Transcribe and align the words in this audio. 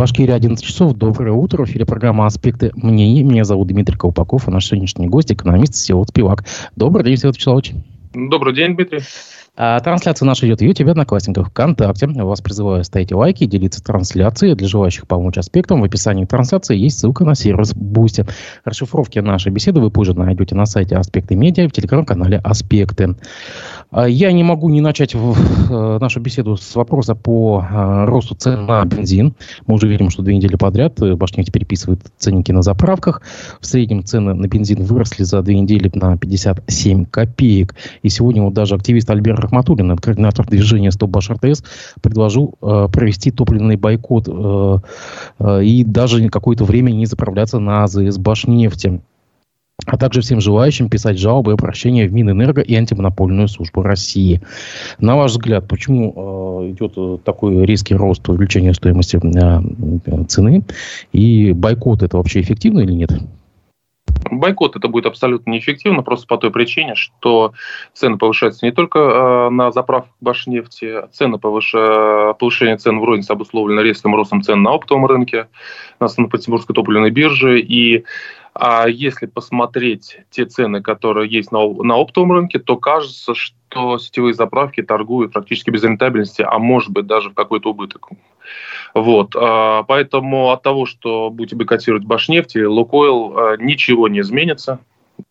Башкирия 0.00 0.34
11 0.34 0.64
часов. 0.64 0.94
Доброе 0.94 1.32
утро. 1.32 1.62
В 1.62 1.68
эфире 1.68 1.84
программа 1.84 2.24
«Аспекты 2.24 2.70
мнений». 2.74 3.22
Меня 3.22 3.44
зовут 3.44 3.68
Дмитрий 3.68 3.98
Колпаков, 3.98 4.48
а 4.48 4.50
наш 4.50 4.66
сегодняшний 4.66 5.08
гость– 5.08 5.30
экономист 5.34 5.74
Всеволод 5.74 6.08
Спивак. 6.08 6.46
Добрый 6.74 7.04
день, 7.04 7.16
Всеволод 7.16 7.36
Вячеславович. 7.36 7.72
Добрый 8.14 8.54
день, 8.54 8.76
Дмитрий. 8.76 9.00
А, 9.62 9.78
трансляция 9.80 10.24
наша 10.24 10.46
идет 10.46 10.60
в 10.60 10.64
YouTube, 10.64 10.88
Одноклассниках, 10.88 11.50
ВКонтакте. 11.50 12.06
Вас 12.06 12.40
призываю 12.40 12.82
ставить 12.82 13.12
лайки, 13.12 13.44
делиться 13.44 13.84
трансляцией. 13.84 14.54
Для 14.54 14.66
желающих 14.66 15.06
помочь 15.06 15.36
аспектам 15.36 15.82
в 15.82 15.84
описании 15.84 16.24
трансляции 16.24 16.78
есть 16.78 16.98
ссылка 16.98 17.26
на 17.26 17.34
сервис 17.34 17.74
Boosty. 17.74 18.26
Расшифровки 18.64 19.18
нашей 19.18 19.52
беседы 19.52 19.80
вы 19.80 19.90
позже 19.90 20.14
найдете 20.14 20.54
на 20.54 20.64
сайте 20.64 20.96
Аспекты 20.96 21.34
Медиа 21.36 21.64
и 21.64 21.68
в 21.68 21.72
телеграм-канале 21.72 22.38
Аспекты. 22.38 23.16
А, 23.90 24.08
я 24.08 24.32
не 24.32 24.42
могу 24.42 24.70
не 24.70 24.80
начать 24.80 25.14
э, 25.14 25.98
нашу 26.00 26.20
беседу 26.20 26.56
с 26.56 26.74
вопроса 26.74 27.14
по 27.14 27.62
э, 27.62 28.04
росту 28.06 28.34
цен 28.36 28.64
на 28.64 28.82
бензин. 28.86 29.34
Мы 29.66 29.74
уже 29.74 29.88
видим, 29.88 30.08
что 30.08 30.22
две 30.22 30.36
недели 30.36 30.56
подряд 30.56 31.02
э, 31.02 31.14
Башнефть 31.16 31.52
переписывает 31.52 32.00
ценники 32.16 32.50
на 32.50 32.62
заправках. 32.62 33.20
В 33.60 33.66
среднем 33.66 34.04
цены 34.04 34.32
на 34.32 34.46
бензин 34.46 34.84
выросли 34.84 35.24
за 35.24 35.42
две 35.42 35.60
недели 35.60 35.90
на 35.92 36.16
57 36.16 37.04
копеек. 37.04 37.74
И 38.02 38.08
сегодня 38.08 38.42
вот 38.42 38.54
даже 38.54 38.74
активист 38.74 39.10
Альберт 39.10 39.49
Рахматуллин, 39.50 39.96
координатор 39.96 40.46
движения 40.46 40.92
«Стоп 40.92 41.10
Баш 41.10 41.30
РТС», 41.30 41.64
предложил 42.00 42.54
провести 42.60 43.30
топливный 43.30 43.76
бойкот 43.76 44.28
и 45.62 45.84
даже 45.84 46.28
какое-то 46.28 46.64
время 46.64 46.92
не 46.92 47.06
заправляться 47.06 47.58
на 47.58 47.84
АЗС 47.84 48.18
Башнефти 48.18 49.00
а 49.86 49.96
также 49.96 50.20
всем 50.20 50.40
желающим 50.40 50.88
писать 50.88 51.18
жалобы 51.18 51.52
и 51.52 51.54
обращения 51.54 52.06
в 52.06 52.12
Минэнерго 52.12 52.60
и 52.60 52.74
антимонопольную 52.74 53.48
службу 53.48 53.82
России. 53.82 54.40
На 54.98 55.16
ваш 55.16 55.32
взгляд, 55.32 55.66
почему 55.68 56.62
э, 56.64 56.70
идет 56.72 56.92
э, 56.96 57.18
такой 57.24 57.64
резкий 57.64 57.94
рост 57.94 58.28
увеличения 58.28 58.74
стоимости 58.74 59.18
э, 59.18 60.24
цены? 60.26 60.64
И 61.12 61.52
бойкот 61.52 62.02
это 62.02 62.16
вообще 62.18 62.40
эффективно 62.40 62.80
или 62.80 62.92
нет? 62.92 63.12
Бойкот 64.30 64.76
это 64.76 64.88
будет 64.88 65.06
абсолютно 65.06 65.50
неэффективно, 65.50 66.02
просто 66.02 66.26
по 66.26 66.36
той 66.36 66.50
причине, 66.50 66.94
что 66.94 67.52
цены 67.92 68.16
повышаются 68.16 68.64
не 68.64 68.72
только 68.72 68.98
э, 68.98 69.50
на 69.50 69.72
заправках 69.72 70.14
Башнефти, 70.20 71.08
цены 71.12 71.38
повыш... 71.38 71.72
повышение 71.72 72.76
цен 72.76 73.00
в 73.00 73.04
рознице 73.04 73.32
обусловлено 73.32 73.82
резким 73.82 74.14
ростом 74.14 74.42
цен 74.42 74.62
на 74.62 74.72
оптовом 74.72 75.06
рынке, 75.06 75.48
на 75.98 76.08
Санкт-Петербургской 76.08 76.74
топливной 76.74 77.10
бирже, 77.10 77.60
и 77.60 78.04
а 78.54 78.88
если 78.88 79.26
посмотреть 79.26 80.18
те 80.30 80.44
цены, 80.44 80.82
которые 80.82 81.30
есть 81.30 81.52
на, 81.52 81.60
на 81.60 81.96
оптовом 81.96 82.32
рынке, 82.32 82.58
то 82.58 82.76
кажется, 82.76 83.34
что 83.34 83.98
сетевые 83.98 84.34
заправки 84.34 84.82
торгуют 84.82 85.32
практически 85.32 85.70
без 85.70 85.84
рентабельности, 85.84 86.42
а 86.42 86.58
может 86.58 86.90
быть 86.90 87.06
даже 87.06 87.30
в 87.30 87.34
какой-то 87.34 87.70
убыток. 87.70 88.08
Вот. 88.94 89.34
А, 89.36 89.82
поэтому 89.84 90.50
от 90.50 90.62
того, 90.62 90.86
что 90.86 91.30
будете 91.30 91.56
бойкотировать 91.56 92.04
Башнефть 92.04 92.56
и 92.56 92.64
Лукойл, 92.64 93.38
а, 93.38 93.56
ничего 93.56 94.08
не 94.08 94.20
изменится. 94.20 94.80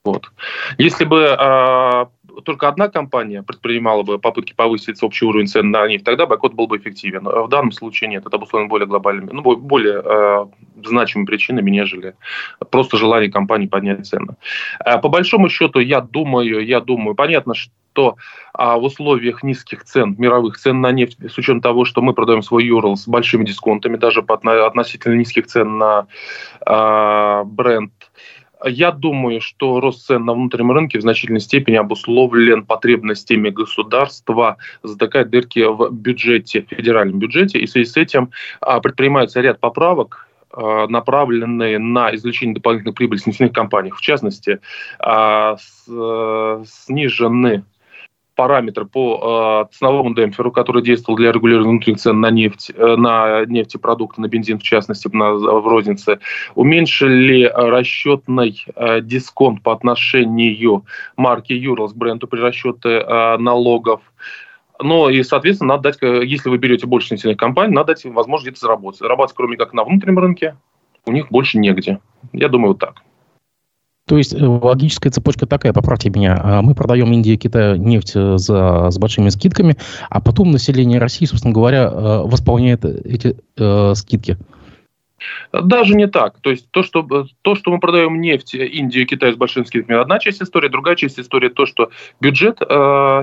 Вот. 0.03 0.31
Если 0.77 1.05
бы 1.05 1.35
а, 1.37 2.09
только 2.41 2.67
одна 2.67 2.89
компания 2.89 3.43
предпринимала 3.43 4.03
бы 4.03 4.19
попытки 4.19 4.53
повысить 4.53 5.01
общий 5.03 5.25
уровень 5.25 5.47
цен 5.47 5.71
на 5.71 5.87
нефть, 5.87 6.03
тогда 6.03 6.25
бойкот 6.25 6.53
был 6.53 6.67
бы 6.67 6.77
эффективен. 6.77 7.23
В 7.23 7.47
данном 7.47 7.71
случае 7.71 8.09
нет. 8.09 8.25
Это 8.25 8.37
обусловлено 8.37 8.69
более 8.69 8.87
глобальными, 8.87 9.29
ну, 9.31 9.41
более 9.41 10.01
э, 10.03 10.45
значимыми 10.85 11.25
причинами, 11.25 11.69
нежели 11.69 12.15
просто 12.71 12.97
желание 12.97 13.31
компании 13.31 13.67
поднять 13.67 14.07
цены. 14.07 14.35
Э, 14.85 14.99
по 14.99 15.09
большому 15.09 15.49
счету, 15.49 15.79
я 15.79 16.01
думаю, 16.01 16.65
я 16.65 16.79
думаю, 16.79 17.15
понятно, 17.15 17.53
что 17.53 18.15
а 18.53 18.77
в 18.77 18.83
условиях 18.83 19.43
низких 19.43 19.83
цен, 19.83 20.15
мировых 20.17 20.57
цен 20.57 20.81
на 20.81 20.91
нефть, 20.91 21.17
с 21.29 21.37
учетом 21.37 21.61
того, 21.61 21.85
что 21.85 22.01
мы 22.01 22.13
продаем 22.13 22.41
свой 22.41 22.65
Юрл 22.65 22.95
с 22.95 23.07
большими 23.07 23.45
дисконтами, 23.45 23.97
даже 23.97 24.21
по 24.21 24.35
относительно 24.35 25.15
низких 25.15 25.47
цен 25.47 25.77
на 25.77 26.07
э, 26.65 27.43
бренд, 27.45 27.91
я 28.65 28.91
думаю, 28.91 29.41
что 29.41 29.79
рост 29.79 30.05
цен 30.05 30.25
на 30.25 30.33
внутреннем 30.33 30.71
рынке 30.71 30.99
в 30.99 31.01
значительной 31.01 31.39
степени 31.39 31.75
обусловлен 31.75 32.65
потребностями 32.65 33.49
государства 33.49 34.57
затыкать 34.83 35.29
дырки 35.29 35.59
в 35.59 35.89
бюджете, 35.91 36.61
в 36.61 36.75
федеральном 36.75 37.19
бюджете, 37.19 37.59
и 37.59 37.65
в 37.65 37.69
связи 37.69 37.89
с 37.89 37.97
этим 37.97 38.31
а, 38.61 38.79
предпринимается 38.79 39.41
ряд 39.41 39.59
поправок, 39.59 40.27
а, 40.51 40.87
направленные 40.87 41.79
на 41.79 42.13
извлечение 42.15 42.55
дополнительной 42.55 42.93
прибыли 42.93 43.19
с 43.19 43.25
нефтяных 43.25 43.53
компаний. 43.53 43.91
В 43.91 44.01
частности, 44.01 44.59
а, 44.99 45.55
э, 45.87 46.63
снижены 46.67 47.63
параметр 48.39 48.85
по 48.85 49.67
э, 49.69 49.75
ценовому 49.75 50.15
демпферу, 50.15 50.53
который 50.53 50.81
действовал 50.81 51.17
для 51.17 51.33
регулирования 51.33 51.71
внутренних 51.71 51.99
цен 51.99 52.21
на 52.21 52.31
нефть, 52.31 52.71
э, 52.73 52.95
на 52.95 53.45
нефтепродукты, 53.45 54.21
на 54.21 54.29
бензин 54.29 54.59
в 54.59 54.63
частности, 54.63 55.09
на, 55.11 55.33
в 55.33 55.67
рознице, 55.67 56.19
уменьшили 56.55 57.51
расчетный 57.53 58.63
э, 58.77 59.01
дисконт 59.01 59.61
по 59.61 59.73
отношению 59.73 60.85
марки 61.17 61.51
Юрлс 61.51 61.91
бренду 61.91 62.27
при 62.27 62.39
расчете 62.39 63.03
э, 63.05 63.37
налогов. 63.39 63.99
Но 64.81 65.09
и, 65.09 65.21
соответственно, 65.23 65.75
надо 65.75 65.91
дать, 65.91 65.97
если 66.01 66.47
вы 66.47 66.59
берете 66.59 66.87
больше 66.87 67.13
нефтяных 67.13 67.35
компаний, 67.35 67.73
надо 67.73 67.87
дать 67.87 68.05
возможность 68.05 68.51
где-то 68.51 68.61
заработать. 68.61 68.99
Заработать, 69.01 69.35
кроме 69.35 69.57
как 69.57 69.73
на 69.73 69.83
внутреннем 69.83 70.19
рынке, 70.19 70.55
у 71.05 71.11
них 71.11 71.27
больше 71.29 71.57
негде. 71.57 71.99
Я 72.31 72.47
думаю, 72.47 72.69
вот 72.69 72.79
так. 72.79 73.03
То 74.09 74.17
есть 74.17 74.33
э, 74.33 74.43
логическая 74.43 75.11
цепочка 75.11 75.45
такая, 75.45 75.71
поправьте 75.71 76.09
меня, 76.09 76.35
а, 76.43 76.61
мы 76.63 76.73
продаем 76.73 77.13
Индии 77.13 77.33
и 77.33 77.37
Китаю 77.37 77.75
нефть 77.75 78.13
э, 78.15 78.39
за, 78.39 78.89
с 78.89 78.97
большими 78.97 79.29
скидками, 79.29 79.75
а 80.09 80.19
потом 80.19 80.49
население 80.49 80.97
России, 80.97 81.25
собственно 81.25 81.53
говоря, 81.53 81.83
э, 81.83 82.21
восполняет 82.25 82.83
эти 82.85 83.37
э, 83.55 83.93
скидки. 83.95 84.39
Даже 85.51 85.95
не 85.95 86.07
так. 86.07 86.39
То 86.41 86.49
есть 86.49 86.69
то, 86.71 86.83
что, 86.83 87.25
то, 87.41 87.55
что 87.55 87.71
мы 87.71 87.79
продаем 87.79 88.19
нефть 88.21 88.53
Индии 88.55 89.01
и 89.01 89.05
Китаю 89.05 89.33
с 89.33 89.37
большими 89.37 89.63
скидками, 89.63 89.99
одна 89.99 90.19
часть 90.19 90.41
истории, 90.41 90.69
другая 90.69 90.95
часть 90.95 91.19
истории 91.19 91.49
то, 91.49 91.65
что 91.65 91.89
бюджет 92.19 92.61
э, 92.61 92.65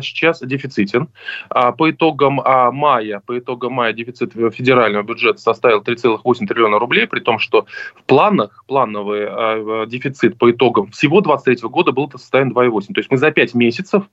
сейчас 0.02 0.40
дефицитен. 0.40 1.08
А 1.48 1.72
по 1.72 1.90
итогам 1.90 2.40
а, 2.40 2.70
мая, 2.70 3.22
по 3.24 3.38
итогам 3.38 3.72
мая 3.74 3.92
дефицит 3.92 4.32
федерального 4.32 5.02
бюджета 5.02 5.38
составил 5.40 5.82
3,8 5.82 6.46
триллиона 6.46 6.78
рублей, 6.78 7.06
при 7.06 7.20
том, 7.20 7.38
что 7.38 7.66
в 7.94 8.02
планах 8.04 8.64
плановый 8.66 9.26
э, 9.28 9.86
дефицит 9.86 10.38
по 10.38 10.50
итогам 10.50 10.90
всего 10.90 11.20
2023 11.20 11.68
года 11.68 11.92
был 11.92 12.10
составлен 12.10 12.52
2,8. 12.52 12.94
То 12.94 13.00
есть 13.00 13.10
мы 13.10 13.16
за 13.16 13.30
5 13.30 13.54
месяцев 13.54 14.04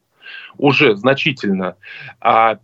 уже 0.58 0.96
значительно 0.96 1.76
э, 2.22 2.56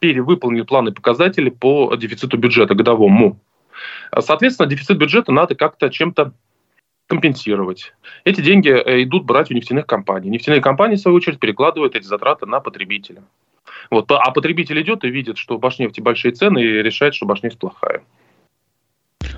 перевыполнили 0.00 0.62
планы 0.62 0.92
показатели 0.92 1.50
по 1.50 1.94
дефициту 1.96 2.36
бюджета 2.38 2.74
годовому. 2.74 3.38
Соответственно, 4.18 4.68
дефицит 4.68 4.98
бюджета 4.98 5.32
надо 5.32 5.54
как-то 5.54 5.90
чем-то 5.90 6.32
компенсировать. 7.06 7.92
Эти 8.24 8.40
деньги 8.40 8.68
э, 8.68 9.02
идут 9.02 9.24
брать 9.24 9.50
у 9.50 9.54
нефтяных 9.54 9.86
компаний. 9.86 10.30
Нефтяные 10.30 10.60
компании, 10.60 10.96
в 10.96 11.00
свою 11.00 11.16
очередь, 11.16 11.40
перекладывают 11.40 11.96
эти 11.96 12.04
затраты 12.04 12.46
на 12.46 12.60
потребителя. 12.60 13.22
Вот. 13.90 14.10
А 14.10 14.30
потребитель 14.30 14.80
идет 14.80 15.04
и 15.04 15.10
видит, 15.10 15.36
что 15.36 15.56
в 15.56 15.60
Башнефти 15.60 16.00
большие 16.00 16.32
цены 16.32 16.60
и 16.60 16.82
решает, 16.82 17.14
что 17.14 17.26
Башнефть 17.26 17.58
плохая. 17.58 18.02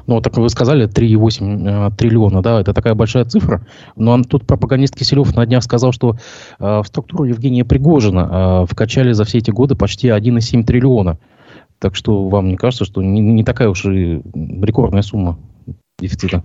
Ну, 0.07 0.21
так 0.21 0.37
вы 0.37 0.49
сказали, 0.49 0.89
3,8 0.89 1.89
э, 1.89 1.97
триллиона, 1.97 2.43
да, 2.43 2.61
это 2.61 2.75
такая 2.75 2.95
большая 2.95 3.25
цифра. 3.25 3.65
Но 3.97 4.23
тут 4.23 4.47
пропагандист 4.47 4.97
Киселев 4.97 5.35
на 5.35 5.47
днях 5.47 5.63
сказал, 5.63 5.93
что 5.93 6.17
э, 6.59 6.81
в 6.81 6.85
структуру 6.85 7.25
Евгения 7.25 7.65
Пригожина 7.65 8.65
э, 8.65 8.73
вкачали 8.73 9.13
за 9.13 9.25
все 9.25 9.39
эти 9.39 9.51
годы 9.51 9.77
почти 9.77 10.09
1,7 10.09 10.65
триллиона. 10.65 11.19
Так 11.83 11.97
что 11.97 12.29
вам 12.29 12.47
не 12.47 12.57
кажется, 12.57 12.85
что 12.85 13.03
не, 13.03 13.19
не 13.21 13.43
такая 13.43 13.69
уж 13.69 13.85
и 13.87 14.23
рекордная 14.63 15.03
сумма 15.03 15.37
дефицита? 15.99 16.45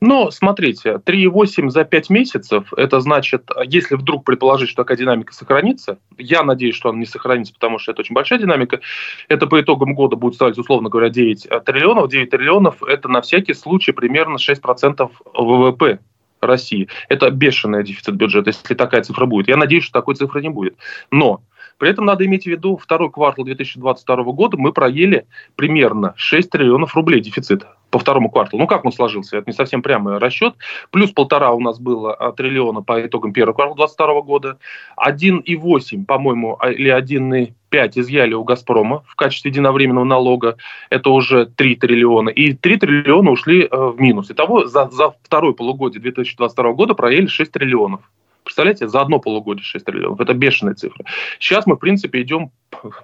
Ну, 0.00 0.32
смотрите, 0.32 1.00
3,8 1.06 1.70
за 1.70 1.84
5 1.84 2.10
месяцев, 2.10 2.72
это 2.76 2.98
значит, 2.98 3.48
если 3.64 3.94
вдруг 3.94 4.24
предположить, 4.24 4.68
что 4.68 4.82
такая 4.82 4.98
динамика 4.98 5.32
сохранится, 5.32 5.98
я 6.18 6.42
надеюсь, 6.42 6.74
что 6.74 6.88
она 6.88 6.98
не 6.98 7.06
сохранится, 7.06 7.54
потому 7.54 7.78
что 7.78 7.92
это 7.92 8.00
очень 8.00 8.14
большая 8.16 8.40
динамика, 8.40 8.80
это 9.28 9.46
по 9.46 9.60
итогам 9.60 9.94
года 9.94 10.16
будет 10.16 10.34
ставить, 10.34 10.58
условно 10.58 10.88
говоря, 10.88 11.10
9 11.10 11.46
триллионов. 11.64 12.10
9 12.10 12.28
триллионов– 12.28 12.82
это 12.88 13.06
на 13.06 13.20
всякий 13.22 13.54
случай 13.54 13.92
примерно 13.92 14.36
6% 14.36 15.10
ВВП 15.32 16.00
России. 16.40 16.88
Это 17.08 17.30
бешеный 17.30 17.84
дефицит 17.84 18.16
бюджета, 18.16 18.50
если 18.50 18.74
такая 18.74 19.02
цифра 19.02 19.26
будет. 19.26 19.46
Я 19.46 19.56
надеюсь, 19.56 19.84
что 19.84 19.92
такой 19.92 20.16
цифры 20.16 20.42
не 20.42 20.48
будет. 20.48 20.76
Но 21.12 21.40
при 21.78 21.90
этом 21.90 22.06
надо 22.06 22.24
иметь 22.24 22.44
в 22.44 22.46
виду, 22.46 22.76
второй 22.76 23.10
квартал 23.10 23.44
2022 23.44 24.16
года 24.32 24.56
мы 24.56 24.72
проели 24.72 25.26
примерно 25.56 26.14
6 26.16 26.50
триллионов 26.50 26.94
рублей 26.94 27.20
дефицита 27.20 27.76
по 27.90 27.98
второму 27.98 28.30
кварталу. 28.30 28.62
Ну, 28.62 28.66
как 28.66 28.84
он 28.84 28.92
сложился? 28.92 29.36
Это 29.36 29.50
не 29.50 29.54
совсем 29.54 29.82
прямой 29.82 30.18
расчет. 30.18 30.54
Плюс 30.90 31.12
полтора 31.12 31.52
у 31.52 31.60
нас 31.60 31.78
было 31.78 32.14
а, 32.14 32.32
триллиона 32.32 32.82
по 32.82 33.06
итогам 33.06 33.32
первого 33.32 33.54
квартала 33.54 33.76
2022 33.76 34.22
года. 34.22 34.58
1,8, 34.98 36.04
по-моему, 36.04 36.56
а, 36.58 36.70
или 36.70 36.90
1,5 36.90 38.00
изъяли 38.00 38.34
у 38.34 38.44
«Газпрома» 38.44 39.02
в 39.06 39.14
качестве 39.14 39.50
единовременного 39.50 40.04
налога. 40.04 40.56
Это 40.90 41.10
уже 41.10 41.46
3 41.46 41.76
триллиона. 41.76 42.30
И 42.30 42.54
3 42.54 42.76
триллиона 42.78 43.30
ушли 43.30 43.62
э, 43.62 43.68
в 43.70 44.00
минус. 44.00 44.30
Итого 44.30 44.66
за, 44.66 44.88
за 44.90 45.14
второе 45.22 45.52
полугодие 45.52 46.00
2022 46.00 46.72
года 46.72 46.94
проели 46.94 47.26
6 47.26 47.52
триллионов. 47.52 48.00
Представляете, 48.46 48.86
за 48.86 49.00
одно 49.00 49.18
полугодие 49.18 49.64
6 49.64 49.84
триллионов. 49.84 50.20
Это 50.20 50.32
бешеная 50.32 50.74
цифра. 50.74 51.04
Сейчас 51.40 51.66
мы, 51.66 51.74
в 51.74 51.80
принципе, 51.80 52.22
идем 52.22 52.52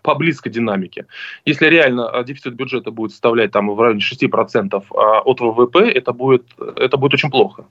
по 0.02 0.14
близкой 0.14 0.50
динамике. 0.50 1.06
Если 1.44 1.66
реально 1.66 2.08
а, 2.08 2.22
дефицит 2.22 2.54
бюджета 2.54 2.92
будет 2.92 3.10
составлять 3.10 3.50
там 3.50 3.68
в 3.68 3.80
районе 3.80 3.98
6% 4.00 4.84
а, 4.94 5.20
от 5.20 5.40
ВВП, 5.40 5.80
это 5.90 6.12
будет, 6.12 6.44
это 6.76 6.96
будет 6.96 7.14
очень 7.14 7.28
плохо. 7.28 7.64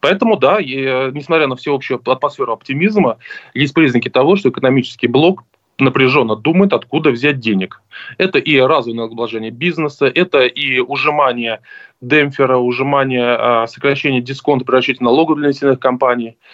Поэтому, 0.00 0.36
да, 0.36 0.58
и, 0.58 0.74
э, 0.76 1.10
несмотря 1.12 1.46
на 1.46 1.54
всеобщую 1.54 2.00
атмосферу 2.04 2.52
оптимизма, 2.52 3.18
есть 3.54 3.74
признаки 3.74 4.10
того, 4.10 4.34
что 4.34 4.48
экономический 4.48 5.06
блок 5.06 5.44
напряженно 5.78 6.34
думает, 6.34 6.72
откуда 6.72 7.10
взять 7.10 7.38
денег. 7.38 7.80
Это 8.18 8.40
и 8.40 8.58
разовое 8.58 8.96
налогообложение 8.96 9.52
бизнеса, 9.52 10.06
это 10.06 10.46
и 10.46 10.80
ужимание 10.80 11.60
демпфера, 12.00 12.58
ужимание, 12.58 13.66
сокращение 13.68 14.20
дисконта 14.20 14.70
расчете 14.70 15.02
налогов 15.02 15.38
для 15.38 15.48
нефтяных 15.48 15.78
компаний– 15.78 16.36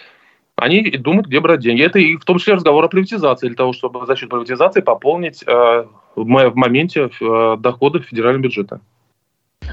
они 0.61 0.91
думают, 0.91 1.27
где 1.27 1.39
брать 1.39 1.61
деньги. 1.61 1.81
Это 1.81 1.97
и 1.97 2.15
в 2.17 2.23
том 2.23 2.37
числе 2.37 2.53
разговор 2.53 2.85
о 2.85 2.87
приватизации, 2.87 3.47
для 3.47 3.55
того, 3.55 3.73
чтобы 3.73 4.05
за 4.05 4.15
счет 4.15 4.29
приватизации 4.29 4.81
пополнить 4.81 5.43
э, 5.43 5.85
в 6.15 6.23
моменте 6.23 7.09
э, 7.19 7.57
доходы 7.59 8.01
федерального 8.01 8.43
бюджета. 8.43 8.79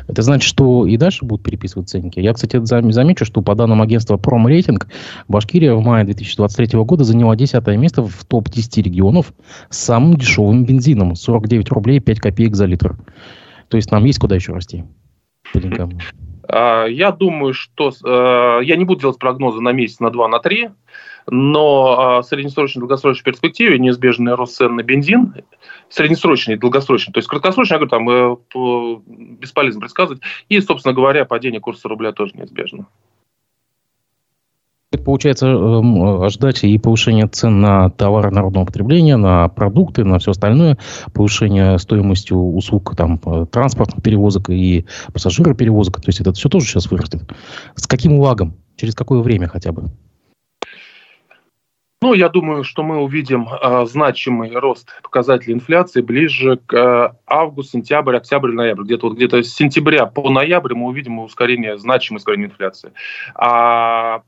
Это 0.06 0.22
значит, 0.22 0.48
что 0.48 0.86
и 0.86 0.96
дальше 0.96 1.26
будут 1.26 1.44
переписывать 1.44 1.90
ценники. 1.90 2.20
Я, 2.20 2.32
кстати, 2.32 2.58
замечу, 2.64 3.26
что 3.26 3.42
по 3.42 3.54
данным 3.54 3.82
агентства 3.82 4.16
Промрейтинг, 4.16 4.88
Башкирия 5.28 5.74
в 5.74 5.82
мае 5.82 6.06
2023 6.06 6.78
года 6.80 7.04
заняла 7.04 7.36
10 7.36 7.66
место 7.76 8.02
в 8.02 8.24
топ-10 8.24 8.82
регионов 8.82 9.34
с 9.68 9.76
самым 9.76 10.16
дешевым 10.16 10.64
бензином. 10.64 11.16
49 11.16 11.70
рублей 11.70 12.00
5 12.00 12.18
копеек 12.18 12.56
за 12.56 12.64
литр. 12.64 12.96
То 13.68 13.76
есть 13.76 13.90
нам 13.90 14.06
есть 14.06 14.18
куда 14.18 14.36
еще 14.36 14.54
расти 14.54 14.84
по 15.52 15.60
деньгам. 15.60 15.90
А, 16.48 16.86
я 16.86 17.12
думаю, 17.12 17.52
что 17.52 17.90
э, 17.90 18.64
я 18.64 18.76
не 18.76 18.84
буду 18.84 19.00
делать 19.00 19.18
прогнозы 19.18 19.60
на 19.60 19.72
месяц, 19.72 20.00
на 20.00 20.10
два, 20.10 20.28
на 20.28 20.38
три, 20.40 20.70
но 21.26 22.22
в 22.22 22.26
среднесрочной 22.26 22.80
и 22.80 22.82
долгосрочной 22.82 23.24
перспективе 23.24 23.78
неизбежный 23.78 24.34
рост 24.34 24.56
цен 24.56 24.76
на 24.76 24.82
бензин, 24.82 25.34
среднесрочный 25.90 26.54
и 26.54 26.58
долгосрочный, 26.58 27.12
то 27.12 27.18
есть 27.18 27.28
краткосрочный, 27.28 27.74
я 27.74 27.86
говорю, 27.86 27.90
там 27.90 28.08
э, 28.08 29.36
бесполезно 29.38 29.80
предсказывать, 29.80 30.22
и, 30.48 30.60
собственно 30.60 30.94
говоря, 30.94 31.26
падение 31.26 31.60
курса 31.60 31.88
рубля 31.88 32.12
тоже 32.12 32.32
неизбежно. 32.34 32.86
Получается, 35.04 35.48
эм, 35.48 36.30
ждать 36.30 36.64
и 36.64 36.78
повышение 36.78 37.26
цен 37.26 37.60
на 37.60 37.90
товары 37.90 38.30
народного 38.30 38.64
потребления, 38.64 39.18
на 39.18 39.46
продукты, 39.48 40.02
на 40.02 40.18
все 40.18 40.30
остальное, 40.30 40.78
повышение 41.12 41.78
стоимости 41.78 42.32
услуг 42.32 42.96
там, 42.96 43.20
э, 43.26 43.44
транспортных 43.52 44.02
перевозок 44.02 44.48
и 44.48 44.86
пассажироперевозок. 45.12 45.96
То 45.96 46.08
есть 46.08 46.22
это 46.22 46.32
все 46.32 46.48
тоже 46.48 46.66
сейчас 46.66 46.90
вырастет. 46.90 47.20
С 47.74 47.86
каким 47.86 48.18
лагом? 48.18 48.56
Через 48.76 48.94
какое 48.94 49.20
время 49.20 49.46
хотя 49.46 49.72
бы? 49.72 49.90
Ну, 52.00 52.14
я 52.14 52.30
думаю, 52.30 52.64
что 52.64 52.82
мы 52.82 52.98
увидим 53.02 53.46
э, 53.46 53.84
значимый 53.84 54.56
рост 54.56 54.88
показателей 55.02 55.52
инфляции 55.52 56.00
ближе 56.00 56.60
к 56.64 56.72
э, 56.72 57.12
август, 57.26 57.72
сентябрь, 57.72 58.16
октябрь, 58.16 58.52
ноябрь. 58.52 58.84
Где-то 58.84 59.08
вот 59.08 59.16
где-то 59.16 59.42
с 59.42 59.52
сентября 59.52 60.06
по 60.06 60.30
ноябрь 60.30 60.72
мы 60.74 60.86
увидим 60.86 61.18
ускорение, 61.18 61.76
значимое 61.76 62.20
ускорение 62.20 62.48
инфляции. 62.48 62.92
А 63.34 64.22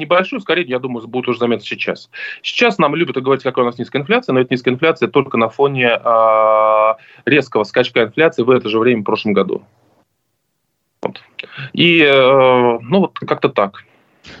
небольшое 0.00 0.38
ускорение, 0.38 0.72
я 0.72 0.78
думаю, 0.78 1.06
будет 1.06 1.28
уже 1.28 1.38
заметно 1.38 1.64
сейчас. 1.64 2.10
Сейчас 2.42 2.78
нам 2.78 2.94
любят 2.94 3.16
говорить, 3.22 3.42
какая 3.42 3.62
у 3.62 3.66
нас 3.66 3.78
низкая 3.78 4.02
инфляция, 4.02 4.32
но 4.32 4.40
это 4.40 4.52
низкая 4.52 4.74
инфляция 4.74 5.08
только 5.08 5.36
на 5.36 5.48
фоне 5.48 5.90
э, 6.02 6.94
резкого 7.26 7.64
скачка 7.64 8.02
инфляции 8.02 8.42
в 8.42 8.50
это 8.50 8.68
же 8.68 8.78
время 8.78 9.02
в 9.02 9.04
прошлом 9.04 9.32
году. 9.32 9.62
Вот. 11.02 11.22
И, 11.72 12.00
э, 12.00 12.78
ну, 12.82 13.00
вот 13.00 13.18
как-то 13.18 13.48
так. 13.48 13.84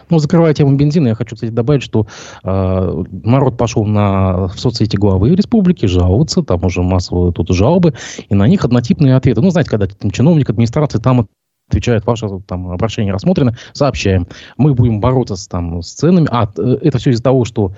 Ну, 0.08 0.18
закрывая 0.18 0.54
тему 0.54 0.76
бензина, 0.76 1.08
я 1.08 1.14
хочу, 1.14 1.34
кстати, 1.34 1.50
добавить, 1.50 1.82
что 1.82 2.06
э, 2.44 3.04
народ 3.22 3.56
пошел 3.56 3.84
на, 3.84 4.48
в 4.48 4.58
соцсети 4.58 4.96
главы 4.96 5.34
республики 5.34 5.86
жаловаться, 5.86 6.42
там 6.42 6.64
уже 6.64 6.82
массовые 6.82 7.32
тут 7.32 7.48
жалобы, 7.50 7.94
и 8.28 8.34
на 8.34 8.46
них 8.46 8.64
однотипные 8.64 9.16
ответы. 9.16 9.40
Ну, 9.40 9.50
знаете, 9.50 9.70
когда 9.70 9.86
там, 9.86 10.10
чиновник 10.10 10.50
администрации 10.50 10.98
там 10.98 11.28
отвечает, 11.70 12.04
ваше 12.06 12.28
там, 12.46 12.70
обращение 12.70 13.12
рассмотрено, 13.12 13.56
сообщаем. 13.72 14.26
Мы 14.56 14.74
будем 14.74 15.00
бороться 15.00 15.36
с, 15.36 15.46
там, 15.46 15.82
с 15.82 15.92
ценами. 15.92 16.28
А, 16.30 16.48
э, 16.58 16.78
это 16.82 16.98
все 16.98 17.10
из-за 17.10 17.22
того, 17.22 17.44
что 17.44 17.72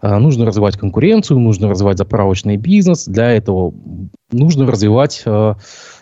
э, 0.00 0.16
нужно 0.18 0.46
развивать 0.46 0.76
конкуренцию, 0.76 1.40
нужно 1.40 1.68
развивать 1.68 1.98
заправочный 1.98 2.56
бизнес. 2.56 3.06
Для 3.06 3.32
этого 3.32 3.74
нужно 4.30 4.66
развивать 4.66 5.22
э, 5.26 5.54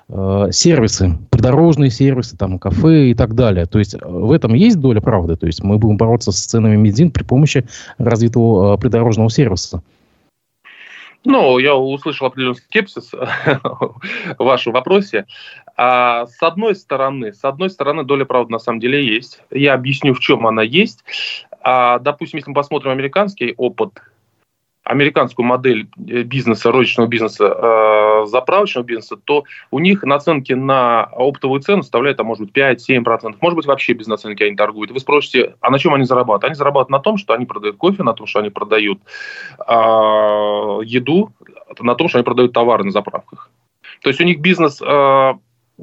э, 0.08 0.49
сервисы, 0.50 1.19
придорожные 1.31 1.90
сервисы, 1.90 2.37
там, 2.37 2.58
кафе 2.58 3.11
и 3.11 3.14
так 3.14 3.35
далее. 3.35 3.67
То 3.67 3.78
есть 3.78 3.94
э, 3.94 3.99
в 4.02 4.31
этом 4.31 4.55
есть 4.55 4.78
доля 4.78 5.00
правды. 5.00 5.37
То 5.37 5.46
есть 5.46 5.62
мы 5.62 5.78
будем 5.78 5.96
бороться 5.96 6.32
с 6.32 6.44
ценами 6.44 6.76
бензин 6.82 7.11
при 7.11 7.25
помощи 7.25 7.64
развитого 7.99 8.75
э, 8.75 8.78
придорожного 8.78 9.31
сервиса. 9.31 9.82
Ну, 11.25 11.58
я 11.58 11.76
услышал 11.76 12.26
определенный 12.26 12.56
скепсис 12.56 13.12
в 13.12 13.94
вашем 14.38 14.73
вопросе. 14.73 15.26
А, 15.77 16.27
с 16.27 16.43
одной 16.43 16.75
стороны, 16.75 17.33
с 17.33 17.45
одной 17.45 17.71
стороны, 17.71 18.05
доля 18.05 18.25
правды 18.25 18.53
на 18.53 18.59
самом 18.59 18.81
деле 18.81 19.05
есть. 19.05 19.43
Я 19.51 19.75
объясню, 19.75 20.15
в 20.15 20.21
чем 20.21 20.47
она 20.47 20.63
есть. 20.63 21.05
А, 21.61 21.99
допустим, 21.99 22.39
если 22.39 22.51
мы 22.51 22.55
посмотрим 22.55 22.91
американский 22.91 23.55
опыт 23.57 24.01
американскую 24.85 25.47
модель 25.47 25.89
э, 25.97 26.23
бизнеса, 26.23 26.73
розничного 26.73 27.07
бизнеса, 27.07 27.45
э, 27.47 28.27
заправочного 28.27 28.85
бизнеса, 28.85 29.17
то 29.17 29.45
у 29.71 29.79
них 29.79 30.03
наценки 30.03 30.53
на 30.53 31.05
оптовую 31.05 31.61
цену 31.61 31.83
составляют, 31.83 32.19
а 32.21 32.25
может 32.25 32.47
быть, 32.47 32.57
5-7%. 32.57 33.37
Может 33.41 33.57
быть, 33.57 33.67
вообще 33.67 33.93
без 33.93 34.07
наценки 34.07 34.43
они 34.43 34.57
торгуют. 34.57 34.91
Вы 34.91 34.99
спросите, 35.01 35.55
а 35.61 35.71
на 35.71 35.79
чем 35.79 35.95
они 35.95 36.05
зарабатывают? 36.05 36.45
Они 36.45 36.55
зарабатывают 36.55 36.91
на 36.91 36.99
том, 36.99 37.17
что 37.17 37.33
они 37.33 37.47
продают 37.47 37.77
кофе, 37.77 38.03
на 38.03 38.13
том, 38.13 38.27
что 38.27 38.41
они 38.41 38.51
продают 38.51 39.01
э, 39.67 39.73
еду, 40.85 41.33
на 41.79 41.95
том, 41.95 42.09
что 42.09 42.19
они 42.19 42.25
продают 42.25 42.53
товары 42.53 42.85
на 42.85 42.91
заправках. 42.91 43.51
То 44.03 44.09
есть 44.09 44.21
у 44.21 44.25
них 44.25 44.41
бизнес 44.41 44.83
э, 44.83 45.35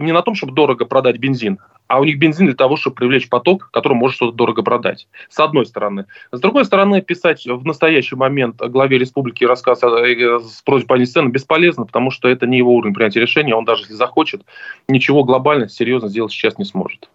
не 0.03 0.11
на 0.11 0.21
том, 0.21 0.35
чтобы 0.35 0.53
дорого 0.53 0.85
продать 0.85 1.17
бензин, 1.17 1.59
а 1.87 1.99
у 1.99 2.03
них 2.03 2.19
бензин 2.19 2.45
для 2.45 2.55
того, 2.55 2.77
чтобы 2.77 2.95
привлечь 2.95 3.29
поток, 3.29 3.69
который 3.71 3.93
может 3.93 4.15
что-то 4.15 4.37
дорого 4.37 4.61
продать. 4.61 5.07
С 5.29 5.39
одной 5.39 5.65
стороны. 5.65 6.05
С 6.31 6.39
другой 6.39 6.65
стороны, 6.65 7.01
писать 7.01 7.45
в 7.45 7.65
настоящий 7.65 8.15
момент 8.15 8.57
главе 8.61 8.97
республики 8.97 9.43
рассказ 9.43 9.81
э, 9.83 10.39
с 10.39 10.61
просьбой 10.61 10.87
понизить 10.87 11.13
цены 11.13 11.29
бесполезно, 11.29 11.85
потому 11.85 12.11
что 12.11 12.27
это 12.27 12.45
не 12.45 12.57
его 12.57 12.75
уровень 12.75 12.93
принятия 12.93 13.19
решения. 13.19 13.55
Он 13.55 13.65
даже 13.65 13.83
если 13.83 13.93
захочет, 13.93 14.43
ничего 14.87 15.23
глобально, 15.23 15.67
серьезно 15.67 16.09
сделать 16.09 16.31
сейчас 16.31 16.57
не 16.57 16.65
сможет. 16.65 17.09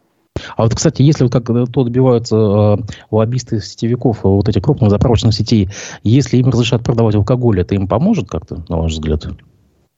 А 0.56 0.64
вот, 0.64 0.74
кстати, 0.74 1.02
если 1.02 1.24
вот 1.24 1.32
как 1.32 1.46
то 1.46 1.84
добиваются 1.84 2.36
э, 2.36 2.76
лоббисты 3.10 3.60
сетевиков, 3.60 4.24
вот 4.24 4.48
этих 4.48 4.62
крупных 4.62 4.90
заправочных 4.90 5.32
сетей, 5.34 5.68
если 6.02 6.38
им 6.38 6.48
разрешат 6.48 6.82
продавать 6.82 7.14
алкоголь, 7.14 7.60
это 7.60 7.74
им 7.74 7.86
поможет 7.86 8.28
как-то, 8.28 8.64
на 8.68 8.78
ваш 8.78 8.92
взгляд? 8.92 9.26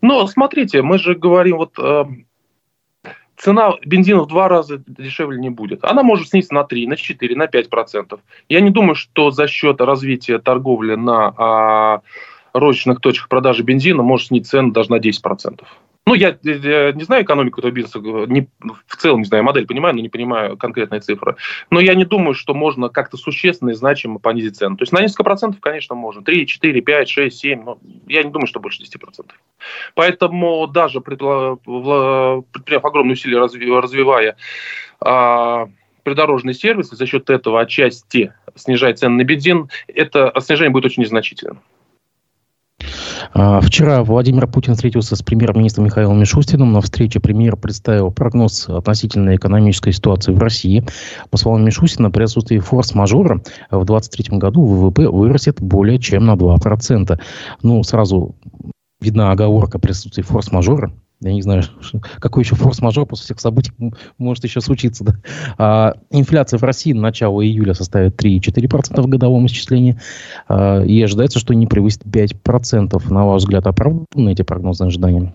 Ну, 0.03 0.27
смотрите, 0.27 0.83
мы 0.83 0.99
же 0.99 1.15
говорим, 1.15 1.57
вот 1.57 1.79
э, 1.79 2.05
цена 3.37 3.75
бензина 3.85 4.23
в 4.23 4.27
два 4.27 4.49
раза 4.49 4.83
дешевле 4.87 5.39
не 5.39 5.51
будет. 5.51 5.85
Она 5.85 6.03
может 6.03 6.29
снизиться 6.29 6.55
на 6.55 6.65
3, 6.65 6.87
на 6.87 6.97
4, 6.97 7.37
на 7.37 7.47
5 7.47 7.71
процентов. 7.71 8.21
Я 8.49 8.61
не 8.61 8.71
думаю, 8.71 8.95
что 8.95 9.31
за 9.31 9.47
счет 9.47 9.81
развития 9.81 10.39
торговли 10.39 10.95
на 10.95 11.35
а, 11.37 12.01
розничных 12.53 13.01
точках 13.01 13.29
продажи 13.29 13.63
бензина 13.63 14.03
может 14.03 14.29
снизить 14.29 14.49
цену 14.49 14.73
даже 14.73 14.91
на 14.91 14.99
10 14.99 15.23
процентов. 15.23 15.69
Ну, 16.09 16.15
я, 16.15 16.39
я 16.45 16.93
не 16.93 17.03
знаю 17.03 17.25
экономику 17.25 17.59
этого 17.59 17.73
бизнеса, 17.73 17.99
не, 17.99 18.49
в 18.61 18.97
целом 18.97 19.21
не 19.21 19.25
знаю, 19.25 19.43
модель 19.43 19.67
понимаю, 19.67 19.97
но 19.97 20.01
не 20.01 20.09
понимаю 20.09 20.57
конкретные 20.57 21.01
цифры. 21.01 21.35
Но 21.71 21.81
я 21.81 21.97
не 21.97 22.05
думаю, 22.05 22.35
что 22.35 22.55
можно 22.55 22.89
как-то 22.89 23.17
существенно 23.17 23.71
и 23.71 23.75
значимо 23.75 24.21
понизить 24.21 24.57
цену. 24.57 24.77
То 24.77 24.83
есть 24.83 24.93
на 24.93 25.01
несколько 25.01 25.25
процентов, 25.25 25.61
конечно, 25.61 25.97
можно. 25.97 26.23
3, 26.23 26.47
4, 26.47 26.81
5, 26.81 27.09
6, 27.09 27.37
7, 27.37 27.65
но 27.65 27.79
я 28.07 28.23
не 28.23 28.31
думаю, 28.31 28.47
что 28.47 28.61
больше 28.61 28.85
10 28.85 29.01
процентов. 29.01 29.37
Поэтому 29.95 30.69
даже 30.69 31.01
предприняв 31.01 32.85
огромные 32.85 33.15
усилия, 33.15 33.41
развивая 33.41 34.37
а, 35.01 35.69
придорожные 36.05 36.55
сервисы, 36.55 36.95
за 36.95 37.05
счет 37.05 37.29
этого 37.31 37.61
отчасти 37.61 38.33
снижать 38.55 39.01
цены 39.01 39.17
на 39.17 39.25
бензин, 39.25 39.71
это 39.89 40.33
снижение 40.39 40.71
будет 40.71 40.85
очень 40.85 41.03
незначительным. 41.03 41.61
А, 43.33 43.61
вчера 43.61 44.03
Владимир 44.05 44.47
Путин 44.47 44.75
встретился 44.75 45.17
с 45.17 45.23
премьер-министром 45.23 45.87
Михаилом 45.87 46.21
Мишустиным. 46.21 46.73
На 46.73 46.81
встрече 46.81 47.21
премьер 47.21 47.57
представил 47.57 48.11
прогноз 48.11 48.69
относительно 48.69 49.37
экономической 49.37 49.93
ситуации 49.93 50.33
в 50.33 50.39
России. 50.39 50.85
По 51.31 51.37
словам 51.37 51.65
Мишустина, 51.65 52.11
при 52.11 52.25
отсутствии 52.25 52.59
форс-мажора 52.59 53.43
в 53.71 53.85
2023 53.85 54.39
году 54.39 54.65
ВВП 54.65 55.09
вырастет 55.09 55.61
более 55.61 55.99
чем 55.99 56.27
на 56.27 56.35
2%. 56.35 57.19
Ну, 57.63 57.83
сразу 57.83 58.35
видна 59.01 59.31
оговорка 59.31 59.79
при 59.79 59.91
отсутствии 59.91 60.23
форс-мажора. 60.23 60.93
Я 61.21 61.33
не 61.33 61.43
знаю, 61.43 61.63
какой 62.21 62.43
еще 62.43 62.55
форс-мажор 62.55 63.07
после 63.07 63.25
всех 63.25 63.41
событий 63.41 63.73
может 64.19 64.45
еще 64.45 64.61
случиться. 64.61 65.05
Да? 65.05 65.13
А, 65.59 65.95
инфляция 66.11 66.59
в 66.59 66.63
России 66.63 66.93
на 66.93 67.03
начало 67.03 67.45
июля 67.45 67.75
составит 67.75 68.21
3,4% 68.23 69.01
в 69.01 69.07
годовом 69.07 69.47
исчислении. 69.47 69.99
А, 70.49 70.83
и 70.83 71.03
ожидается, 71.03 71.39
что 71.39 71.55
не 71.55 71.67
превысит 71.67 72.03
5%. 72.05 73.13
На 73.13 73.27
ваш 73.27 73.43
взгляд, 73.43 73.67
оправданы 73.67 74.33
эти 74.33 74.43
прогнозные 74.43 74.89
ожидания? 74.89 75.33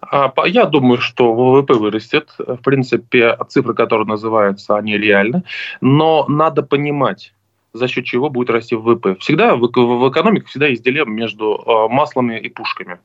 А, 0.00 0.32
я 0.46 0.66
думаю, 0.66 0.98
что 0.98 1.32
ВВП 1.32 1.74
вырастет. 1.74 2.30
В 2.38 2.58
принципе, 2.58 3.36
цифры, 3.48 3.74
которые 3.74 4.06
называются, 4.06 4.76
они 4.76 4.96
реальны. 4.96 5.42
Но 5.80 6.24
надо 6.28 6.62
понимать, 6.62 7.32
за 7.72 7.88
счет 7.88 8.04
чего 8.04 8.28
будет 8.30 8.50
расти 8.50 8.74
ВВП. 8.74 9.16
Всегда 9.20 9.56
в, 9.56 9.66
экономике 9.66 10.46
всегда 10.46 10.66
есть 10.66 10.84
дилемма 10.84 11.12
между 11.12 11.54
э, 11.54 11.88
маслами 11.92 12.38
и 12.38 12.48
пушками. 12.48 12.98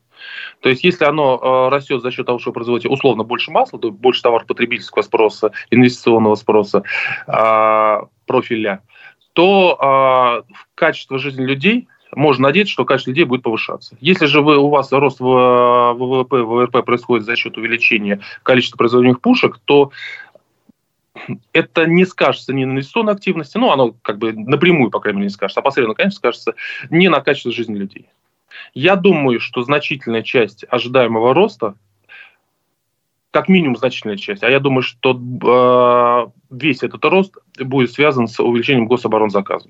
То 0.61 0.69
есть, 0.69 0.83
если 0.83 1.05
оно 1.05 1.39
э, 1.41 1.69
растет 1.69 2.01
за 2.01 2.11
счет 2.11 2.25
того, 2.25 2.39
что 2.39 2.49
вы 2.49 2.55
производите 2.55 2.89
условно 2.89 3.23
больше 3.23 3.51
масла, 3.51 3.79
то 3.79 3.91
больше 3.91 4.21
товаров 4.21 4.47
потребительского 4.47 5.03
спроса, 5.03 5.51
инвестиционного 5.69 6.35
спроса, 6.35 6.83
э, 7.27 7.97
профиля, 8.25 8.81
то 9.33 10.43
э, 10.47 10.53
качество 10.75 11.19
жизни 11.19 11.43
людей 11.43 11.87
можно 12.15 12.47
надеяться, 12.47 12.73
что 12.73 12.85
качество 12.85 13.11
людей 13.11 13.25
будет 13.25 13.43
повышаться. 13.43 13.97
Если 13.99 14.25
же 14.25 14.41
вы, 14.41 14.57
у 14.57 14.69
вас 14.69 14.91
рост 14.91 15.19
в 15.19 15.93
ВВП, 15.93 16.41
ВВП 16.41 16.81
происходит 16.83 17.25
за 17.25 17.35
счет 17.35 17.57
увеличения 17.57 18.21
количества 18.43 18.77
производимых 18.77 19.21
пушек, 19.21 19.59
то 19.65 19.91
это 21.53 21.85
не 21.85 22.05
скажется 22.05 22.53
ни 22.53 22.63
на 22.63 22.71
инвестиционной 22.71 23.13
активности, 23.13 23.57
ну, 23.57 23.71
оно 23.71 23.95
как 24.01 24.17
бы 24.17 24.33
напрямую, 24.33 24.91
по 24.91 24.99
крайней 24.99 25.17
мере, 25.17 25.27
не 25.27 25.33
скажется, 25.33 25.59
а 25.59 25.63
посредственно, 25.63 25.95
конечно, 25.95 26.17
скажется 26.17 26.53
не 26.89 27.09
на 27.09 27.21
качество 27.21 27.51
жизни 27.51 27.75
людей. 27.75 28.07
Я 28.73 28.95
думаю, 28.95 29.39
что 29.39 29.61
значительная 29.63 30.21
часть 30.21 30.65
ожидаемого 30.69 31.33
роста, 31.33 31.75
как 33.31 33.49
минимум 33.49 33.75
значительная 33.75 34.17
часть, 34.17 34.43
а 34.43 34.49
я 34.49 34.59
думаю, 34.59 34.81
что 34.81 35.11
э, 35.11 36.55
весь 36.55 36.83
этот 36.83 37.03
рост 37.05 37.35
будет 37.59 37.91
связан 37.91 38.27
с 38.27 38.39
увеличением 38.39 38.87
гособоронзаказа. 38.87 39.69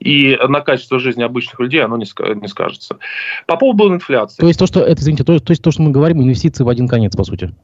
И 0.00 0.36
на 0.48 0.60
качество 0.60 0.98
жизни 0.98 1.22
обычных 1.22 1.60
людей 1.60 1.82
оно 1.82 1.96
не, 1.96 2.06
не 2.34 2.48
скажется. 2.48 2.98
По 3.46 3.56
поводу 3.56 3.94
инфляции. 3.94 4.40
То 4.40 4.48
есть 4.48 4.58
то, 4.58 4.66
что 4.66 4.80
это, 4.80 5.00
извините, 5.00 5.24
то, 5.24 5.38
то 5.38 5.52
есть 5.52 5.62
то, 5.62 5.70
что 5.70 5.82
мы 5.82 5.90
говорим, 5.90 6.22
инвестиции 6.22 6.64
в 6.64 6.68
один 6.68 6.88
конец, 6.88 7.14
по 7.16 7.24
сути. 7.24 7.54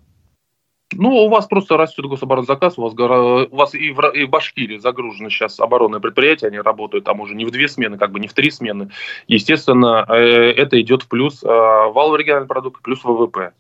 Ну, 0.93 1.11
у 1.11 1.29
вас 1.29 1.47
просто 1.47 1.77
растет 1.77 2.07
гособоронзаказ, 2.07 2.79
у 2.79 2.83
вас, 2.83 2.95
у 2.95 3.57
вас 3.57 3.75
и, 3.75 3.91
в, 3.91 4.01
и 4.15 4.25
в 4.25 4.31
Башкирии 4.31 4.79
загружены 4.79 5.31
сейчас 5.31 5.59
оборонные 5.59 6.01
предприятия, 6.01 6.47
они 6.47 6.61
работают 6.61 7.05
там 7.05 7.21
уже 7.21 7.35
не 7.35 7.45
в 7.45 7.51
две 7.51 7.67
смены, 7.67 7.99
как 7.99 8.13
бы 8.13 8.21
не 8.21 8.29
в 8.29 8.35
три 8.35 8.53
смены. 8.53 8.91
Естественно, 9.27 10.07
э, 10.09 10.53
это 10.53 10.81
идет 10.81 11.03
в 11.03 11.09
плюс 11.09 11.43
э, 11.43 11.49
валовый 11.49 12.21
региональный 12.21 12.49
продукт, 12.49 12.83
плюс 12.83 13.03
ВВП. 13.03 13.53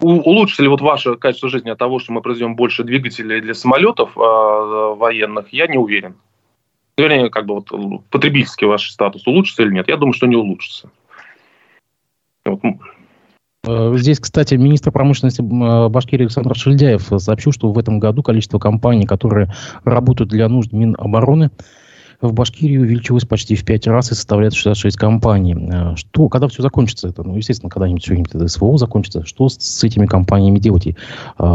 улучшится 0.00 0.62
ли 0.62 0.68
вот 0.68 0.80
ваше 0.80 1.14
качество 1.14 1.48
жизни 1.48 1.70
от 1.70 1.78
того, 1.78 2.00
что 2.00 2.12
мы 2.12 2.22
произведем 2.22 2.56
больше 2.56 2.82
двигателей 2.82 3.40
для 3.40 3.54
самолетов 3.54 4.16
э, 4.16 4.20
военных, 4.20 5.52
я 5.52 5.68
не 5.68 5.78
уверен. 5.78 6.16
Вернее, 6.98 7.30
как 7.30 7.46
бы 7.46 7.54
вот 7.54 7.70
потребительский 8.10 8.66
ваш 8.66 8.90
статус 8.90 9.26
улучшится 9.28 9.62
или 9.62 9.72
нет? 9.72 9.88
Я 9.88 9.96
думаю, 9.96 10.12
что 10.12 10.26
не 10.26 10.36
улучшится. 10.36 10.90
Вот. 12.44 12.60
Э, 13.64 13.92
здесь, 13.96 14.18
кстати, 14.18 14.54
министр 14.54 14.90
промышленности 14.90 15.40
э, 15.40 15.88
Башкирии 15.88 16.24
Александр 16.24 16.56
Шельдяев 16.56 17.12
сообщил, 17.18 17.52
что 17.52 17.70
в 17.70 17.78
этом 17.78 18.00
году 18.00 18.22
количество 18.22 18.58
компаний, 18.58 19.06
которые 19.06 19.52
работают 19.84 20.30
для 20.30 20.48
нужд 20.48 20.72
Минобороны, 20.72 21.50
в 22.20 22.32
Башкирии 22.32 22.76
увеличилось 22.76 23.24
почти 23.24 23.54
в 23.54 23.64
пять 23.64 23.86
раз 23.86 24.10
и 24.10 24.14
составляет 24.14 24.54
66 24.54 24.96
компаний. 24.96 25.54
Э, 25.54 25.94
что, 25.94 26.28
когда 26.28 26.48
все 26.48 26.60
закончится 26.60 27.06
это? 27.06 27.22
Ну, 27.22 27.36
естественно, 27.36 27.70
когда-нибудь 27.70 28.02
все 28.02 28.20
это 28.20 28.48
СВО 28.48 28.78
закончится. 28.78 29.24
Что 29.24 29.48
с, 29.48 29.54
с 29.58 29.84
этими 29.84 30.06
компаниями 30.06 30.58
делать? 30.58 30.88
И, 30.88 30.96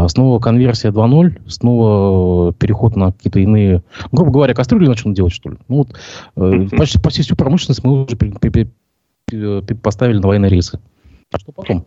снова 0.06 0.38
конверсия 0.38 0.88
2.0? 0.88 1.42
Снова 1.46 2.54
переход 2.54 2.96
на 2.96 3.12
какие-то 3.12 3.38
иные... 3.38 3.82
Грубо 4.12 4.30
говоря, 4.30 4.54
кастрюли 4.54 4.86
начнут 4.86 5.14
делать, 5.14 5.34
что 5.34 5.50
ли? 5.50 5.58
Ну, 5.68 5.86
вот, 6.34 6.70
почти, 6.70 6.98
почти 6.98 7.20
всю 7.20 7.36
промышленность 7.36 7.84
мы 7.84 8.04
уже 8.04 9.76
поставили 9.82 10.18
на 10.18 10.28
военные 10.28 10.50
рейсы. 10.50 10.78
А 11.32 11.38
что 11.38 11.52
потом? 11.52 11.84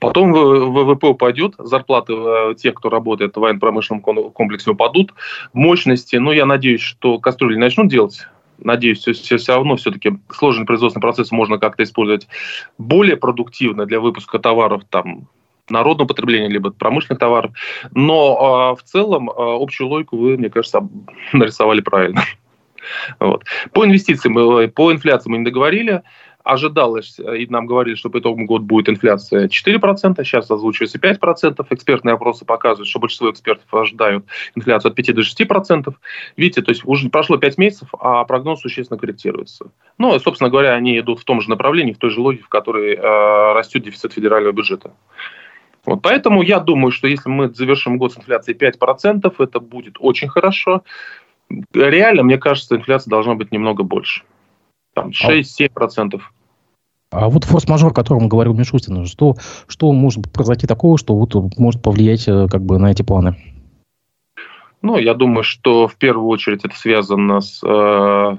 Потом 0.00 0.32
ВВП 0.32 1.08
упадет, 1.08 1.54
зарплаты 1.58 2.14
э, 2.14 2.54
тех, 2.56 2.74
кто 2.74 2.88
работает 2.90 3.36
в 3.36 3.40
военно-промышленном 3.40 4.02
комплексе, 4.02 4.70
упадут, 4.70 5.14
мощности, 5.52 6.16
ну, 6.16 6.32
я 6.32 6.46
надеюсь, 6.46 6.80
что 6.80 7.18
кастрюли 7.18 7.56
начнут 7.56 7.88
делать, 7.88 8.26
надеюсь, 8.58 8.98
все, 8.98 9.12
все, 9.12 9.36
все 9.36 9.54
равно 9.54 9.76
все-таки 9.76 10.18
сложный 10.30 10.66
производственный 10.66 11.02
процесс 11.02 11.30
можно 11.30 11.58
как-то 11.58 11.82
использовать 11.82 12.28
более 12.76 13.16
продуктивно 13.16 13.86
для 13.86 14.00
выпуска 14.00 14.38
товаров 14.38 14.82
там 14.88 15.28
народного 15.70 16.08
потребления, 16.08 16.48
либо 16.48 16.70
промышленных 16.70 17.18
товаров. 17.18 17.52
Но 17.92 18.74
э, 18.76 18.80
в 18.80 18.84
целом 18.84 19.30
э, 19.30 19.32
общую 19.36 19.88
логику 19.88 20.16
вы, 20.16 20.36
мне 20.36 20.50
кажется, 20.50 20.86
нарисовали 21.32 21.80
правильно. 21.80 22.22
Вот. 23.18 23.44
По 23.72 23.84
инвестициям, 23.84 24.70
по 24.70 24.92
инфляции 24.92 25.28
мы 25.28 25.38
не 25.38 25.44
договорили 25.44 26.02
ожидалось, 26.48 27.18
э, 27.18 27.38
и 27.38 27.46
нам 27.46 27.66
говорили, 27.66 27.94
что 27.94 28.08
по 28.08 28.18
итогам 28.18 28.46
года 28.46 28.64
будет 28.64 28.88
инфляция 28.88 29.48
4%, 29.48 30.24
сейчас 30.24 30.50
озвучивается 30.50 30.98
5%. 30.98 31.66
Экспертные 31.70 32.14
опросы 32.14 32.44
показывают, 32.44 32.88
что 32.88 32.98
большинство 32.98 33.30
экспертов 33.30 33.66
ожидают 33.72 34.24
инфляцию 34.54 34.90
от 34.90 34.96
5 34.96 35.14
до 35.14 35.22
6%. 35.22 35.94
Видите, 36.36 36.62
то 36.62 36.70
есть 36.70 36.82
уже 36.84 37.10
прошло 37.10 37.36
5 37.36 37.58
месяцев, 37.58 37.88
а 38.00 38.24
прогноз 38.24 38.60
существенно 38.60 38.98
корректируется. 38.98 39.66
Ну, 39.98 40.18
собственно 40.18 40.48
говоря, 40.48 40.74
они 40.74 40.98
идут 40.98 41.20
в 41.20 41.24
том 41.24 41.40
же 41.42 41.50
направлении, 41.50 41.92
в 41.92 41.98
той 41.98 42.10
же 42.10 42.20
логике, 42.20 42.44
в 42.44 42.48
которой 42.48 42.94
э, 42.94 43.52
растет 43.52 43.82
дефицит 43.82 44.14
федерального 44.14 44.52
бюджета. 44.52 44.92
Вот, 45.84 46.02
поэтому 46.02 46.42
я 46.42 46.60
думаю, 46.60 46.92
что 46.92 47.08
если 47.08 47.28
мы 47.28 47.50
завершим 47.50 47.98
год 47.98 48.14
с 48.14 48.18
инфляцией 48.18 48.56
5%, 48.58 49.34
это 49.38 49.60
будет 49.60 49.96
очень 49.98 50.28
хорошо. 50.28 50.82
Реально, 51.74 52.22
мне 52.22 52.38
кажется, 52.38 52.76
инфляция 52.76 53.10
должна 53.10 53.34
быть 53.34 53.52
немного 53.52 53.82
больше. 53.82 54.22
Там 54.94 55.10
6-7%. 55.10 56.20
А 57.10 57.28
вот 57.28 57.44
форс-мажор, 57.44 57.92
о 57.92 57.94
котором 57.94 58.28
говорил 58.28 58.54
Мишустин, 58.54 59.06
что, 59.06 59.34
что 59.66 59.92
может 59.92 60.30
произойти 60.30 60.66
такого, 60.66 60.98
что 60.98 61.16
вот 61.16 61.34
может 61.56 61.82
повлиять 61.82 62.28
э, 62.28 62.48
как 62.50 62.62
бы 62.62 62.78
на 62.78 62.90
эти 62.90 63.02
планы? 63.02 63.36
Ну, 64.82 64.98
я 64.98 65.14
думаю, 65.14 65.42
что 65.42 65.88
в 65.88 65.96
первую 65.96 66.28
очередь 66.28 66.64
это 66.64 66.76
связано 66.76 67.40
с, 67.40 67.62
э, 67.64 68.36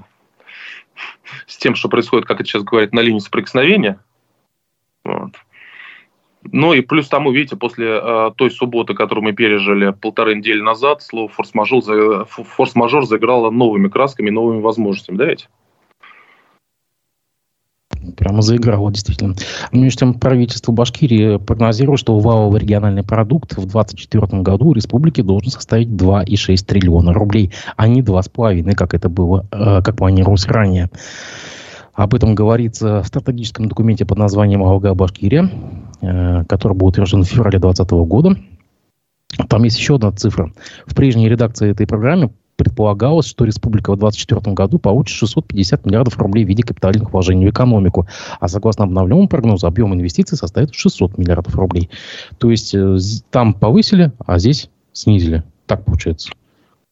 с 1.47 1.57
тем, 1.57 1.75
что 1.75 1.89
происходит, 1.89 2.27
как 2.27 2.39
это 2.39 2.47
сейчас 2.47 2.63
говорят, 2.63 2.93
на 2.93 2.99
линии 2.99 3.19
соприкосновения. 3.19 3.99
Вот. 5.03 5.31
Ну 6.43 6.73
и 6.73 6.81
плюс 6.81 7.09
тому, 7.09 7.31
видите, 7.31 7.57
после 7.57 7.99
э, 8.01 8.31
той 8.38 8.51
субботы, 8.51 8.93
которую 8.93 9.25
мы 9.25 9.33
пережили 9.33 9.91
полторы 9.91 10.35
недели 10.35 10.61
назад, 10.61 11.01
слово 11.01 11.27
форс-мажор, 11.27 12.25
форс-мажор 12.27 13.05
заиграло 13.05 13.49
новыми 13.49 13.89
красками, 13.89 14.29
новыми 14.29 14.61
возможностями, 14.61 15.17
да 15.17 15.25
ведь? 15.25 15.49
Прямо 18.15 18.41
заиграло, 18.41 18.91
действительно. 18.91 19.36
Между 19.72 20.00
тем, 20.00 20.13
правительство 20.13 20.72
Башкирии 20.72 21.38
прогнозирует, 21.38 22.00
что 22.00 22.18
валовый 22.20 22.62
региональный 22.62 23.03
продукт 23.03 23.53
в 23.53 23.68
2024 23.68 24.41
году 24.41 24.68
у 24.68 24.74
республики 24.74 25.22
должен 25.22 25.51
составить 25.51 25.89
2,6 25.89 26.65
триллиона 26.65 27.13
рублей, 27.13 27.51
а 27.75 27.88
не 27.88 28.01
2,5, 28.01 28.74
как 28.75 28.94
это 28.94 29.10
было, 29.10 29.46
э, 29.51 29.82
как 29.84 29.98
планировалось 29.98 30.48
ранее. 30.48 30.89
Об 31.94 32.13
этом 32.13 32.36
говорится 32.36 33.03
в 33.03 33.08
стратегическом 33.08 33.68
документе 33.68 34.06
под 34.06 34.18
названием 34.18 34.63
«Алга-Башкирия», 34.63 35.51
э, 36.01 36.46
который 36.46 36.77
был 36.77 36.88
утвержден 36.88 37.24
в 37.24 37.27
феврале 37.27 37.60
2020 37.60 37.91
года. 38.08 38.38
Там 39.50 39.63
есть 39.63 39.77
еще 39.77 39.96
одна 39.96 40.12
цифра. 40.12 40.51
В 40.86 40.96
прежней 40.96 41.27
редакции 41.27 41.72
этой 41.72 41.86
программы 41.86 42.32
предполагалось, 42.60 43.25
что 43.25 43.46
республика 43.46 43.94
в 43.94 43.98
2024 43.98 44.54
году 44.54 44.80
получит 44.80 45.16
650 45.16 45.86
миллиардов 45.86 46.18
рублей 46.18 46.44
в 46.44 46.50
виде 46.50 46.62
капитальных 46.62 47.13
вложений 47.13 47.48
в 47.48 47.50
экономику. 47.51 48.06
А 48.39 48.50
согласно 48.50 48.84
обновленному 48.84 49.30
прогнозу, 49.30 49.66
объем 49.66 49.94
инвестиций 49.94 50.38
составит 50.38 50.75
600 50.75 51.18
миллиардов 51.18 51.56
рублей. 51.56 51.89
То 52.38 52.51
есть 52.51 52.75
э, 52.75 52.98
там 53.32 53.54
повысили, 53.54 54.12
а 54.28 54.39
здесь 54.39 54.70
снизили. 54.92 55.44
Так 55.68 55.86
получается. 55.86 56.32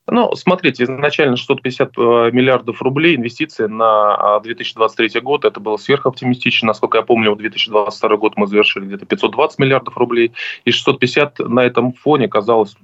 Ну, 0.09 0.33
смотрите, 0.35 0.85
изначально 0.85 1.35
650 1.35 1.89
э, 1.97 2.01
миллиардов 2.31 2.81
рублей 2.81 3.17
инвестиции 3.17 3.65
на 3.65 4.39
2023 4.39 5.11
а, 5.15 5.21
год. 5.21 5.43
Это 5.43 5.59
было 5.59 5.75
сверхоптимистично. 5.75 6.67
Насколько 6.67 6.99
я 6.99 7.03
помню, 7.03 7.33
в 7.33 7.37
2022 7.37 8.15
год 8.15 8.37
мы 8.37 8.47
завершили 8.47 8.85
где-то 8.85 9.05
520 9.05 9.59
миллиардов 9.59 9.97
рублей. 9.97 10.31
И 10.63 10.71
650 10.71 11.39
на 11.39 11.59
этом 11.59 11.91
фоне 11.91 12.29
казалось 12.29 12.77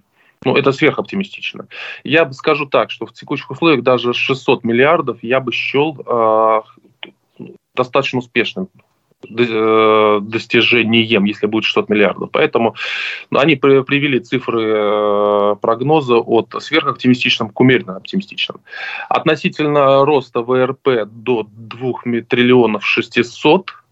ну, 0.46 0.56
это 0.56 0.72
сверхоптимистично. 0.72 1.68
Я 2.04 2.26
бы 2.26 2.34
скажу 2.34 2.66
так, 2.66 2.92
что 2.92 3.06
в 3.06 3.14
текущих 3.14 3.50
условиях 3.52 3.84
даже 3.84 4.14
600 4.14 4.64
миллиардов 4.64 5.20
я 5.22 5.40
бы 5.40 5.52
счел 5.52 5.98
э, 6.06 6.62
достаточно 7.76 8.20
успешным 8.20 8.70
э, 9.30 10.20
достижением, 10.22 11.24
если 11.26 11.48
будет 11.48 11.66
600 11.66 11.90
миллиардов. 11.90 12.30
Поэтому 12.32 12.76
ну, 13.30 13.40
они 13.40 13.56
привели 13.56 14.20
цифры 14.20 14.64
э, 14.66 15.56
прогноза 15.62 16.18
от 16.18 16.56
сверхоптимистичным 16.60 17.50
к 17.50 17.60
умеренно 17.60 17.98
оптимистичным. 17.98 18.62
Относительно 19.10 20.06
роста 20.06 20.42
ВРП 20.42 21.06
до 21.06 21.48
2 21.50 22.24
триллионов 22.28 22.86
600 22.86 23.83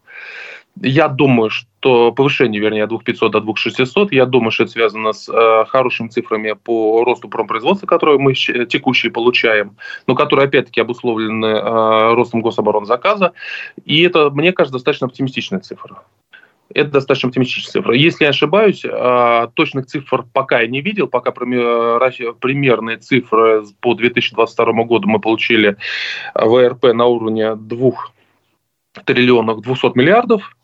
я 0.80 1.08
думаю, 1.08 1.50
что 1.50 2.12
повышение, 2.12 2.60
вернее, 2.60 2.84
от 2.84 2.90
2500 2.90 3.32
до 3.32 3.40
2600, 3.40 4.12
я 4.12 4.26
думаю, 4.26 4.50
что 4.50 4.64
это 4.64 4.72
связано 4.72 5.12
с 5.12 5.28
э, 5.28 5.64
хорошими 5.68 6.08
цифрами 6.08 6.52
по 6.52 7.04
росту 7.04 7.28
промпроизводства, 7.28 7.86
которые 7.86 8.18
мы 8.18 8.34
текущие 8.34 9.12
получаем, 9.12 9.76
но 10.06 10.14
которые, 10.14 10.46
опять-таки, 10.46 10.80
обусловлены 10.80 11.46
э, 11.46 12.14
ростом 12.14 12.40
гособоронзаказа. 12.40 13.32
И 13.84 14.02
это, 14.02 14.30
мне 14.30 14.52
кажется, 14.52 14.74
достаточно 14.74 15.06
оптимистичная 15.08 15.60
цифра. 15.60 16.02
Это 16.74 16.90
достаточно 16.90 17.28
оптимистическая 17.28 17.82
цифра. 17.82 17.94
Если 17.94 18.24
я 18.24 18.30
ошибаюсь, 18.30 18.82
а, 18.84 19.48
точных 19.48 19.86
цифр 19.86 20.24
пока 20.32 20.60
я 20.60 20.66
не 20.68 20.80
видел, 20.80 21.06
пока 21.06 21.30
примерные 21.30 22.96
цифры 22.96 23.64
по 23.80 23.94
2022 23.94 24.84
году 24.84 25.06
мы 25.06 25.20
получили 25.20 25.76
ВРП 26.34 26.94
на 26.94 27.04
уровне 27.04 27.56
2 27.56 27.90
триллионов 29.04 29.60
200 29.60 29.98
миллиардов, 29.98 30.56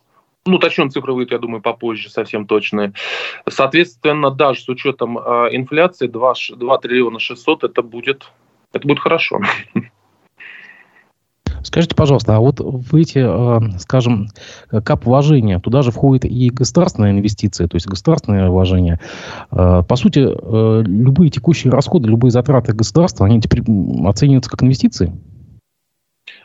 ну, 0.48 0.58
точнее, 0.58 0.88
цифры 0.88 1.12
выйдут, 1.12 1.32
я 1.32 1.38
думаю, 1.38 1.62
попозже, 1.62 2.10
совсем 2.10 2.46
точные. 2.46 2.92
Соответственно, 3.48 4.30
даже 4.30 4.60
с 4.60 4.68
учетом 4.68 5.18
э, 5.18 5.48
инфляции 5.52 6.06
2, 6.06 6.34
2 6.56 6.78
триллиона 6.78 7.18
600 7.18 7.64
это 7.64 7.82
будет, 7.82 8.30
это 8.72 8.86
будет 8.86 8.98
хорошо. 8.98 9.40
Скажите, 11.62 11.96
пожалуйста, 11.96 12.36
а 12.36 12.38
вот 12.38 12.60
в 12.60 12.94
эти, 12.94 13.18
э, 13.18 13.78
скажем, 13.78 14.28
кап 14.70 15.04
вложения, 15.04 15.58
туда 15.58 15.82
же 15.82 15.90
входит 15.90 16.24
и 16.24 16.50
государственные 16.50 17.12
инвестиции, 17.12 17.66
то 17.66 17.76
есть 17.76 17.86
государственные 17.86 18.48
вложения. 18.48 19.00
Э, 19.50 19.82
по 19.86 19.96
сути, 19.96 20.20
любые 20.20 21.30
текущие 21.30 21.72
расходы, 21.72 22.08
любые 22.08 22.30
затраты 22.30 22.72
государства, 22.72 23.26
они 23.26 23.40
теперь 23.40 23.62
оцениваются 24.06 24.50
как 24.50 24.62
инвестиции? 24.62 25.12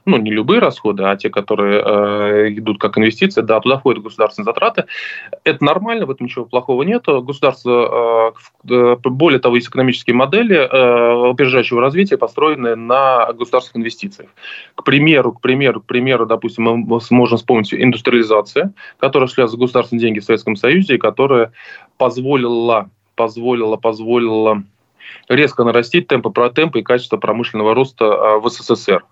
Ну, 0.06 0.18
не 0.18 0.32
любые 0.32 0.60
расходы, 0.60 1.04
а 1.04 1.16
те, 1.16 1.30
которые 1.30 1.82
э, 1.82 2.54
идут 2.54 2.80
как 2.80 2.98
инвестиции, 2.98 3.42
да, 3.42 3.60
туда 3.60 3.78
входят 3.78 4.04
государственные 4.04 4.46
затраты. 4.46 4.86
Это 5.44 5.64
нормально, 5.64 6.06
в 6.06 6.12
этом 6.12 6.28
ничего 6.28 6.46
плохого 6.46 6.84
нет. 6.84 7.04
Государство, 7.06 8.34
э, 8.68 8.74
э, 8.74 8.96
более 9.04 9.40
того, 9.40 9.56
есть 9.56 9.70
экономические 9.70 10.16
модели 10.16 10.56
э, 10.56 11.80
развития, 11.80 12.18
построенные 12.18 12.76
на 12.76 13.32
государственных 13.34 13.84
инвестициях. 13.84 14.30
К 14.76 14.84
примеру, 14.84 15.34
к 15.34 15.42
примеру, 15.42 15.82
к 15.82 15.86
примеру, 15.86 16.26
допустим, 16.26 16.64
мы 16.64 17.00
можем 17.10 17.38
вспомнить 17.38 17.74
индустриализация, 17.74 18.74
которая 19.00 19.28
шла 19.28 19.48
за 19.48 19.58
государственные 19.58 20.02
деньги 20.02 20.20
в 20.20 20.26
Советском 20.26 20.56
Союзе, 20.56 20.96
и 20.96 20.98
которая 20.98 21.52
позволила, 21.98 22.90
позволила, 23.16 23.78
позволила 23.78 24.64
резко 25.30 25.64
нарастить 25.64 26.08
темпы, 26.08 26.32
темпы 26.54 26.80
и 26.80 26.84
качество 26.84 27.18
промышленного 27.18 27.74
роста 27.74 28.06
э, 28.06 28.40
в 28.40 28.50
СССР. 28.50 29.04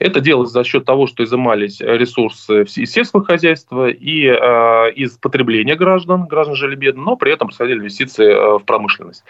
Это 0.00 0.20
делалось 0.20 0.50
за 0.50 0.64
счет 0.64 0.86
того, 0.86 1.06
что 1.06 1.22
изымались 1.22 1.80
ресурсы 1.80 2.62
из 2.62 2.90
сельского 2.90 3.22
хозяйства 3.22 3.90
и 3.90 4.24
э, 4.24 4.92
из 4.92 5.18
потребления 5.18 5.76
граждан, 5.76 6.26
граждан 6.26 6.56
жили 6.56 6.74
бедно, 6.74 7.02
но 7.02 7.16
при 7.16 7.32
этом 7.32 7.48
происходили 7.48 7.80
инвестиции 7.80 8.26
э, 8.26 8.58
в 8.58 8.64
промышленность. 8.64 9.24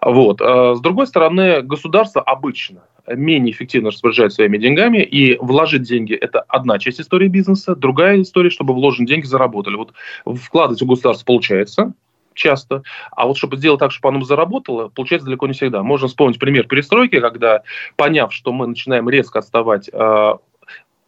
Вот. 0.00 0.40
Э, 0.40 0.74
с 0.74 0.80
другой 0.80 1.06
стороны, 1.06 1.60
государство 1.60 2.22
обычно 2.22 2.80
менее 3.06 3.52
эффективно 3.52 3.90
распоряжает 3.90 4.32
своими 4.32 4.56
деньгами, 4.56 5.02
и 5.02 5.36
вложить 5.36 5.82
деньги– 5.82 6.14
это 6.20 6.40
одна 6.48 6.78
часть 6.78 7.00
истории 7.00 7.28
бизнеса, 7.28 7.74
другая 7.74 8.22
история, 8.22 8.48
чтобы 8.48 8.72
вложенные 8.72 9.08
деньги 9.08 9.26
заработали. 9.26 9.76
Вот 9.76 9.92
вкладывать 10.24 10.80
в 10.80 10.86
государство 10.86 11.26
получается, 11.26 11.92
часто. 12.40 12.82
А 13.12 13.26
вот 13.26 13.36
чтобы 13.36 13.56
сделать 13.56 13.78
так, 13.80 13.92
чтобы 13.92 14.14
оно 14.14 14.24
заработало, 14.24 14.88
получается 14.88 15.26
далеко 15.26 15.46
не 15.46 15.52
всегда. 15.52 15.82
Можно 15.82 16.08
вспомнить 16.08 16.38
пример 16.38 16.66
перестройки, 16.66 17.20
когда, 17.20 17.62
поняв, 17.96 18.32
что 18.32 18.52
мы 18.52 18.66
начинаем 18.66 19.08
резко 19.08 19.38
отставать 19.38 19.88
э, 19.92 20.34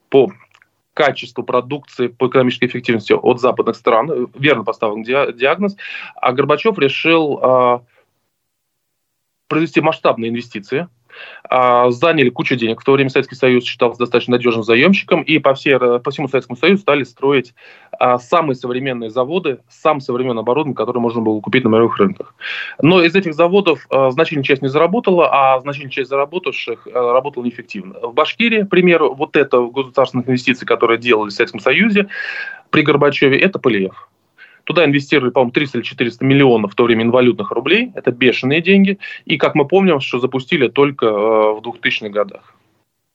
по 0.09 0.33
качеству 0.95 1.43
продукции, 1.43 2.09
по 2.09 2.29
экономической 2.29 2.67
эффективности 2.67 3.15
от 3.15 3.41
западных 3.41 3.77
стран, 3.77 4.29
верно 4.35 4.63
поставлен 4.63 5.03
диагноз, 5.03 5.77
а 6.15 6.33
Горбачев 6.33 6.79
решил 6.79 7.41
э, 7.43 7.81
произвести 9.49 9.81
масштабные 9.81 10.31
инвестиции– 10.31 10.89
а, 11.45 11.91
заняли 11.91 12.31
кучу 12.31 12.57
денег. 12.57 12.81
В 12.81 12.85
то 12.85 12.93
время 12.93 13.11
Советский 13.11 13.35
Союз 13.35 13.65
считался 13.65 13.99
достаточно 13.99 14.33
надежным 14.33 14.65
заемщиком, 14.65 15.23
и 15.23 15.39
по, 15.39 15.55
всей, 15.55 15.79
по 15.79 16.11
всему 16.11 16.29
Советскому 16.29 16.57
Союзу 16.57 16.83
стали 16.83 17.05
строить 17.05 17.55
а, 17.99 18.19
самые 18.19 18.55
современные 18.55 19.11
заводы, 19.11 19.61
самое 19.69 20.01
современное 20.01 20.43
оборудование, 20.43 20.77
которое 20.77 21.01
можно 21.01 21.21
было 21.21 21.41
купить 21.41 21.65
на 21.65 21.69
мировых 21.69 21.99
рынках. 21.99 22.35
Но 22.81 23.03
из 23.03 23.15
этих 23.15 23.35
заводов 23.35 23.87
а, 23.91 24.11
значительная 24.11 24.45
часть 24.45 24.63
не 24.63 24.69
заработала, 24.69 25.29
а 25.31 25.61
значительная 25.61 25.93
часть 25.93 26.11
заработавших 26.11 26.87
работала 26.93 27.45
неэффективно. 27.45 27.95
В 28.01 28.15
Башкирии, 28.15 28.63
к 28.63 28.69
примеру, 28.69 29.15
вот 29.15 29.37
это 29.37 29.61
государственных 29.61 30.29
инвестиций, 30.29 30.67
которые 30.67 30.99
делали 30.99 31.31
в 31.31 31.33
Советском 31.33 31.61
Союзе 31.61 32.09
при 32.71 32.83
Горбачеве, 32.83 33.39
это 33.39 33.59
Полиев. 33.59 34.09
Туда 34.65 34.85
инвестировали, 34.85 35.31
по-моему, 35.31 35.53
300 35.53 35.79
или 35.79 35.85
400 35.85 36.25
миллионов 36.25 36.73
в 36.73 36.75
то 36.75 36.85
время 36.85 37.05
инвалютных 37.05 37.51
рублей. 37.51 37.93
Это 37.95 38.11
бешеные 38.13 38.63
деньги. 38.63 38.99
И, 39.25 39.37
как 39.37 39.55
мы 39.55 39.67
помним, 39.67 40.01
что 40.01 40.19
запустили 40.19 40.69
только 40.69 41.07
э, 41.07 41.11
в 41.11 41.61
2000-х 41.65 42.09
годах. 42.11 42.55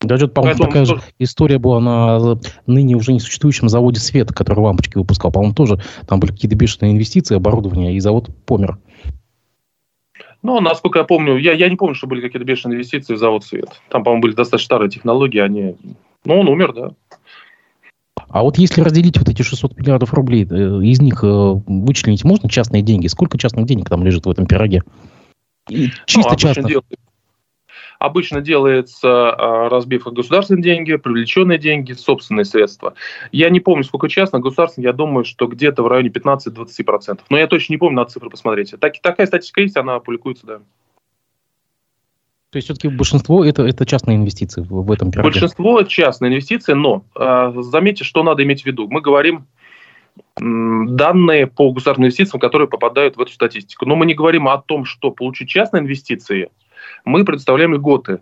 Да, 0.02 0.18
что 0.18 0.28
по-моему, 0.28 0.60
такая 0.60 0.86
тоже... 0.86 1.02
же 1.02 1.08
история 1.18 1.58
была 1.58 1.80
на 1.80 2.40
ныне 2.68 2.96
уже 2.96 3.14
не 3.14 3.20
существующем 3.20 3.68
заводе 3.68 4.00
«Свет», 4.00 4.32
который 4.32 4.60
лампочки 4.60 4.98
выпускал. 4.98 5.32
По-моему, 5.32 5.56
тоже 5.56 5.82
там 6.08 6.20
были 6.20 6.32
какие-то 6.32 6.56
бешеные 6.56 6.94
инвестиции, 6.94 7.36
оборудование, 7.36 7.96
и 7.96 8.00
завод 8.00 8.30
помер. 8.46 8.78
Ну, 10.44 10.60
насколько 10.62 11.00
я 11.00 11.06
помню, 11.06 11.38
я, 11.38 11.54
я 11.54 11.68
не 11.68 11.76
помню, 11.76 11.96
что 11.96 12.06
были 12.06 12.22
какие-то 12.22 12.46
бешеные 12.46 12.76
инвестиции 12.76 13.16
в 13.16 13.18
завод 13.18 13.44
«Свет». 13.44 13.82
Там, 13.90 14.04
по-моему, 14.04 14.22
были 14.22 14.34
достаточно 14.34 14.66
старые 14.66 14.90
технологии, 14.90 15.40
они... 15.40 15.76
Ну, 16.26 16.40
он 16.40 16.48
умер, 16.48 16.74
да. 16.74 16.92
А 18.30 18.44
вот 18.44 18.58
если 18.58 18.82
разделить 18.82 19.18
вот 19.18 19.30
эти 19.30 19.42
600 19.42 19.78
миллиардов 19.78 20.14
рублей, 20.14 20.46
э, 20.50 20.84
из 20.84 21.02
них 21.02 21.24
э, 21.24 21.28
вычленить 21.28 22.24
можно 22.24 22.50
частные 22.50 22.82
деньги? 22.82 23.08
Сколько 23.08 23.38
частных 23.38 23.66
денег 23.66 23.90
там 23.90 24.04
лежит 24.04 24.26
в 24.26 24.30
этом 24.30 24.46
пироге? 24.46 24.84
И 25.70 25.90
чисто 26.06 26.32
ну, 26.32 26.36
частных. 26.38 26.82
Обычно 28.00 28.42
делается 28.42 29.32
а, 29.32 29.70
разбив 29.70 30.04
государственные 30.04 30.62
деньги, 30.62 30.96
привлеченные 30.98 31.58
деньги, 31.58 31.94
собственные 31.94 32.46
средства. 32.46 32.94
Я 33.32 33.50
не 33.50 33.60
помню, 33.60 33.84
сколько 33.84 34.08
частных, 34.08 34.44
государственных, 34.44 34.86
я 34.86 34.94
думаю, 34.94 35.26
что 35.26 35.48
где-то 35.48 35.82
в 35.82 35.88
районе 35.88 36.10
15-20%. 36.10 37.22
Но 37.30 37.38
я 37.38 37.48
точно 37.48 37.74
не 37.74 37.78
помню, 37.78 37.96
надо 37.98 38.12
цифры 38.12 38.30
посмотреть. 38.30 38.76
Так, 38.80 39.02
такая 39.02 39.26
статистика 39.26 39.62
есть, 39.62 39.78
она 39.78 40.00
публикуется, 40.00 40.46
да. 40.46 40.60
То 42.50 42.58
есть 42.58 42.68
все-таки 42.68 42.88
большинство 42.88 43.44
это, 43.44 43.64
это 43.64 43.86
частные 43.86 44.16
инвестиции 44.16 44.62
в, 44.62 44.92
этом 44.92 45.12
пироге? 45.12 45.32
Большинство 45.32 45.84
частные 45.84 46.30
инвестиции, 46.30 46.74
но 46.74 47.04
э, 47.16 47.54
заметьте, 47.58 48.06
что 48.06 48.24
надо 48.24 48.44
иметь 48.44 48.64
в 48.64 48.66
виду. 48.66 48.88
Мы 48.88 49.02
говорим 49.02 49.48
данные 50.40 51.48
по 51.48 51.72
государственным 51.72 52.08
инвестициям, 52.08 52.40
которые 52.40 52.68
попадают 52.68 53.18
в 53.18 53.22
эту 53.22 53.32
статистику. 53.32 53.86
Но 53.86 53.96
мы 53.96 54.06
не 54.06 54.14
говорим 54.14 54.48
о 54.48 54.58
том, 54.60 54.86
что 54.86 55.12
получить 55.12 55.50
частные 55.50 55.82
инвестиции, 55.82 56.50
мы 57.06 57.26
предоставляем 57.26 57.74
льготы. 57.74 58.20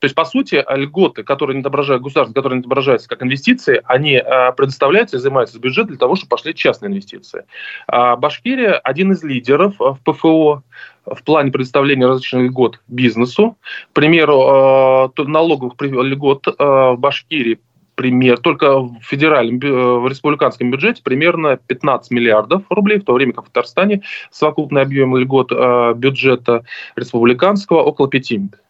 То 0.00 0.04
есть, 0.04 0.14
по 0.14 0.24
сути, 0.24 0.64
льготы, 0.68 1.24
которые 1.24 1.56
не 1.56 1.60
отображают 1.60 2.02
государство, 2.02 2.32
которые 2.32 2.58
не 2.58 2.60
отображаются 2.60 3.08
как 3.08 3.22
инвестиции, 3.22 3.82
они 3.84 4.12
э, 4.14 4.52
предоставляются 4.52 5.16
и 5.16 5.20
занимаются 5.20 5.56
из 5.56 5.60
бюджета 5.60 5.88
для 5.88 5.96
того, 5.96 6.14
чтобы 6.14 6.30
пошли 6.30 6.54
частные 6.54 6.90
инвестиции. 6.90 7.44
А 7.88 8.14
Башкирия 8.14 8.74
один 8.74 9.12
из 9.12 9.24
лидеров 9.24 9.74
в 9.78 9.98
ПФО 10.04 10.62
в 11.04 11.22
плане 11.24 11.50
предоставления 11.50 12.06
различных 12.06 12.44
льгот 12.44 12.80
бизнесу. 12.86 13.56
К 13.90 13.94
примеру, 13.94 15.10
э, 15.18 15.22
налоговых 15.24 15.74
льгот 15.80 16.46
э, 16.46 16.52
в 16.58 16.96
Башкирии 16.96 17.58
пример, 17.96 18.38
только 18.38 18.78
в 18.78 19.00
федеральном, 19.02 19.58
в 19.58 20.06
республиканском 20.06 20.70
бюджете 20.70 21.02
примерно 21.02 21.56
15 21.56 22.12
миллиардов 22.12 22.62
рублей, 22.70 23.00
в 23.00 23.04
то 23.04 23.14
время 23.14 23.32
как 23.32 23.46
в 23.46 23.48
Татарстане 23.48 24.02
совокупный 24.30 24.82
объем 24.82 25.16
льгот 25.16 25.50
бюджета 25.96 26.62
республиканского 26.94 27.82
около 27.82 28.08
5 28.08 28.30
миллиардов. 28.30 28.60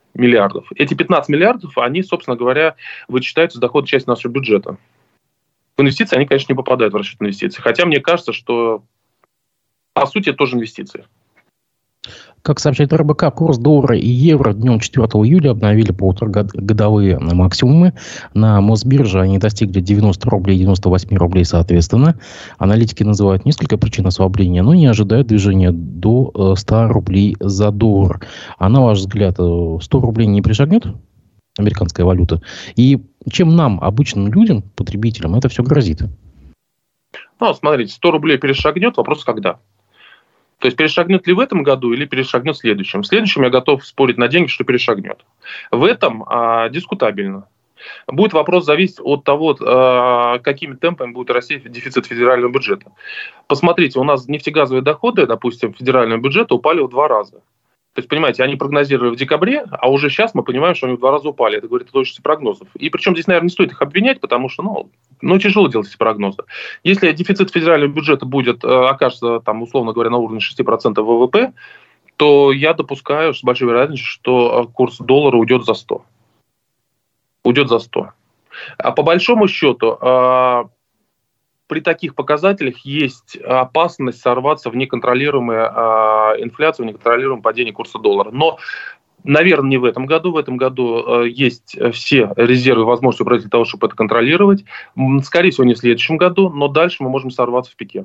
Эти 0.75 0.95
15 0.95 1.31
миллиардов, 1.31 1.79
они, 1.79 2.03
собственно 2.03 2.37
говоря, 2.37 2.77
вычитаются 3.07 3.59
с 3.59 3.61
дохода 3.61 3.87
части 3.87 4.09
нашего 4.09 4.33
бюджета. 4.33 4.77
В 5.77 5.81
инвестиции 5.81 6.17
они, 6.17 6.27
конечно, 6.27 6.53
не 6.53 6.57
попадают 6.57 6.93
в 6.93 6.97
расчет 6.97 7.23
инвестиций. 7.23 7.63
Хотя 7.63 7.87
мне 7.87 8.01
кажется, 8.01 8.33
что 8.33 8.83
по 9.93 10.07
сути 10.07 10.31
это 10.31 10.39
тоже 10.39 10.57
инвестиции. 10.57 11.07
Как 12.43 12.61
сообщает 12.61 12.93
РБК, 12.93 13.35
курс 13.35 13.59
доллара 13.59 13.97
и 13.97 14.09
евро 14.09 14.53
днем 14.53 14.81
4 14.81 15.07
июля 15.07 15.51
обновили 15.51 15.93
полуторагодовые 15.93 17.19
максимумы. 17.19 17.95
На 18.35 18.61
Мосбирже 18.61 19.21
они 19.21 19.39
достигли 19.39 19.81
90 19.81 20.31
рублей 20.31 20.57
и 20.57 20.61
98 20.61 21.17
рублей 21.17 21.45
соответственно. 21.45 22.19
Аналитики 22.59 23.03
называют 23.03 23.45
несколько 23.45 23.77
причин 23.77 24.07
ослабления, 24.07 24.63
но 24.63 24.75
не 24.75 24.87
ожидают 24.87 25.27
движения 25.27 25.73
до 25.73 26.55
100 26.57 26.77
э, 26.77 26.87
рублей 26.89 27.37
за 27.41 27.71
доллар. 27.71 28.21
А 28.59 28.69
на 28.69 28.83
ваш 28.83 28.99
взгляд, 28.99 29.35
100 29.35 29.79
э, 29.81 30.01
рублей 30.01 30.27
не 30.27 30.43
пришагнет? 30.43 30.87
Американская 31.59 32.07
валюта. 32.07 32.41
И 32.77 33.03
чем 33.31 33.57
нам, 33.57 33.81
обычным 33.83 34.33
людям, 34.33 34.63
потребителям, 34.77 35.35
это 35.35 35.49
все 35.49 35.63
грозит? 35.63 36.03
Ну, 37.41 37.55
смотрите, 37.55 37.93
100 37.93 38.11
рублей 38.11 38.39
перешагнет, 38.39 38.97
вопрос 38.97 39.25
когда. 39.25 39.59
То 40.59 40.67
есть 40.67 40.77
перешагнет 40.77 41.27
ли 41.27 41.33
в 41.33 41.41
этом 41.41 41.63
году 41.63 41.93
или 41.93 42.05
перешагнет 42.05 42.57
в 42.57 42.59
следующем. 42.59 43.03
В 43.03 43.07
следующем 43.07 43.43
я 43.43 43.51
готов 43.51 43.87
спорить 43.87 44.19
на 44.19 44.29
деньги, 44.29 44.49
что 44.49 44.65
перешагнет. 44.65 45.25
В 45.71 45.85
этом 45.85 46.25
а, 46.27 46.69
дискутабельно. 46.69 47.47
Будет 48.09 48.33
вопрос 48.33 48.65
зависеть 48.65 48.99
от 49.01 49.23
того, 49.23 49.57
а, 49.61 50.39
какими 50.41 50.75
темпами 50.75 51.13
будет 51.13 51.31
расти 51.31 51.63
дефицит 51.65 52.07
федерального 52.07 52.51
бюджета. 52.51 52.91
Посмотрите, 53.47 54.01
у 54.01 54.05
нас 54.05 54.27
нефтегазовые 54.27 54.83
доходы, 54.83 55.27
допустим, 55.27 55.75
федерального 55.75 56.21
бюджета 56.21 56.57
упали 56.57 56.81
в 56.81 56.89
два 56.89 57.07
раза. 57.07 57.41
То 57.99 58.01
есть, 58.01 58.09
понимаете, 58.09 58.45
они 58.45 58.55
прогнозировали 58.55 59.11
в 59.11 59.17
декабре, 59.17 59.65
а 59.73 59.91
уже 59.91 60.09
сейчас 60.09 60.33
мы 60.33 60.45
понимаем, 60.45 60.77
что 60.77 60.87
они 60.87 60.95
в 60.95 61.01
два 61.01 61.11
раза 61.11 61.31
упали. 61.31 61.59
Это 61.59 61.67
говорит 61.67 61.89
о 61.89 61.91
точности 61.91 62.21
прогнозов. 62.21 62.69
И 62.77 62.91
причем 62.91 63.13
здесь, 63.15 63.27
наверное, 63.27 63.47
не 63.47 63.51
стоит 63.51 63.73
их 63.73 63.83
обвинять, 63.83 64.21
потому 64.21 64.49
что, 64.49 64.63
ну, 64.63 64.91
ну 65.21 65.37
тяжело 65.41 65.67
делать 65.67 65.89
эти 65.89 65.97
прогнозы. 65.97 66.45
Если 66.85 67.11
дефицит 67.11 67.51
федерального 67.51 67.91
бюджета 67.91 68.25
будет, 68.25 68.63
э, 68.63 68.69
окажется, 68.69 69.41
там, 69.41 69.63
условно 69.63 69.95
говоря, 69.95 70.11
на 70.11 70.19
уровне 70.19 70.39
6% 70.39 71.03
ВВП, 71.03 71.53
то 72.17 72.53
я 72.53 72.73
допускаю 72.73 73.35
с 73.35 73.43
большой 73.43 73.67
вероятностью, 73.67 74.07
что 74.07 74.63
э, 74.63 74.73
курс 74.73 74.99
доллара 74.99 75.37
уйдет 75.37 75.65
за 75.65 75.75
100. 75.75 76.05
Уйдет 77.43 77.69
за 77.69 77.81
100. 77.81 78.11
А 78.79 78.93
по 78.93 79.03
большому 79.03 79.49
счету, 79.49 79.99
э, 80.01 80.65
при 81.69 81.81
таких 81.81 82.15
показателях 82.15 82.79
есть 82.79 83.37
опасность 83.37 84.21
сорваться 84.21 84.71
в 84.71 84.77
неконтролируемую 84.77 85.61
э, 85.61 86.43
инфляцию, 86.43 86.87
в 86.87 86.89
неконтролируемое 86.89 87.43
падение 87.43 87.73
курса 87.73 87.99
доллара. 87.99 88.31
Но 88.33 88.59
Наверное, 89.25 89.71
не 89.71 89.79
в 89.79 89.85
этом 89.85 90.07
году. 90.07 90.33
В 90.33 90.37
этом 90.37 90.57
году 90.57 91.25
э, 91.25 91.29
есть 91.29 91.77
все 91.93 92.33
резервы 92.37 92.83
и 92.83 92.85
возможности 92.85 93.25
для 93.41 93.51
того, 93.51 93.65
чтобы 93.65 93.89
это 93.89 93.97
контролировать. 93.97 94.65
Скорее 95.25 95.51
всего, 95.51 95.65
не 95.65 95.75
в 95.75 95.79
следующем 95.79 96.17
году, 96.17 96.51
но 96.51 96.69
дальше 96.69 97.03
мы 97.03 97.11
можем 97.11 97.33
сорваться 97.33 97.73
в 97.73 97.77
пике. 97.77 98.05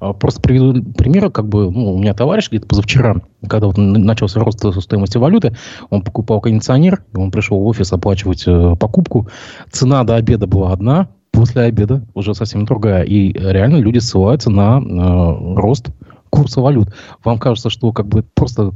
А, 0.00 0.14
просто 0.14 0.40
приведу 0.40 0.82
пример, 0.94 1.30
как 1.30 1.46
бы, 1.46 1.70
ну, 1.70 1.92
у 1.94 1.98
меня 1.98 2.14
товарищ 2.14 2.48
где-то 2.48 2.66
позавчера, 2.66 3.16
когда 3.46 3.66
вот 3.66 3.76
начался 3.76 4.40
рост 4.40 4.64
стоимости 4.80 5.18
валюты, 5.18 5.54
он 5.90 6.02
покупал 6.02 6.40
кондиционер, 6.40 7.04
он 7.14 7.30
пришел 7.30 7.60
в 7.60 7.66
офис 7.66 7.92
оплачивать 7.92 8.44
э, 8.46 8.76
покупку, 8.80 9.28
цена 9.70 10.02
до 10.04 10.16
обеда 10.16 10.46
была 10.46 10.72
одна, 10.72 11.08
после 11.40 11.62
обеда 11.62 12.04
уже 12.12 12.34
совсем 12.34 12.66
другая. 12.66 13.02
И 13.02 13.32
реально 13.32 13.76
люди 13.76 13.96
ссылаются 13.96 14.50
на 14.50 14.78
э, 14.78 15.54
рост 15.56 15.88
курса 16.28 16.60
валют. 16.60 16.92
Вам 17.24 17.38
кажется, 17.38 17.70
что 17.70 17.92
как 17.92 18.06
бы 18.08 18.22
просто 18.22 18.72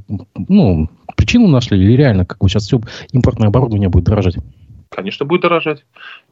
ну, 0.49 0.89
причину 1.15 1.47
нашли 1.49 1.79
или 1.79 1.93
реально 1.93 2.25
как 2.25 2.39
бы 2.39 2.49
сейчас 2.49 2.63
все 2.63 2.81
импортное 3.13 3.49
оборудование 3.49 3.91
будет 3.91 4.05
дорожать? 4.05 4.37
Конечно, 4.95 5.27
будет 5.27 5.41
дорожать. 5.41 5.85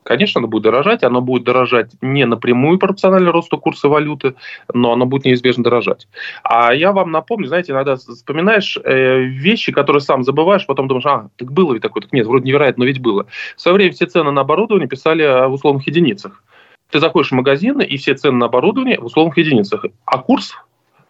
Конечно, 0.05 0.39
оно 0.39 0.47
будет 0.47 0.63
дорожать. 0.63 1.03
Оно 1.03 1.21
будет 1.21 1.43
дорожать 1.43 1.91
не 2.01 2.25
напрямую 2.25 2.79
пропорционально 2.79 3.33
росту 3.33 3.59
курса 3.59 3.89
валюты, 3.89 4.35
но 4.73 4.93
оно 4.93 5.05
будет 5.05 5.25
неизбежно 5.25 5.65
дорожать. 5.65 6.07
А 6.45 6.73
я 6.73 6.93
вам 6.93 7.11
напомню, 7.11 7.49
знаете, 7.49 7.73
иногда 7.73 7.97
вспоминаешь 7.97 8.79
э, 8.85 9.19
вещи, 9.23 9.73
которые 9.73 10.01
сам 10.01 10.23
забываешь, 10.23 10.65
потом 10.67 10.87
думаешь, 10.87 11.07
а, 11.07 11.29
так 11.37 11.53
было 11.53 11.73
ведь 11.73 11.83
такое. 11.83 12.03
Так 12.03 12.13
нет, 12.13 12.27
вроде 12.27 12.47
невероятно, 12.47 12.83
но 12.83 12.87
ведь 12.87 13.01
было. 13.01 13.27
В 13.57 13.61
свое 13.61 13.75
время 13.75 13.93
все 13.93 14.07
цены 14.07 14.31
на 14.31 14.43
оборудование 14.43 14.89
писали 14.89 15.49
в 15.49 15.53
условных 15.53 15.85
единицах. 15.89 16.45
Ты 16.91 17.01
заходишь 17.01 17.31
в 17.31 17.35
магазины, 17.35 17.83
и 17.83 17.97
все 17.97 18.15
цены 18.15 18.37
на 18.37 18.47
оборудование 18.47 19.01
в 19.01 19.07
условных 19.07 19.39
единицах. 19.39 19.87
А 20.05 20.19
курс 20.19 20.55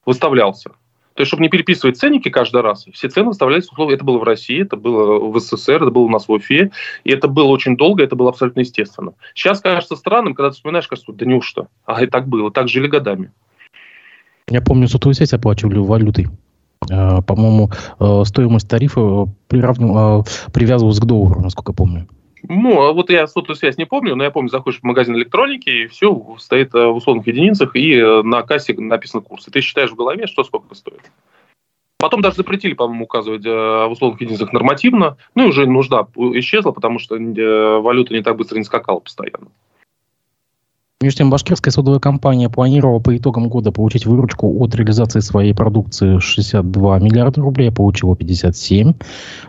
выставлялся. 0.07 0.71
Есть, 1.23 1.29
чтобы 1.29 1.45
не 1.45 1.49
переписывать 1.49 1.97
ценники 1.97 2.31
каждый 2.31 2.63
раз, 2.63 2.85
все 2.93 3.09
цены 3.09 3.29
выставлялись 3.29 3.69
условия. 3.71 3.95
Это 3.95 4.03
было 4.03 4.19
в 4.19 4.25
России, 4.25 4.63
это 4.63 4.77
было 4.77 5.21
в 5.21 5.39
СССР, 5.39 5.77
это 5.77 5.93
было 5.93 6.03
у 6.03 6.09
нас 6.09 6.27
в 6.27 6.33
Уфе, 6.33 6.73
и 7.05 7.13
это 7.13 7.29
было 7.29 7.47
очень 7.47 7.77
долго, 7.77 8.03
это 8.03 8.17
было 8.17 8.31
абсолютно 8.31 8.59
естественно. 8.59 9.13
Сейчас 9.33 9.61
кажется 9.61 9.95
странным, 9.95 10.35
когда 10.35 10.51
ты 10.51 10.57
вспоминаешь, 10.57 10.89
кажется, 10.89 11.13
да 11.13 11.25
неужто? 11.25 11.69
А 11.85 12.03
и 12.03 12.09
так 12.09 12.27
было, 12.27 12.51
так 12.51 12.69
жили 12.69 12.89
годами. 12.89 13.31
Я 14.51 14.63
помню, 14.63 14.89
сотовую 14.89 15.15
связь 15.15 15.33
оплачивали 15.33 15.79
валютой. 15.79 16.27
А, 16.91 17.23
по-моему, 17.23 17.71
э, 18.01 18.23
стоимость 18.25 18.69
тарифа 18.69 19.29
приравнивалась, 19.47 20.27
привязывалась 20.53 20.99
к 20.99 21.05
доллару, 21.05 21.41
насколько 21.41 21.73
помню. 21.73 22.09
Ну, 22.49 22.83
а 22.83 22.93
вот 22.93 23.11
я 23.11 23.27
сотовую 23.27 23.57
связь 23.57 23.79
не 23.79 23.85
помню, 23.85 24.17
но 24.17 24.25
я 24.25 24.31
помню, 24.31 24.49
заходишь 24.49 24.81
в 24.81 24.85
магазин 24.85 25.17
электроники, 25.17 25.69
и 25.69 25.87
все 25.87 26.37
стоит 26.39 26.75
э, 26.75 26.87
в 26.87 26.97
условных 26.97 27.27
единицах, 27.27 27.77
и 27.77 27.95
э, 27.95 28.23
на 28.23 28.43
кассе 28.43 28.75
написан 28.75 29.23
курс. 29.23 29.47
И 29.47 29.51
ты 29.51 29.61
считаешь 29.61 29.91
в 29.91 29.97
голове, 29.97 30.27
что 30.27 30.43
сколько 30.43 30.75
стоит. 30.75 31.03
Потом 31.99 32.21
даже 32.21 32.37
запретили, 32.37 32.75
по-моему, 32.75 33.05
указывать 33.05 33.47
э, 33.47 33.51
в 33.51 33.91
условных 33.93 34.21
единицах 34.21 34.53
нормативно. 34.53 35.17
Ну 35.37 35.45
и 35.45 35.49
уже 35.49 35.67
нужда 35.67 36.07
исчезла, 36.17 36.73
потому 36.73 36.99
что 36.99 37.15
валюта 37.15 38.13
не 38.13 38.23
так 38.23 38.37
быстро 38.37 38.59
не 38.59 38.65
скакала 38.65 38.99
постоянно. 38.99 39.49
Между 41.03 41.19
тем, 41.19 41.31
башкирская 41.31 41.73
содовая 41.73 41.99
компания 41.99 42.49
планировала 42.49 43.01
по 43.01 43.17
итогам 43.17 43.49
года 43.49 43.73
получить 43.73 44.07
выручку 44.07 44.63
от 44.63 44.73
реализации 44.77 45.19
своей 45.19 45.53
продукции 45.53 46.21
62 46.21 47.01
миллиарда 47.01 47.41
рублей, 47.41 47.71
а 47.71 47.73
получила 47.73 48.15
57. 48.15 48.93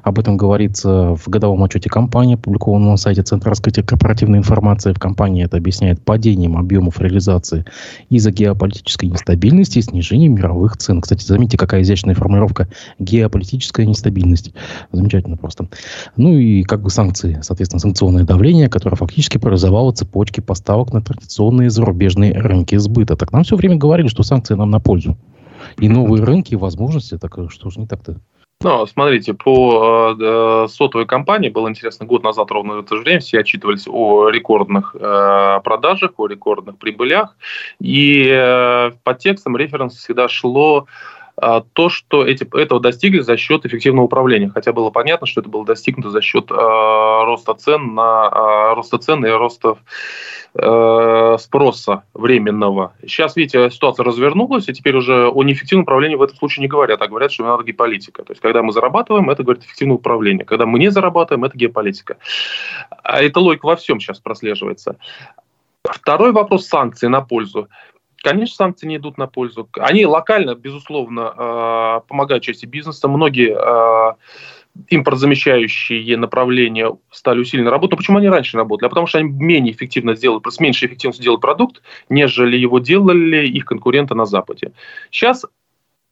Об 0.02 0.18
этом 0.18 0.36
говорится 0.36 1.16
в 1.16 1.28
годовом 1.28 1.64
отчете 1.64 1.92
компании, 1.92 2.34
опубликованном 2.34 2.90
на 2.90 2.98
сайте 2.98 3.22
Центра 3.22 3.52
раскрытия 3.52 3.84
корпоративной 3.84 4.40
информации. 4.40 4.94
В 4.94 5.00
компании 5.00 5.46
это 5.46 5.58
объясняет 5.58 6.02
падением 6.02 6.58
объемов 6.58 7.00
реализации 7.00 7.66
из-за 8.10 8.32
геополитической 8.32 9.06
нестабильности 9.06 9.78
и 9.78 9.84
снижения 9.84 10.30
мировых 10.30 10.78
цен. 10.78 11.02
Кстати, 11.02 11.24
заметьте, 11.24 11.60
какая 11.60 11.84
изящная 11.84 12.16
формулировка 12.16 12.68
геополитическая 12.98 13.86
нестабильность. 13.86 14.54
Замечательно 14.92 15.38
просто. 15.38 15.68
Ну 16.18 16.36
и 16.36 16.64
как 16.64 16.82
бы 16.82 16.90
санкции, 16.90 17.38
соответственно, 17.44 17.80
санкционное 17.80 18.24
давление, 18.24 18.70
которое 18.70 18.96
фактически 18.96 19.38
парализовало 19.38 19.92
цепочки 19.92 20.40
поставок 20.40 20.94
на 20.94 21.04
традиционные 21.04 21.43
традиционные 21.44 21.70
зарубежные 21.70 22.34
рынки 22.34 22.76
сбыта. 22.78 23.16
Так 23.16 23.32
нам 23.32 23.44
все 23.44 23.56
время 23.56 23.76
говорили, 23.76 24.08
что 24.08 24.24
санкции 24.24 24.56
нам 24.56 24.70
на 24.70 24.80
пользу. 24.80 25.18
И 25.80 25.90
новые 25.90 26.24
рынки, 26.24 26.54
и 26.54 26.58
возможности, 26.58 27.18
так 27.18 27.38
что 27.50 27.70
же 27.70 27.80
не 27.80 27.88
так-то? 27.88 28.20
Ну, 28.62 28.86
смотрите, 28.86 29.34
по 29.34 30.16
э, 30.18 30.68
сотовой 30.70 31.06
компании 31.06 31.50
был 31.50 31.68
интересно 31.68 32.06
год 32.06 32.24
назад 32.24 32.50
ровно 32.50 32.76
в 32.76 32.80
это 32.80 32.96
же 32.96 33.02
время 33.02 33.20
все 33.20 33.40
отчитывались 33.40 33.88
о 33.88 34.30
рекордных 34.30 34.96
э, 34.98 35.60
продажах, 35.64 36.12
о 36.18 36.28
рекордных 36.28 36.78
прибылях, 36.78 37.36
и 37.82 38.30
э, 38.32 38.92
по 39.04 39.14
текстам 39.16 39.58
референс 39.58 39.98
всегда 39.98 40.30
шло 40.30 40.86
э, 40.86 41.23
то, 41.36 41.90
что 41.90 42.26
эти, 42.26 42.48
этого 42.56 42.80
достигли 42.80 43.20
за 43.20 43.38
счет 43.38 43.66
эффективного 43.66 44.06
управления. 44.06 44.50
Хотя 44.50 44.72
было 44.72 44.92
понятно, 44.92 45.28
что 45.28 45.42
это 45.42 45.50
было 45.50 45.66
достигнуто 45.66 46.10
за 46.10 46.22
счет 46.22 46.52
э, 46.52 46.54
роста 46.56 47.56
цен 47.56 47.96
на 47.96 48.30
э, 48.32 48.76
роста 48.76 49.00
цен 49.00 49.26
и 49.26 49.30
роста 49.30 49.78
Э, 50.56 51.36
спроса 51.40 52.04
временного. 52.14 52.94
Сейчас, 53.02 53.36
видите, 53.36 53.72
ситуация 53.72 54.04
развернулась, 54.04 54.70
и 54.70 54.74
теперь 54.74 54.96
уже 54.96 55.28
о 55.28 55.42
неэффективном 55.42 55.82
управлении 55.82 56.16
в 56.16 56.22
этом 56.22 56.38
случае 56.38 56.62
не 56.62 56.68
говорят, 56.68 57.02
а 57.02 57.08
говорят, 57.08 57.32
что 57.32 57.44
надо 57.44 57.64
геополитика. 57.64 58.24
То 58.24 58.34
есть, 58.34 58.42
когда 58.42 58.62
мы 58.62 58.72
зарабатываем, 58.72 59.32
это 59.32 59.42
говорит 59.42 59.64
эффективное 59.64 59.96
управление. 59.96 60.46
Когда 60.46 60.68
мы 60.68 60.78
не 60.78 60.92
зарабатываем, 60.92 61.44
это 61.44 61.58
геополитика. 61.58 62.18
А 63.02 63.24
эта 63.24 63.40
логика 63.40 63.66
во 63.66 63.76
всем 63.78 64.00
сейчас 64.00 64.20
прослеживается. 64.20 64.98
Второй 65.84 66.32
вопрос 66.34 66.68
санкций 66.68 67.10
на 67.10 67.22
пользу. 67.22 67.68
Конечно, 68.24 68.56
санкции 68.56 68.88
не 68.88 68.96
идут 68.96 69.18
на 69.18 69.28
пользу. 69.28 69.68
Они 69.74 70.06
локально, 70.06 70.56
безусловно, 70.56 71.34
э, 71.36 72.08
помогают 72.08 72.42
части 72.42 72.66
бизнеса. 72.66 73.10
Многие 73.10 73.52
э, 73.54 74.14
импортзамещающие 74.88 76.16
направления 76.16 76.96
стали 77.12 77.42
усиленно 77.42 77.70
работать. 77.70 77.92
Но 77.92 77.98
почему 77.98 78.18
они 78.20 78.30
раньше 78.30 78.56
работали? 78.56 78.88
А 78.88 78.90
потому 78.90 79.08
что 79.08 79.18
они 79.18 79.30
менее 79.30 79.74
эффективно 79.74 80.16
сделали, 80.16 80.42
с 80.50 80.60
меньшей 80.62 80.88
эффективностью 80.88 81.22
делают 81.22 81.42
продукт, 81.42 81.82
нежели 82.08 82.56
его 82.56 82.80
делали 82.80 83.46
их 83.46 83.66
конкуренты 83.66 84.16
на 84.16 84.26
Западе. 84.26 84.72
Сейчас 85.12 85.46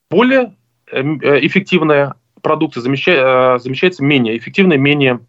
более 0.10 0.54
эм, 0.92 1.18
э, 1.22 1.46
эффективная 1.46 2.16
продукция 2.42 2.82
замещается, 2.82 3.56
э, 3.56 3.60
замещается 3.60 4.04
менее 4.04 4.38
эффективной, 4.38 4.78
менее 4.78 5.22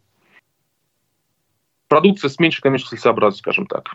продукция 1.86 2.28
с 2.28 2.40
меньшей 2.40 2.60
коммерческой 2.60 2.96
целесообразностью, 2.96 3.44
скажем 3.44 3.66
так. 3.66 3.94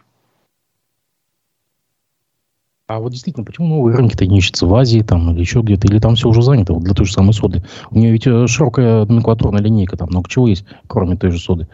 А 2.88 3.00
вот 3.00 3.12
действительно, 3.12 3.46
почему 3.46 3.68
новые 3.68 3.98
рынки-то 3.98 4.26
не 4.26 4.38
ищутся 4.38 4.66
в 4.66 4.74
Азии 4.74 5.02
там, 5.02 5.30
или 5.32 5.42
еще 5.42 5.60
где-то, 5.60 5.90
или 5.90 6.00
там 6.00 6.16
все 6.16 6.30
уже 6.30 6.42
занято 6.42 6.72
вот 6.72 6.84
для 6.84 6.94
той 6.94 7.06
же 7.06 7.12
самой 7.12 7.34
соды? 7.34 7.62
У 7.92 8.00
нее 8.00 8.14
ведь 8.14 8.26
э, 8.26 8.48
широкая 8.48 9.04
номенклатурная 9.04 9.62
линейка, 9.62 9.98
там 9.98 10.08
много 10.10 10.30
чего 10.30 10.48
есть, 10.48 10.66
кроме 10.88 11.18
той 11.18 11.32
же 11.32 11.38
соды. 11.38 11.68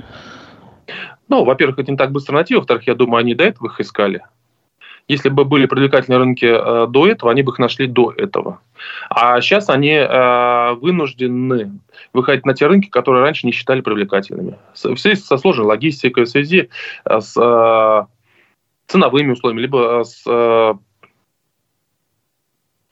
Ну, 1.29 1.43
во-первых, 1.43 1.77
это 1.77 1.91
не 1.91 1.97
так 1.97 2.11
быстро 2.11 2.33
найти, 2.33 2.55
во-вторых, 2.55 2.87
я 2.87 2.95
думаю, 2.95 3.19
они 3.19 3.35
до 3.35 3.43
этого 3.43 3.67
их 3.67 3.79
искали. 3.79 4.23
Если 5.07 5.29
бы 5.29 5.45
были 5.45 5.67
привлекательные 5.67 6.17
рынки 6.17 6.45
э, 6.45 6.87
до 6.87 7.07
этого, 7.07 7.31
они 7.31 7.43
бы 7.43 7.51
их 7.51 7.59
нашли 7.59 7.85
до 7.85 8.11
этого. 8.11 8.61
А 9.11 9.39
сейчас 9.39 9.69
они 9.69 9.91
э, 9.91 10.73
вынуждены 10.81 11.79
выходить 12.11 12.47
на 12.47 12.55
те 12.55 12.65
рынки, 12.65 12.89
которые 12.89 13.21
раньше 13.21 13.45
не 13.45 13.51
считали 13.51 13.81
привлекательными. 13.81 14.57
В 14.73 14.97
связи 14.97 15.15
со 15.15 15.37
сложной 15.37 15.67
логистикой, 15.67 16.23
в 16.23 16.29
связи 16.29 16.69
э, 17.05 17.19
с 17.21 17.37
э, 17.39 18.05
ценовыми 18.87 19.33
условиями, 19.33 19.61
либо 19.61 20.01
э, 20.01 20.03
с 20.05 20.75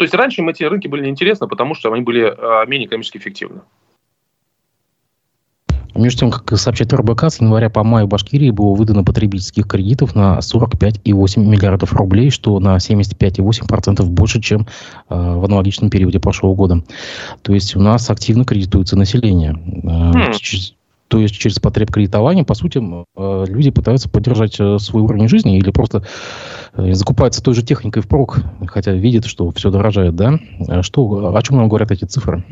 то 0.02 0.06
есть 0.06 0.16
раньше 0.16 0.42
им 0.42 0.50
эти 0.50 0.64
рынки 0.64 0.88
были 0.88 1.06
неинтересны, 1.06 1.48
потому 1.48 1.76
что 1.76 1.94
они 1.94 2.02
были 2.02 2.24
а, 2.36 2.66
менее 2.66 2.88
экономически 2.88 3.20
эффективны. 3.20 3.62
Между 5.94 6.22
тем, 6.22 6.32
как 6.32 6.58
сообщает 6.58 6.92
РБК, 6.92 7.26
с 7.26 7.40
января 7.40 7.70
по 7.70 7.84
маю 7.84 8.08
в 8.08 8.10
Башкирии 8.10 8.50
было 8.50 8.74
выдано 8.74 9.04
потребительских 9.04 9.68
кредитов 9.68 10.16
на 10.16 10.40
45,8 10.40 11.40
миллиардов 11.40 11.94
рублей, 11.94 12.32
что 12.32 12.60
на 12.60 12.78
75,8% 12.78 14.04
больше, 14.06 14.42
чем 14.42 14.62
э, 14.62 14.66
в 15.10 15.46
аналогичном 15.46 15.92
периоде 15.92 16.20
прошлого 16.20 16.56
года. 16.56 16.84
То 17.44 17.54
есть 17.54 17.76
у 17.76 17.80
нас 17.80 18.10
активно 18.10 18.44
кредитуется 18.44 18.98
население. 18.98 19.56
Э, 19.84 20.32
То 21.12 21.19
есть 21.19 21.38
через 21.38 21.60
потреб 21.60 21.91
кредитования, 21.91 22.45
по 22.45 22.54
сути, 22.54 22.78
э, 22.80 23.45
люди 23.50 23.69
пытаются 23.69 24.10
поддержать 24.10 24.58
э, 24.62 24.80
свой 24.80 25.04
уровень 25.04 25.28
жизни 25.28 25.58
или 25.58 25.69
просто 25.69 26.06
э, 26.71 26.93
закупаются 26.93 27.43
той 27.43 27.54
же 27.54 27.63
техникой 27.63 28.02
впрок, 28.02 28.38
хотя 28.67 28.93
видят, 28.93 29.26
что 29.26 29.52
все 29.52 29.71
дорожает, 29.71 30.15
да? 30.15 30.39
Что, 30.84 31.36
о 31.36 31.41
чем 31.41 31.58
нам 31.58 31.67
говорят 31.67 31.91
эти 31.91 32.06
цифры? 32.06 32.45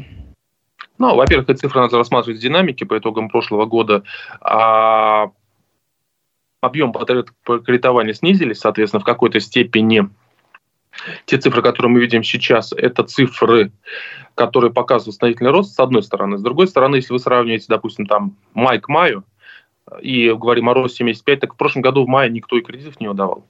Ну, 0.97 1.15
во-первых, 1.15 1.49
эти 1.49 1.59
цифры 1.59 1.79
надо 1.79 1.95
рассматривать 1.95 2.39
в 2.39 2.43
динамике 2.43 2.85
по 2.85 2.97
итогам 2.97 3.29
прошлого 3.29 3.65
года. 3.65 4.03
А 4.41 5.31
объем 6.59 6.91
потреб 6.91 7.29
кредитования 7.65 8.13
снизились, 8.13 8.59
соответственно, 8.59 8.99
в 8.99 9.05
какой-то 9.05 9.39
степени 9.39 10.09
те 11.25 11.37
цифры, 11.37 11.61
которые 11.61 11.93
мы 11.93 12.01
видим 12.01 12.23
сейчас, 12.23 12.73
это 12.73 13.03
цифры, 13.03 13.71
которые 14.39 14.71
показывают 14.71 15.15
восстановительный 15.15 15.51
рост, 15.51 15.75
с 15.75 15.79
одной 15.81 16.01
стороны. 16.01 16.37
С 16.37 16.41
другой 16.41 16.67
стороны, 16.67 16.95
если 16.95 17.11
вы 17.11 17.19
сравниваете, 17.19 17.65
допустим, 17.67 18.05
там 18.05 18.37
май 18.53 18.79
к 18.79 18.87
маю, 18.87 19.25
и 20.01 20.31
говорим 20.31 20.69
о 20.69 20.73
росте 20.73 20.99
75, 20.99 21.41
так 21.41 21.53
в 21.55 21.57
прошлом 21.57 21.81
году 21.81 22.05
в 22.05 22.07
мае 22.07 22.29
никто 22.29 22.57
и 22.57 22.61
кредитов 22.61 23.01
не 23.01 23.09
выдавал. 23.09 23.43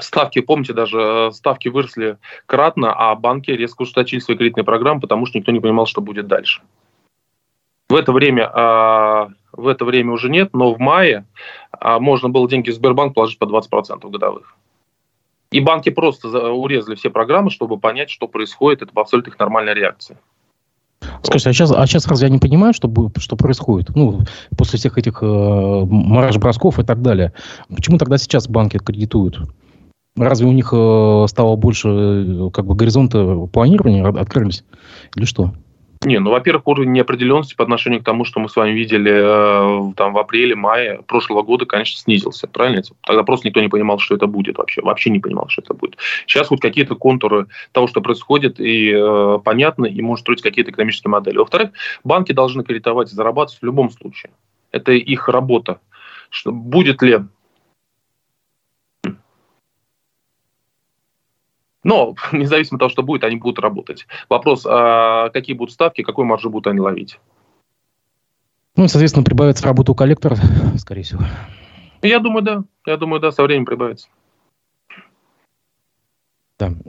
Ставки, 0.00 0.40
помните, 0.40 0.72
даже 0.72 0.98
э, 0.98 1.30
ставки 1.32 1.68
выросли 1.68 2.16
кратно, 2.46 2.94
а 2.94 3.14
банки 3.14 3.50
резко 3.50 3.82
ужесточили 3.82 4.20
свои 4.20 4.38
кредитные 4.38 4.64
программы, 4.64 5.02
потому 5.02 5.26
что 5.26 5.38
никто 5.38 5.52
не 5.52 5.60
понимал, 5.60 5.84
что 5.84 6.00
будет 6.00 6.26
дальше. 6.26 6.62
В 7.90 7.94
это 7.94 8.12
время, 8.12 8.50
а, 8.54 9.28
в 9.52 9.68
это 9.68 9.84
время 9.84 10.12
уже 10.12 10.30
нет, 10.30 10.54
но 10.54 10.72
в 10.72 10.78
мае 10.78 11.26
можно 11.82 12.30
было 12.30 12.48
деньги 12.48 12.70
в 12.70 12.74
Сбербанк 12.74 13.14
положить 13.14 13.38
по 13.38 13.44
20% 13.44 14.08
годовых. 14.08 14.56
И 15.50 15.60
банки 15.60 15.90
просто 15.90 16.28
урезали 16.52 16.96
все 16.96 17.10
программы, 17.10 17.50
чтобы 17.50 17.78
понять, 17.78 18.10
что 18.10 18.26
происходит. 18.26 18.82
Это 18.82 18.92
абсолютно 18.94 19.30
их 19.30 19.38
нормальная 19.38 19.74
реакция. 19.74 20.18
Скажите, 21.22 21.50
а 21.50 21.52
сейчас, 21.52 21.72
а 21.72 21.86
сейчас 21.86 22.06
разве 22.06 22.26
они 22.26 22.38
понимают, 22.38 22.76
что, 22.76 22.90
что 23.18 23.36
происходит? 23.36 23.94
Ну, 23.94 24.20
после 24.56 24.78
всех 24.78 24.98
этих 24.98 25.22
э, 25.22 25.26
марш-бросков 25.26 26.78
и 26.78 26.84
так 26.84 27.02
далее. 27.02 27.32
Почему 27.68 27.98
тогда 27.98 28.18
сейчас 28.18 28.48
банки 28.48 28.78
кредитуют? 28.78 29.38
Разве 30.16 30.46
у 30.46 30.52
них 30.52 30.70
э, 30.72 31.26
стало 31.28 31.56
больше 31.56 31.88
э, 31.88 32.50
как 32.52 32.66
бы 32.66 32.74
горизонта 32.74 33.46
планирования 33.52 34.06
открылись? 34.06 34.64
Или 35.14 35.26
что? 35.26 35.52
Не, 36.06 36.20
ну, 36.20 36.30
во-первых, 36.30 36.68
уровень 36.68 36.92
неопределенности 36.92 37.56
по 37.56 37.64
отношению 37.64 38.00
к 38.00 38.04
тому, 38.04 38.24
что 38.24 38.38
мы 38.38 38.48
с 38.48 38.54
вами 38.54 38.70
видели 38.70 39.10
э, 39.12 39.92
там, 39.96 40.12
в 40.12 40.18
апреле, 40.18 40.54
мае 40.54 41.02
прошлого 41.04 41.42
года, 41.42 41.66
конечно, 41.66 41.98
снизился. 41.98 42.46
Правильно? 42.46 42.80
Тогда 43.00 43.24
просто 43.24 43.48
никто 43.48 43.60
не 43.60 43.66
понимал, 43.66 43.98
что 43.98 44.14
это 44.14 44.28
будет 44.28 44.56
вообще. 44.56 44.82
Вообще 44.82 45.10
не 45.10 45.18
понимал, 45.18 45.48
что 45.48 45.62
это 45.62 45.74
будет. 45.74 45.96
Сейчас 46.28 46.48
вот 46.48 46.60
какие-то 46.60 46.94
контуры 46.94 47.48
того, 47.72 47.88
что 47.88 48.00
происходит, 48.02 48.60
и 48.60 48.92
э, 48.94 49.38
понятны, 49.44 49.88
и 49.88 50.00
может 50.00 50.22
строить 50.22 50.42
какие-то 50.42 50.70
экономические 50.70 51.10
модели. 51.10 51.38
Во-вторых, 51.38 51.70
банки 52.04 52.30
должны 52.30 52.62
кредитовать 52.62 53.12
и 53.12 53.16
зарабатывать 53.16 53.60
в 53.60 53.64
любом 53.64 53.90
случае. 53.90 54.30
Это 54.70 54.92
их 54.92 55.28
работа. 55.28 55.80
Что, 56.30 56.52
будет 56.52 57.02
ли 57.02 57.18
Но 61.86 62.16
независимо 62.32 62.76
от 62.76 62.80
того, 62.80 62.88
что 62.90 63.02
будет, 63.04 63.22
они 63.22 63.36
будут 63.36 63.60
работать. 63.60 64.06
Вопрос, 64.28 64.66
а 64.68 65.30
какие 65.30 65.54
будут 65.54 65.72
ставки, 65.72 66.02
какой 66.02 66.24
маржи 66.24 66.50
будут 66.50 66.66
они 66.66 66.80
ловить? 66.80 67.20
Ну, 68.74 68.88
соответственно, 68.88 69.24
прибавится 69.24 69.64
работа 69.64 69.92
у 69.92 69.94
коллектора, 69.94 70.36
скорее 70.78 71.02
всего. 71.02 71.22
Я 72.02 72.18
думаю, 72.18 72.42
да. 72.42 72.64
Я 72.86 72.96
думаю, 72.96 73.20
да, 73.20 73.30
со 73.30 73.44
временем 73.44 73.66
прибавится. 73.66 74.08
Да. 76.58 76.68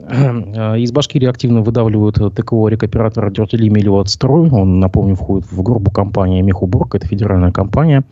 Из 0.78 0.90
Башкирии 0.90 1.28
активно 1.28 1.62
выдавливают 1.62 2.16
ТКО 2.16 2.66
рекоператора 2.66 3.30
Дертели 3.30 3.68
Миллиот 3.68 4.08
Строй. 4.08 4.50
Он, 4.50 4.80
напомню, 4.80 5.14
входит 5.14 5.50
в 5.50 5.62
группу 5.62 5.92
компании 5.92 6.42
Мехуборг. 6.42 6.96
Это 6.96 7.06
федеральная 7.06 7.52
компания. 7.52 8.02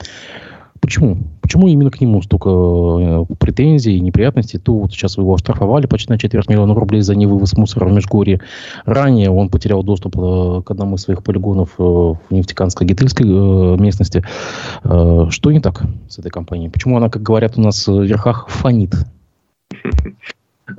Почему? 0.86 1.18
Почему 1.40 1.66
именно 1.66 1.90
к 1.90 2.00
нему 2.00 2.22
столько 2.22 2.48
э, 2.48 3.24
претензий 3.40 3.96
и 3.96 4.00
неприятностей? 4.00 4.58
То 4.58 4.72
вот 4.72 4.92
сейчас 4.92 5.18
его 5.18 5.34
оштрафовали 5.34 5.86
почти 5.86 6.12
на 6.12 6.16
четверть 6.16 6.48
миллиона 6.48 6.74
рублей 6.74 7.00
за 7.00 7.16
невывоз 7.16 7.54
мусора 7.56 7.88
в 7.88 7.92
Межгорье. 7.92 8.40
Ранее 8.84 9.30
он 9.30 9.48
потерял 9.48 9.82
доступ 9.82 10.16
э, 10.16 10.62
к 10.64 10.70
одному 10.70 10.94
из 10.94 11.02
своих 11.02 11.24
полигонов 11.24 11.70
э, 11.80 11.82
в 11.82 12.20
нефтеканской 12.30 12.86
гительской 12.86 13.26
местности. 13.26 14.22
Что 14.84 15.50
не 15.50 15.58
так 15.58 15.82
с 16.08 16.20
этой 16.20 16.30
компанией? 16.30 16.70
Почему 16.70 16.96
она, 16.96 17.10
как 17.10 17.20
говорят 17.20 17.58
у 17.58 17.62
нас 17.62 17.88
в 17.88 18.02
верхах, 18.02 18.46
фонит? 18.48 18.94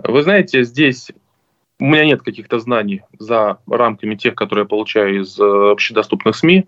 Вы 0.05 0.23
знаете, 0.23 0.63
здесь 0.63 1.11
у 1.79 1.85
меня 1.85 2.05
нет 2.05 2.23
каких-то 2.23 2.59
знаний 2.59 3.03
за 3.19 3.59
рамками 3.69 4.15
тех, 4.15 4.35
которые 4.35 4.63
я 4.63 4.67
получаю 4.67 5.21
из 5.21 5.39
э, 5.39 5.43
общедоступных 5.43 6.35
СМИ. 6.35 6.65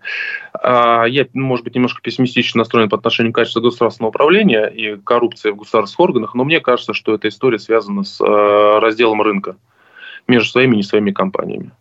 А, 0.52 1.04
я, 1.04 1.26
может 1.34 1.64
быть, 1.64 1.74
немножко 1.74 2.00
пессимистично 2.00 2.58
настроен 2.58 2.88
по 2.88 2.96
отношению 2.96 3.32
к 3.32 3.36
качеству 3.36 3.60
государственного 3.60 4.10
управления 4.10 4.66
и 4.66 4.96
коррупции 4.96 5.50
в 5.50 5.56
государственных 5.56 6.00
органах, 6.00 6.34
но 6.34 6.44
мне 6.44 6.60
кажется, 6.60 6.94
что 6.94 7.14
эта 7.14 7.28
история 7.28 7.58
связана 7.58 8.04
с 8.04 8.20
э, 8.20 8.78
разделом 8.78 9.20
рынка 9.22 9.56
между 10.28 10.50
своими 10.50 10.74
и 10.74 10.76
не 10.78 10.82
своими 10.84 11.10
компаниями. 11.10 11.72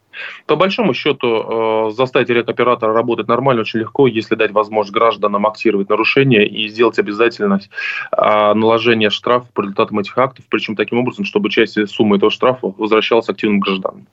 По 0.45 0.55
большому 0.55 0.93
счету, 0.93 1.87
э, 1.87 1.91
заставить 1.91 2.29
рекоператора 2.29 2.93
работать 2.93 3.27
нормально 3.27 3.61
очень 3.61 3.79
легко, 3.79 4.07
если 4.07 4.35
дать 4.35 4.51
возможность 4.51 4.93
гражданам 4.93 5.45
актировать 5.45 5.89
нарушения 5.89 6.45
и 6.45 6.67
сделать 6.67 6.99
обязательность 6.99 7.69
э, 8.11 8.53
наложения 8.53 9.09
штрафа 9.09 9.47
по 9.53 9.61
результатам 9.61 9.99
этих 9.99 10.17
актов, 10.17 10.45
причем 10.49 10.75
таким 10.75 10.99
образом, 10.99 11.25
чтобы 11.25 11.49
часть 11.49 11.77
суммы 11.89 12.17
этого 12.17 12.31
штрафа 12.31 12.73
возвращалась 12.77 13.29
активным 13.29 13.59
гражданам. 13.59 14.07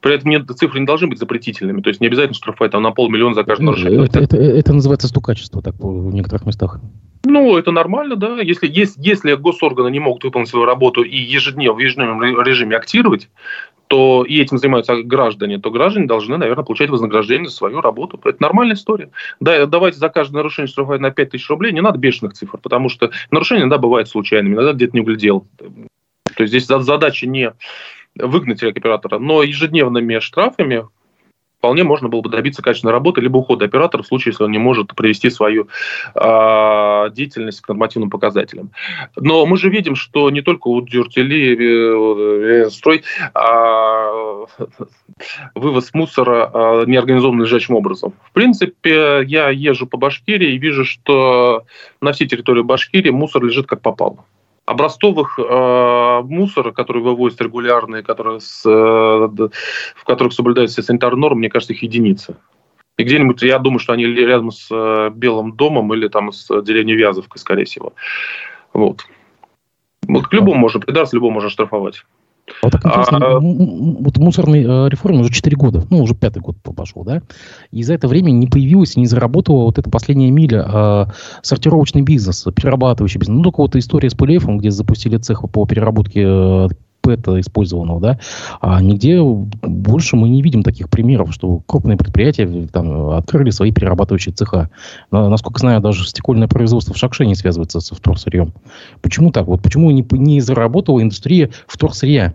При 0.00 0.14
этом 0.14 0.30
нет, 0.30 0.48
цифры 0.56 0.80
не 0.80 0.86
должны 0.86 1.08
быть 1.08 1.18
запретительными. 1.18 1.80
То 1.80 1.88
есть 1.88 2.00
не 2.00 2.06
обязательно 2.06 2.34
штрафовать 2.34 2.72
там, 2.72 2.82
на 2.82 2.92
полмиллиона 2.92 3.34
за 3.34 3.44
каждое 3.44 3.64
нарушение. 3.64 4.04
Это, 4.04 4.20
это, 4.20 4.36
это 4.36 4.72
называется 4.72 5.08
стукачество 5.08 5.60
так, 5.60 5.74
в 5.78 6.14
некоторых 6.14 6.46
местах. 6.46 6.80
Ну, 7.24 7.56
это 7.56 7.72
нормально, 7.72 8.14
да. 8.14 8.40
Если, 8.40 8.68
если, 8.68 9.00
если 9.00 9.34
госорганы 9.34 9.90
не 9.90 9.98
могут 9.98 10.22
выполнить 10.22 10.48
свою 10.48 10.66
работу 10.66 11.02
и 11.02 11.16
ежедневно, 11.16 11.74
в 11.74 11.80
ежедневном 11.80 12.22
режиме 12.42 12.76
актировать, 12.76 13.28
то 13.88 14.24
и 14.24 14.40
этим 14.40 14.58
занимаются 14.58 15.02
граждане, 15.02 15.58
то 15.58 15.70
граждане 15.70 16.06
должны, 16.06 16.36
наверное, 16.36 16.64
получать 16.64 16.90
вознаграждение 16.90 17.48
за 17.48 17.56
свою 17.56 17.80
работу. 17.80 18.20
Это 18.24 18.40
нормальная 18.40 18.76
история. 18.76 19.10
Да, 19.40 19.66
давайте 19.66 19.98
за 19.98 20.08
каждое 20.10 20.36
нарушение 20.36 20.68
штрафовать 20.68 21.00
на 21.00 21.10
5 21.10 21.30
тысяч 21.30 21.48
рублей, 21.48 21.72
не 21.72 21.80
надо 21.80 21.98
бешеных 21.98 22.34
цифр, 22.34 22.58
потому 22.58 22.88
что 22.90 23.10
нарушения 23.30 23.62
иногда 23.62 23.78
бывают 23.78 24.08
случайными, 24.08 24.54
иногда 24.54 24.74
где-то 24.74 24.94
не 24.94 25.00
углядел. 25.00 25.46
То 25.58 26.42
есть 26.42 26.52
здесь 26.52 26.66
задача 26.66 27.26
не 27.26 27.52
выгнать 28.14 28.62
рекоператора, 28.62 29.18
но 29.18 29.42
ежедневными 29.42 30.18
штрафами 30.18 30.86
вполне 31.58 31.84
можно 31.84 32.08
было 32.08 32.20
бы 32.20 32.30
добиться 32.30 32.62
качественной 32.62 32.92
работы, 32.92 33.20
либо 33.20 33.38
ухода 33.38 33.64
оператора 33.64 34.02
в 34.02 34.06
случае, 34.06 34.32
если 34.32 34.44
он 34.44 34.52
не 34.52 34.58
может 34.58 34.94
привести 34.94 35.28
свою 35.28 35.68
э, 36.14 37.10
деятельность 37.12 37.60
к 37.60 37.68
нормативным 37.68 38.10
показателям. 38.10 38.70
Но 39.16 39.44
мы 39.44 39.58
же 39.58 39.68
видим, 39.68 39.96
что 39.96 40.30
не 40.30 40.40
только 40.40 40.68
у 40.68 40.80
Дюртели 40.80 41.56
э, 41.56 42.66
э, 42.66 42.70
строй 42.70 43.02
э, 43.34 44.46
вывоз 45.54 45.92
мусора 45.94 46.50
э, 46.52 46.84
не 46.86 46.96
организован 46.96 47.40
лежачим 47.42 47.74
образом. 47.74 48.14
В 48.22 48.32
принципе, 48.32 49.22
я 49.26 49.50
езжу 49.50 49.86
по 49.86 49.98
Башкирии 49.98 50.54
и 50.54 50.58
вижу, 50.58 50.84
что 50.84 51.64
на 52.00 52.12
всей 52.12 52.28
территории 52.28 52.62
Башкирии 52.62 53.10
мусор 53.10 53.44
лежит 53.44 53.66
как 53.66 53.82
попало 53.82 54.24
образцовых 54.68 55.38
э, 55.38 56.20
мусора, 56.24 56.72
которые 56.72 57.02
вывозят 57.02 57.40
регулярные, 57.40 58.02
которые 58.02 58.40
с, 58.40 58.64
э, 58.66 58.70
в 58.70 60.04
которых 60.04 60.32
соблюдаются 60.32 60.82
санитарные 60.82 61.20
нормы, 61.20 61.40
мне 61.40 61.48
кажется, 61.48 61.72
их 61.72 61.82
единицы. 61.82 62.36
И 62.98 63.04
где-нибудь, 63.04 63.42
я 63.42 63.58
думаю, 63.58 63.78
что 63.78 63.92
они 63.92 64.04
рядом 64.06 64.50
с 64.50 64.68
э, 64.70 65.10
Белым 65.14 65.52
домом 65.52 65.94
или 65.94 66.08
там 66.08 66.32
с 66.32 66.48
деревней 66.62 66.94
Вязовкой, 66.94 67.38
скорее 67.40 67.64
всего. 67.64 67.92
Вот. 68.72 69.06
Вот 70.06 70.26
к 70.28 70.32
любому 70.32 70.58
можно 70.58 70.80
придраться, 70.80 71.16
любому 71.16 71.34
можно 71.34 71.50
штрафовать. 71.50 72.04
Вот 72.62 72.72
так 72.72 72.84
интересно, 72.84 73.18
а, 73.18 73.40
вот 73.40 74.16
мусорной 74.18 74.64
э, 74.64 74.88
реформе 74.88 75.20
уже 75.20 75.30
4 75.30 75.56
года, 75.56 75.84
ну, 75.90 76.02
уже 76.02 76.14
пятый 76.14 76.40
год 76.40 76.56
пошел, 76.62 77.04
да, 77.04 77.22
и 77.70 77.82
за 77.82 77.94
это 77.94 78.08
время 78.08 78.30
не 78.30 78.46
появилась, 78.46 78.96
не 78.96 79.06
заработала 79.06 79.64
вот 79.64 79.78
эта 79.78 79.88
последняя 79.90 80.30
миля 80.30 80.66
э, 80.66 81.06
сортировочный 81.42 82.02
бизнес, 82.02 82.44
перерабатывающий 82.54 83.20
бизнес. 83.20 83.36
Ну, 83.36 83.42
только 83.44 83.60
вот 83.60 83.76
история 83.76 84.10
с 84.10 84.14
Пулеевым, 84.14 84.58
где 84.58 84.70
запустили 84.70 85.18
цех 85.18 85.42
по 85.50 85.66
переработке 85.66 86.22
э, 86.24 86.68
ПЭТа 87.00 87.40
использованного, 87.40 88.00
да, 88.00 88.18
а 88.60 88.82
нигде 88.82 89.22
больше 89.22 90.16
мы 90.16 90.28
не 90.28 90.42
видим 90.42 90.62
таких 90.62 90.90
примеров, 90.90 91.32
что 91.32 91.62
крупные 91.66 91.96
предприятия 91.96 92.66
там, 92.72 93.10
открыли 93.10 93.50
свои 93.50 93.72
перерабатывающие 93.72 94.34
цеха. 94.34 94.68
Но, 95.10 95.28
насколько 95.28 95.60
знаю, 95.60 95.80
даже 95.80 96.06
стекольное 96.06 96.48
производство 96.48 96.92
в 96.92 96.98
Шакше 96.98 97.24
не 97.24 97.34
связывается 97.34 97.80
со 97.80 97.94
вторсырьем. 97.94 98.52
Почему 99.00 99.30
так? 99.30 99.46
Вот 99.46 99.62
почему 99.62 99.90
не, 99.90 100.06
не 100.10 100.40
заработала 100.40 101.00
индустрия 101.00 101.50
вторсырья? 101.66 102.34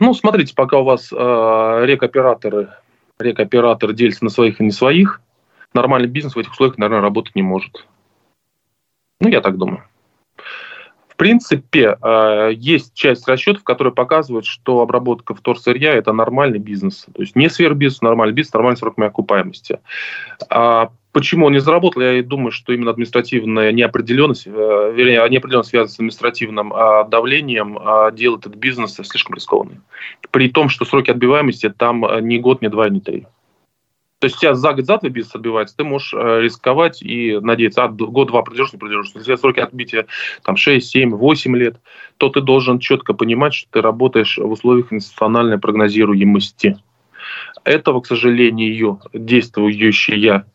Ну, 0.00 0.14
смотрите, 0.14 0.54
пока 0.54 0.78
у 0.78 0.84
вас 0.84 1.12
э, 1.12 1.16
рекоператоры, 1.16 2.70
рекоператор 3.18 3.92
делятся 3.92 4.24
на 4.24 4.30
своих 4.30 4.60
и 4.60 4.64
не 4.64 4.70
своих, 4.70 5.20
нормальный 5.72 6.08
бизнес 6.08 6.34
в 6.34 6.38
этих 6.38 6.52
условиях, 6.52 6.78
наверное, 6.78 7.02
работать 7.02 7.34
не 7.34 7.42
может. 7.42 7.86
Ну, 9.20 9.28
я 9.28 9.40
так 9.40 9.56
думаю. 9.56 9.84
В 11.08 11.16
принципе, 11.16 11.96
э, 12.02 12.50
есть 12.54 12.92
часть 12.94 13.28
расчетов, 13.28 13.62
которые 13.62 13.94
показывают, 13.94 14.46
что 14.46 14.80
обработка 14.80 15.34
вторсырья– 15.34 15.92
это 15.94 16.12
нормальный 16.12 16.58
бизнес. 16.58 17.06
То 17.14 17.22
есть 17.22 17.36
не 17.36 17.48
сверхбизнес, 17.48 18.02
нормальный 18.02 18.34
бизнес, 18.34 18.52
нормальный 18.52 18.78
сроками 18.78 19.06
окупаемости. 19.06 19.78
А 20.50 20.90
почему 21.14 21.46
он 21.46 21.52
не 21.52 21.60
заработал? 21.60 22.02
Я 22.02 22.22
думаю, 22.22 22.50
что 22.50 22.74
именно 22.74 22.90
административная 22.90 23.72
неопределенность, 23.72 24.46
э, 24.46 24.50
вернее, 24.50 25.26
неопределенность 25.30 25.70
связана 25.70 25.88
с 25.88 25.94
административным 25.94 26.74
а, 26.74 27.04
давлением, 27.04 27.78
а, 27.80 28.10
делает 28.10 28.46
этот 28.46 28.56
бизнес 28.56 28.94
слишком 28.94 29.36
рискованным. 29.36 29.82
При 30.30 30.50
том, 30.50 30.68
что 30.68 30.84
сроки 30.84 31.10
отбиваемости 31.10 31.70
там 31.70 32.04
э, 32.04 32.20
не 32.20 32.38
год, 32.38 32.60
не 32.60 32.68
два, 32.68 32.90
не 32.90 33.00
три. 33.00 33.26
То 34.18 34.26
есть 34.26 34.38
сейчас 34.38 34.58
за 34.58 34.72
год, 34.72 34.86
за 34.86 34.98
два 34.98 35.08
бизнес 35.08 35.34
отбивается, 35.34 35.76
ты 35.76 35.84
можешь 35.84 36.14
э, 36.14 36.40
рисковать 36.40 37.02
и 37.02 37.38
надеяться, 37.40 37.84
а 37.84 37.88
год-два 37.88 38.42
продержишь, 38.42 38.72
не 38.72 38.78
продержишь. 38.78 39.12
Если 39.14 39.36
сроки 39.36 39.60
отбития 39.60 40.06
там 40.42 40.56
6, 40.56 40.86
7, 40.86 41.14
8 41.14 41.56
лет, 41.56 41.76
то 42.16 42.28
ты 42.28 42.40
должен 42.40 42.80
четко 42.80 43.14
понимать, 43.14 43.54
что 43.54 43.70
ты 43.70 43.80
работаешь 43.82 44.38
в 44.38 44.50
условиях 44.50 44.92
институциональной 44.92 45.58
прогнозируемости. 45.58 46.78
Этого, 47.64 48.00
к 48.00 48.06
сожалению, 48.06 49.00
действующая 49.12 50.46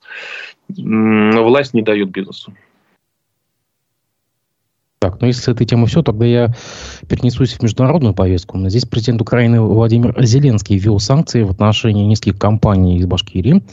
власть 0.78 1.74
не 1.74 1.82
дает 1.82 2.10
бизнесу. 2.10 2.54
Так, 5.02 5.22
ну 5.22 5.28
если 5.28 5.42
с 5.44 5.48
этой 5.48 5.66
темы 5.66 5.88
все, 5.88 6.04
тогда 6.04 6.26
я 6.26 6.54
перенесусь 7.08 7.54
в 7.54 7.64
международную 7.64 8.14
повестку. 8.14 8.60
Здесь 8.68 8.84
президент 8.84 9.22
Украины 9.22 9.62
Владимир 9.62 10.14
Зеленский 10.22 10.78
ввел 10.78 11.00
санкции 11.00 11.44
в 11.44 11.52
отношении 11.52 12.04
низких 12.04 12.38
компаний 12.38 12.98
из 12.98 13.06
Башкирии. 13.06 13.64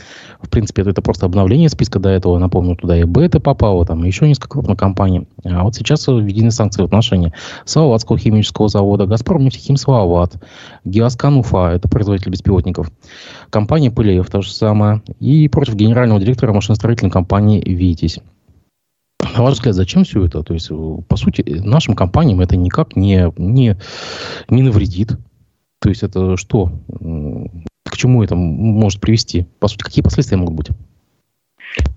В 0.40 0.48
принципе, 0.48 0.82
это, 0.82 1.02
просто 1.02 1.26
обновление 1.26 1.68
списка 1.68 1.98
до 1.98 2.10
этого. 2.10 2.38
Напомню, 2.38 2.76
туда 2.76 2.96
и 2.96 3.02
Бета 3.02 3.40
попало, 3.40 3.84
там 3.84 4.04
еще 4.04 4.28
несколько 4.28 4.50
крупных 4.50 4.78
компаний. 4.78 5.26
А 5.42 5.64
вот 5.64 5.74
сейчас 5.74 6.06
введены 6.06 6.52
санкции 6.52 6.82
в 6.82 6.84
отношении 6.84 7.32
Салаватского 7.64 8.18
химического 8.18 8.68
завода, 8.68 9.06
Газпром 9.06 9.42
нефтехим 9.42 9.76
Салават, 9.76 10.40
Геоскан 10.84 11.38
Уфа, 11.38 11.72
это 11.72 11.88
производитель 11.88 12.30
беспилотников, 12.30 12.92
компания 13.50 13.90
Пылеев, 13.90 14.30
то 14.30 14.42
же 14.42 14.52
самое, 14.52 15.02
и 15.18 15.48
против 15.48 15.74
генерального 15.74 16.20
директора 16.20 16.52
машиностроительной 16.52 17.10
компании 17.10 17.60
«Витязь». 17.66 18.20
На 19.34 19.42
ваш 19.42 19.54
взгляд, 19.54 19.74
зачем 19.74 20.04
все 20.04 20.24
это? 20.24 20.42
То 20.42 20.54
есть, 20.54 20.68
по 20.68 21.16
сути, 21.16 21.42
нашим 21.64 21.94
компаниям 21.94 22.40
это 22.40 22.56
никак 22.56 22.96
не, 22.96 23.32
не, 23.36 23.76
не 24.48 24.62
навредит. 24.62 25.16
То 25.80 25.88
есть, 25.88 26.02
это 26.02 26.36
что? 26.36 26.72
К 27.84 27.96
чему 27.96 28.22
это 28.22 28.34
может 28.34 29.00
привести? 29.00 29.46
По 29.58 29.68
сути, 29.68 29.82
какие 29.82 30.02
последствия 30.02 30.36
могут 30.36 30.54
быть? 30.54 30.68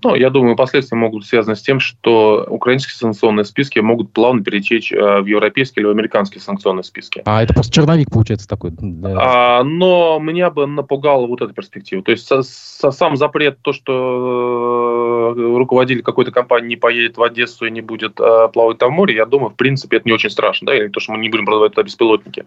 Ну, 0.04 0.16
я 0.16 0.30
думаю, 0.30 0.56
последствия 0.56 0.98
могут 0.98 1.22
быть 1.22 1.28
связаны 1.28 1.56
с 1.56 1.62
тем, 1.62 1.80
что 1.80 2.46
украинские 2.48 2.96
санкционные 2.96 3.44
списки 3.44 3.80
могут 3.80 4.14
плавно 4.14 4.44
перетечь 4.44 4.92
э, 4.94 5.22
в 5.22 5.26
европейские 5.26 5.82
или 5.82 5.88
в 5.88 5.92
американские 5.92 6.42
санкционные 6.42 6.84
списки. 6.84 7.22
А 7.26 7.44
это 7.44 7.54
просто 7.54 7.74
черновик 7.74 8.10
получается 8.10 8.48
такой? 8.48 8.72
Да. 8.78 9.60
А, 9.60 9.64
но 9.64 10.20
меня 10.20 10.52
бы 10.52 10.68
напугала 10.68 11.28
вот 11.28 11.42
эта 11.42 11.54
перспектива. 11.54 12.02
То 12.02 12.12
есть 12.12 12.26
со, 12.28 12.44
со, 12.44 12.92
сам 12.92 13.18
запрет, 13.18 13.60
то, 13.62 13.74
что 13.74 15.34
э, 15.36 15.58
руководитель 15.58 16.02
какой-то 16.02 16.32
компании 16.32 16.70
не 16.70 16.76
поедет 16.78 17.18
в 17.18 17.24
Одессу 17.24 17.66
и 17.66 17.72
не 17.72 17.82
будет 17.82 18.20
э, 18.20 18.48
плавать 18.54 18.78
там 18.78 18.92
в 18.92 18.96
море, 18.96 19.16
я 19.16 19.26
думаю, 19.26 19.50
в 19.50 19.56
принципе, 19.56 19.98
это 19.98 20.08
не 20.08 20.14
очень 20.14 20.30
страшно. 20.30 20.68
Да? 20.68 20.76
Или 20.76 20.88
то, 20.88 21.00
что 21.00 21.12
мы 21.12 21.20
не 21.20 21.30
будем 21.30 21.46
продавать 21.46 21.74
туда 21.74 21.84
беспилотники. 21.84 22.46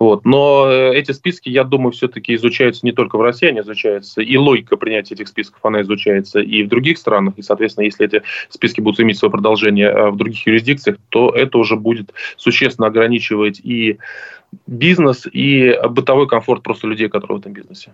Вот. 0.00 0.24
Но 0.24 0.66
э, 0.68 0.94
эти 0.96 1.12
списки, 1.12 1.48
я 1.48 1.62
думаю, 1.62 1.92
все-таки 1.92 2.34
изучаются 2.34 2.84
не 2.84 2.92
только 2.92 3.18
в 3.18 3.22
России, 3.22 3.48
они 3.48 3.60
изучаются, 3.60 4.20
и 4.20 4.36
логика 4.36 4.76
принятия 4.76 5.14
этих 5.14 5.28
списков, 5.28 5.60
она 5.62 5.82
изучается 5.82 6.40
и 6.40 6.64
в 6.64 6.68
других 6.68 6.87
странах. 6.96 7.34
И, 7.36 7.42
соответственно, 7.42 7.84
если 7.84 8.06
эти 8.06 8.22
списки 8.48 8.80
будут 8.80 9.00
иметь 9.00 9.18
свое 9.18 9.30
продолжение 9.30 9.88
э, 9.88 10.10
в 10.10 10.16
других 10.16 10.46
юрисдикциях, 10.46 10.96
то 11.10 11.30
это 11.30 11.58
уже 11.58 11.76
будет 11.76 12.14
существенно 12.36 12.86
ограничивать 12.86 13.60
и 13.60 13.98
бизнес, 14.66 15.26
и 15.30 15.78
бытовой 15.90 16.26
комфорт 16.26 16.62
просто 16.62 16.86
людей, 16.86 17.10
которые 17.10 17.36
в 17.36 17.40
этом 17.40 17.52
бизнесе. 17.52 17.92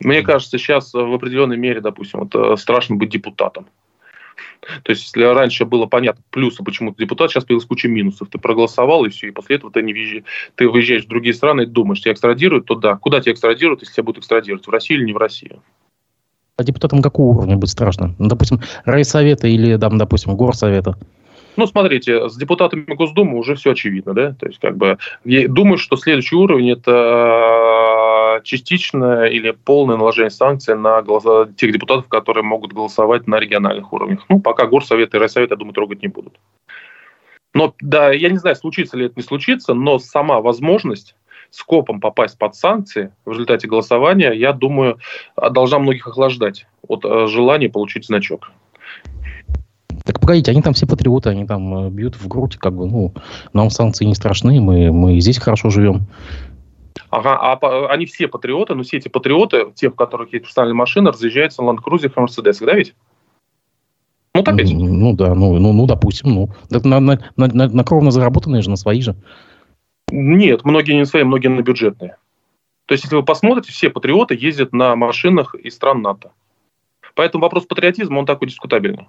Мне 0.00 0.22
кажется, 0.22 0.58
сейчас 0.58 0.92
в 0.94 1.12
определенной 1.12 1.56
мере, 1.56 1.80
допустим, 1.80 2.20
вот, 2.20 2.34
э, 2.34 2.56
страшно 2.56 2.96
быть 2.96 3.10
депутатом. 3.10 3.66
То 4.84 4.90
есть, 4.90 5.04
если 5.04 5.22
раньше 5.22 5.64
было 5.64 5.86
понятно 5.86 6.22
плюсы, 6.30 6.62
почему 6.62 6.92
ты 6.92 7.04
депутат, 7.04 7.30
сейчас 7.30 7.44
появилась 7.44 7.66
куча 7.66 7.88
минусов. 7.88 8.28
Ты 8.28 8.38
проголосовал, 8.38 9.04
и 9.04 9.10
все, 9.10 9.28
и 9.28 9.32
после 9.32 9.56
этого 9.56 9.72
ты, 9.72 9.82
не 9.82 9.92
въезжаешь, 9.92 10.24
ты 10.54 10.68
выезжаешь 10.68 11.04
в 11.04 11.08
другие 11.08 11.34
страны 11.34 11.62
и 11.62 11.66
думаешь, 11.66 12.00
тебя 12.00 12.12
экстрадируют, 12.12 12.66
то 12.66 12.74
да. 12.74 12.96
Куда 12.96 13.20
тебя 13.20 13.32
экстрадируют, 13.32 13.80
если 13.80 13.94
тебя 13.94 14.04
будут 14.04 14.18
экстрадировать? 14.18 14.66
В 14.66 14.70
Россию 14.70 15.00
или 15.00 15.06
не 15.06 15.12
в 15.12 15.18
Россию? 15.18 15.62
А 16.58 16.64
депутатам 16.64 17.02
какого 17.02 17.38
уровня 17.38 17.56
будет 17.56 17.70
страшно? 17.70 18.16
Ну, 18.18 18.28
допустим, 18.28 18.60
райсовета 18.84 19.46
или, 19.46 19.76
там, 19.76 19.96
допустим, 19.96 20.36
горсовета? 20.36 20.96
Ну, 21.56 21.66
смотрите, 21.68 22.28
с 22.28 22.36
депутатами 22.36 22.82
Госдумы 22.94 23.38
уже 23.38 23.54
все 23.54 23.72
очевидно, 23.72 24.12
да? 24.12 24.32
То 24.32 24.46
есть, 24.46 24.58
как 24.58 24.76
бы, 24.76 24.98
я 25.24 25.46
думаю, 25.46 25.78
что 25.78 25.96
следующий 25.96 26.34
уровень– 26.34 26.70
это 26.72 28.40
частичное 28.42 29.26
или 29.26 29.52
полное 29.52 29.96
наложение 29.96 30.30
санкций 30.30 30.76
на 30.76 31.00
голоса 31.02 31.48
тех 31.56 31.72
депутатов, 31.72 32.08
которые 32.08 32.42
могут 32.42 32.72
голосовать 32.72 33.28
на 33.28 33.38
региональных 33.38 33.92
уровнях. 33.92 34.24
Ну, 34.28 34.40
пока 34.40 34.66
горсовет 34.66 35.14
и 35.14 35.18
райсовет, 35.18 35.50
я 35.50 35.56
думаю, 35.56 35.74
трогать 35.74 36.02
не 36.02 36.08
будут. 36.08 36.34
Но, 37.54 37.72
да, 37.80 38.10
я 38.12 38.30
не 38.30 38.38
знаю, 38.38 38.56
случится 38.56 38.96
ли 38.96 39.06
это, 39.06 39.14
не 39.16 39.22
случится, 39.22 39.74
но 39.74 40.00
сама 40.00 40.40
возможность 40.40 41.14
скопом 41.50 42.00
попасть 42.00 42.38
под 42.38 42.54
санкции 42.54 43.12
в 43.24 43.32
результате 43.32 43.68
голосования, 43.68 44.32
я 44.32 44.52
думаю, 44.52 44.98
должна 45.36 45.78
многих 45.78 46.06
охлаждать 46.06 46.66
от 46.86 47.04
э, 47.04 47.26
желания 47.26 47.68
получить 47.68 48.06
значок. 48.06 48.50
Так 50.04 50.20
погодите, 50.20 50.50
они 50.50 50.62
там 50.62 50.74
все 50.74 50.86
патриоты, 50.86 51.30
они 51.30 51.46
там 51.46 51.86
э, 51.86 51.90
бьют 51.90 52.16
в 52.16 52.28
грудь, 52.28 52.56
как 52.56 52.74
бы, 52.74 52.86
ну, 52.86 53.12
нам 53.52 53.70
санкции 53.70 54.04
не 54.04 54.14
страшны, 54.14 54.60
мы, 54.60 54.92
мы 54.92 55.20
здесь 55.20 55.38
хорошо 55.38 55.70
живем. 55.70 56.06
Ага, 57.10 57.38
а 57.40 57.86
они 57.88 58.06
все 58.06 58.28
патриоты, 58.28 58.74
но 58.74 58.82
все 58.82 58.98
эти 58.98 59.08
патриоты, 59.08 59.66
те, 59.74 59.88
у 59.88 59.92
которых 59.92 60.32
есть 60.32 60.44
персональная 60.44 60.76
машина, 60.76 61.10
разъезжаются 61.10 61.62
на 61.62 61.70
Cruiser 61.70 62.06
и 62.06 62.20
Mercedes, 62.20 62.64
да 62.64 62.74
ведь? 62.74 62.94
Ну, 64.34 64.42
так 64.42 64.56
ведь? 64.56 64.72
Ну, 64.72 65.14
да, 65.14 65.34
ну, 65.34 65.58
ну, 65.58 65.72
ну 65.72 65.86
допустим, 65.86 66.34
ну. 66.34 66.50
На, 66.70 67.00
на, 67.00 67.18
на, 67.36 67.68
на 67.68 67.84
кровно 67.84 68.10
заработанные 68.10 68.62
же, 68.62 68.70
на 68.70 68.76
свои 68.76 69.00
же. 69.00 69.16
Нет, 70.10 70.64
многие 70.64 70.92
не 70.92 71.06
свои, 71.06 71.22
многие 71.22 71.48
на 71.48 71.62
бюджетные. 71.62 72.16
То 72.86 72.92
есть, 72.92 73.04
если 73.04 73.16
вы 73.16 73.22
посмотрите, 73.22 73.72
все 73.72 73.90
патриоты 73.90 74.34
ездят 74.34 74.72
на 74.72 74.96
машинах 74.96 75.54
из 75.54 75.74
стран 75.74 76.02
НАТО. 76.02 76.32
Поэтому 77.14 77.42
вопрос 77.42 77.66
патриотизма, 77.66 78.18
он 78.18 78.26
такой 78.26 78.48
дискутабельный. 78.48 79.08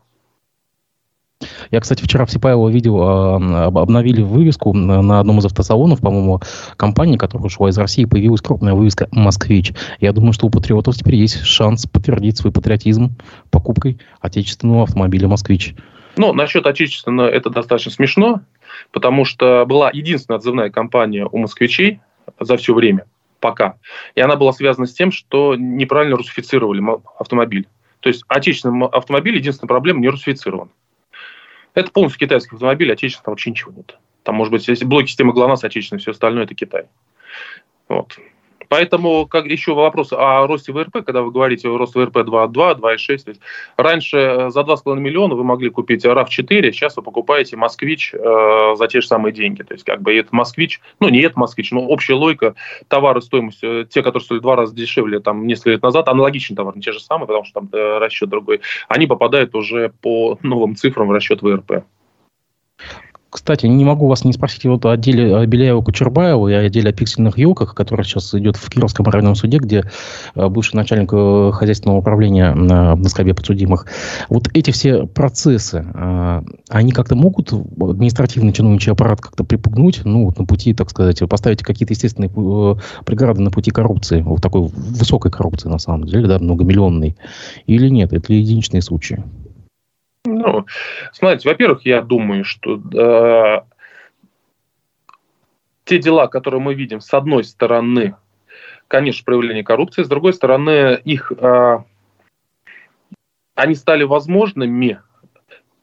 Я, 1.71 1.79
кстати, 1.79 2.03
вчера 2.03 2.25
в 2.25 2.31
Сипаево 2.31 2.69
видел, 2.69 3.01
а, 3.01 3.35
обновили 3.67 4.21
вывеску 4.21 4.73
на 4.73 5.19
одном 5.19 5.39
из 5.39 5.45
автосалонов, 5.45 6.01
по-моему, 6.01 6.41
компании, 6.75 7.17
которая 7.17 7.45
ушла 7.45 7.69
из 7.69 7.77
России, 7.77 8.05
появилась 8.05 8.41
крупная 8.41 8.73
вывеска 8.73 9.07
«Москвич». 9.11 9.73
Я 9.99 10.11
думаю, 10.11 10.33
что 10.33 10.47
у 10.47 10.49
патриотов 10.49 10.95
теперь 10.95 11.15
есть 11.15 11.43
шанс 11.43 11.85
подтвердить 11.85 12.37
свой 12.37 12.51
патриотизм 12.51 13.11
покупкой 13.51 13.99
отечественного 14.19 14.83
автомобиля 14.83 15.27
«Москвич». 15.27 15.75
Ну, 16.17 16.33
насчет 16.33 16.65
отечественного 16.65 17.29
это 17.29 17.49
достаточно 17.49 17.91
смешно, 17.91 18.41
потому 18.91 19.25
что 19.25 19.65
была 19.65 19.89
единственная 19.91 20.37
отзывная 20.37 20.69
кампания 20.69 21.25
у 21.25 21.37
москвичей 21.37 21.99
за 22.39 22.57
все 22.57 22.73
время, 22.73 23.05
пока. 23.39 23.77
И 24.15 24.21
она 24.21 24.35
была 24.35 24.53
связана 24.53 24.87
с 24.87 24.93
тем, 24.93 25.11
что 25.11 25.55
неправильно 25.55 26.17
русифицировали 26.17 26.81
автомобиль. 27.17 27.67
То 27.99 28.09
есть 28.09 28.23
отечественный 28.27 28.87
автомобиль, 28.87 29.35
единственная 29.35 29.67
проблема, 29.69 29.99
не 29.99 30.09
русифицирован. 30.09 30.69
Это 31.73 31.91
полностью 31.91 32.19
китайский 32.19 32.55
автомобиль, 32.55 32.91
отечественного 32.91 33.33
вообще 33.33 33.51
ничего 33.51 33.71
нет. 33.71 33.97
Там, 34.23 34.35
может 34.35 34.51
быть, 34.51 34.67
если 34.67 34.85
блоки 34.85 35.07
системы 35.07 35.33
ГЛОНАСС 35.33 35.63
отечественные, 35.63 36.01
все 36.01 36.11
остальное 36.11 36.43
это 36.43 36.55
Китай. 36.55 36.85
Вот. 37.87 38.17
Поэтому 38.69 39.25
как 39.25 39.45
еще 39.45 39.73
вопрос 39.73 40.13
о 40.13 40.45
росте 40.45 40.71
ВРП, 40.71 41.03
когда 41.03 41.23
вы 41.23 41.31
говорите 41.31 41.67
о 41.67 41.77
росте 41.77 41.99
ВРП 41.99 42.17
2,2, 42.17 42.79
2,6. 42.79 43.39
Раньше 43.77 44.17
э, 44.17 44.49
за 44.51 44.61
2,5 44.61 44.99
миллиона 44.99 45.33
вы 45.33 45.43
могли 45.43 45.71
купить 45.71 46.05
RAV4, 46.05 46.71
сейчас 46.71 46.95
вы 46.95 47.01
покупаете 47.01 47.57
«Москвич» 47.57 48.13
э, 48.13 48.75
за 48.75 48.87
те 48.87 49.01
же 49.01 49.07
самые 49.07 49.33
деньги. 49.33 49.63
То 49.63 49.73
есть 49.73 49.83
как 49.83 50.01
бы 50.01 50.15
это 50.15 50.29
«Москвич», 50.35 50.81
ну 50.99 51.09
не 51.09 51.21
это 51.21 51.39
«Москвич», 51.39 51.71
но 51.71 51.81
общая 51.81 52.13
логика, 52.13 52.53
товары 52.87 53.21
стоимостью, 53.21 53.81
э, 53.81 53.85
те, 53.85 54.03
которые 54.03 54.23
стоили 54.23 54.41
два 54.41 54.55
раза 54.55 54.75
дешевле 54.75 55.19
там 55.19 55.47
несколько 55.47 55.71
лет 55.71 55.81
назад, 55.81 56.07
аналогичный 56.07 56.55
товар, 56.55 56.75
не 56.75 56.83
те 56.83 56.91
же 56.91 56.99
самые, 56.99 57.27
потому 57.27 57.45
что 57.45 57.61
там 57.61 57.69
расчет 57.71 58.29
другой, 58.29 58.61
они 58.87 59.07
попадают 59.07 59.55
уже 59.55 59.91
по 60.01 60.37
новым 60.43 60.75
цифрам 60.75 61.07
в 61.07 61.11
расчет 61.11 61.41
ВРП. 61.41 61.83
Кстати, 63.29 63.67
не 63.67 63.85
могу 63.85 64.07
вас 64.07 64.25
не 64.25 64.33
спросить 64.33 64.65
вот 64.65 64.85
о 64.85 64.97
деле 64.97 65.45
Беляева-Кучербаева 65.45 66.49
и 66.49 66.53
о 66.53 66.69
деле 66.69 66.89
о 66.89 66.93
пиксельных 66.93 67.37
елках, 67.37 67.75
который 67.75 68.03
сейчас 68.03 68.33
идет 68.33 68.55
в 68.55 68.69
Кировском 68.69 69.05
районном 69.05 69.35
суде, 69.35 69.59
где 69.59 69.83
э, 70.33 70.47
бывший 70.47 70.75
начальник 70.75 71.11
э, 71.13 71.51
хозяйственного 71.53 71.99
управления 71.99 72.55
на, 72.55 72.95
на 72.95 73.09
скобе 73.09 73.35
подсудимых. 73.35 73.85
Вот 74.29 74.49
эти 74.55 74.71
все 74.71 75.05
процессы, 75.05 75.85
э, 75.93 76.41
они 76.69 76.91
как-то 76.91 77.15
могут 77.15 77.53
административный 77.53 78.51
чиновничий 78.51 78.93
аппарат 78.93 79.21
как-то 79.21 79.43
припугнуть, 79.43 80.01
ну, 80.05 80.33
на 80.35 80.45
пути, 80.45 80.73
так 80.73 80.89
сказать, 80.89 81.21
поставить 81.29 81.61
какие-то 81.61 81.93
естественные 81.93 82.31
преграды 83.05 83.41
на 83.41 83.51
пути 83.51 83.69
коррупции, 83.69 84.21
вот 84.21 84.41
такой 84.41 84.71
высокой 84.73 85.31
коррупции, 85.31 85.69
на 85.69 85.77
самом 85.77 86.05
деле, 86.05 86.27
да, 86.27 86.39
многомиллионной, 86.39 87.15
или 87.67 87.89
нет? 87.89 88.11
Это 88.11 88.33
единичные 88.33 88.81
случаи? 88.81 89.23
Ну, 90.25 90.65
смотрите, 91.13 91.47
во-первых, 91.47 91.85
я 91.85 92.01
думаю, 92.01 92.43
что 92.43 92.75
э, 92.75 93.61
те 95.85 95.97
дела, 95.97 96.27
которые 96.27 96.61
мы 96.61 96.73
видим, 96.73 96.99
с 96.99 97.13
одной 97.13 97.43
стороны, 97.43 98.15
конечно, 98.87 99.23
проявление 99.23 99.63
коррупции, 99.63 100.03
с 100.03 100.09
другой 100.09 100.33
стороны, 100.33 100.99
их 101.05 101.31
э, 101.31 101.77
они 103.55 103.75
стали 103.75 104.03
возможными 104.03 105.01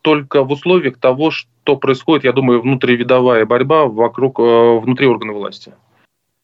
только 0.03 0.45
в 0.45 0.53
условиях 0.53 0.99
того, 0.99 1.30
что 1.30 1.76
происходит, 1.76 2.24
я 2.24 2.32
думаю, 2.32 2.61
внутривидовая 2.61 3.47
борьба 3.47 3.87
вокруг, 3.87 4.39
э, 4.39 4.78
внутри 4.78 5.07
органов 5.07 5.37
власти. 5.37 5.74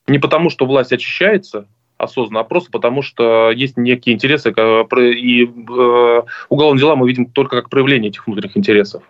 Не 0.07 0.19
потому, 0.19 0.51
что 0.51 0.67
власть 0.67 0.93
очищается 0.93 1.69
осознанно, 2.03 2.41
а 2.41 2.45
потому, 2.45 3.03
что 3.03 3.51
есть 3.51 3.77
некие 3.77 4.15
интересы, 4.15 4.51
и 4.51 5.45
э, 5.45 6.23
уголовные 6.49 6.81
дела 6.81 6.97
мы 6.97 7.09
видим 7.09 7.27
только 7.27 7.57
как 7.57 7.71
проявление 7.71 8.11
этих 8.11 8.27
внутренних 8.27 8.57
интересов. 8.57 9.03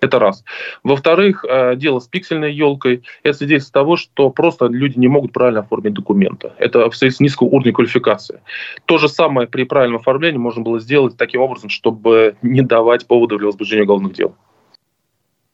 Это 0.00 0.18
раз. 0.18 0.44
Во-вторых, 0.82 1.44
э, 1.46 1.76
дело 1.76 1.98
с 1.98 2.08
пиксельной 2.08 2.52
елкой– 2.52 3.02
это 3.22 3.36
свидетельство 3.36 3.82
того, 3.82 3.96
что 3.96 4.30
просто 4.30 4.66
люди 4.66 4.98
не 4.98 5.08
могут 5.08 5.32
правильно 5.32 5.60
оформить 5.60 5.92
документы. 5.92 6.52
Это 6.58 6.90
в 6.90 6.96
связи 6.96 7.14
с 7.14 7.20
низкого 7.20 7.48
уровня 7.48 7.72
квалификации. 7.72 8.40
То 8.86 8.98
же 8.98 9.08
самое 9.08 9.46
при 9.46 9.64
правильном 9.64 10.00
оформлении 10.00 10.38
можно 10.38 10.62
было 10.62 10.80
сделать 10.80 11.16
таким 11.16 11.42
образом, 11.42 11.68
чтобы 11.68 12.36
не 12.40 12.62
давать 12.62 13.06
повода 13.06 13.36
для 13.36 13.46
возбуждения 13.46 13.82
уголовных 13.82 14.14
дел. 14.14 14.34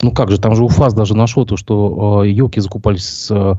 Ну 0.03 0.13
как 0.13 0.31
же, 0.31 0.39
там 0.39 0.55
же 0.55 0.63
УФАС 0.63 0.93
даже 0.93 1.17
нашел 1.17 1.47
то, 1.47 1.57
что 1.57 2.23
э, 2.23 2.29
елки 2.29 2.61
закупались 2.61 3.09
с, 3.09 3.31
э, 3.31 3.55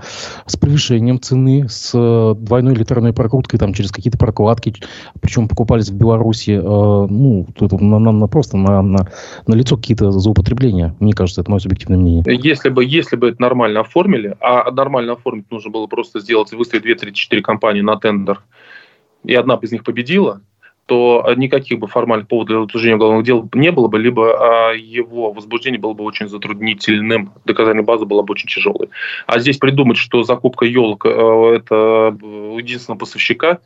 с 0.45 0.55
превышением 0.55 1.19
цены, 1.19 1.67
с 1.67 1.91
э, 1.95 2.35
двойной 2.37 2.75
или 2.75 2.83
тройной 2.83 3.11
прокруткой, 3.11 3.57
там 3.57 3.73
через 3.73 3.91
какие-то 3.91 4.19
прокладки, 4.19 4.75
причем 5.19 5.47
покупались 5.47 5.89
в 5.89 5.95
Беларуси, 5.95 6.51
э, 6.51 6.61
ну, 6.61 7.47
это 7.59 7.83
на, 7.83 7.97
на, 7.97 8.11
на, 8.11 8.27
просто 8.27 8.55
на, 8.55 8.83
на, 8.83 9.07
на 9.47 9.53
лицо 9.55 9.77
какие-то 9.77 10.11
злоупотребления. 10.11 10.95
Мне 10.99 11.13
кажется, 11.13 11.41
это 11.41 11.49
мое 11.49 11.59
субъективное 11.59 11.97
мнение. 11.97 12.23
Если 12.27 12.69
бы, 12.69 12.85
если 12.85 13.15
бы 13.15 13.29
это 13.29 13.41
нормально 13.41 13.79
оформили, 13.79 14.37
а 14.39 14.69
нормально 14.69 15.13
оформить 15.13 15.49
нужно 15.49 15.71
было 15.71 15.87
просто 15.87 16.19
сделать, 16.19 16.51
выставить 16.51 16.85
2-3-4 16.85 17.41
компании 17.41 17.81
на 17.81 17.97
тендер, 17.97 18.43
и 19.23 19.33
одна 19.33 19.57
из 19.59 19.71
них 19.71 19.83
победила, 19.83 20.41
то 20.87 21.25
никаких 21.35 21.79
бы 21.79 21.87
формальных 21.87 22.27
поводов 22.27 22.47
для 22.47 22.57
возбуждения 22.59 22.95
уголовных 22.95 23.25
дел 23.25 23.47
не 23.53 23.71
было 23.71 23.87
бы, 23.87 23.99
либо 23.99 24.69
а, 24.69 24.73
его 24.73 25.33
возбуждение 25.33 25.79
было 25.79 25.93
бы 25.93 26.03
очень 26.03 26.29
затруднительным, 26.29 27.33
доказательная 27.45 27.85
база 27.85 28.05
была 28.05 28.23
бы 28.23 28.31
очень 28.31 28.47
тяжелой. 28.47 28.89
А 29.27 29.39
здесь 29.39 29.57
придумать, 29.57 29.97
что 29.97 30.23
закупка 30.23 30.65
елок 30.65 31.05
э, 31.05 31.09
это 31.09 32.17
у 32.21 32.57
единственного 32.57 32.99
поставщика, 32.99 33.59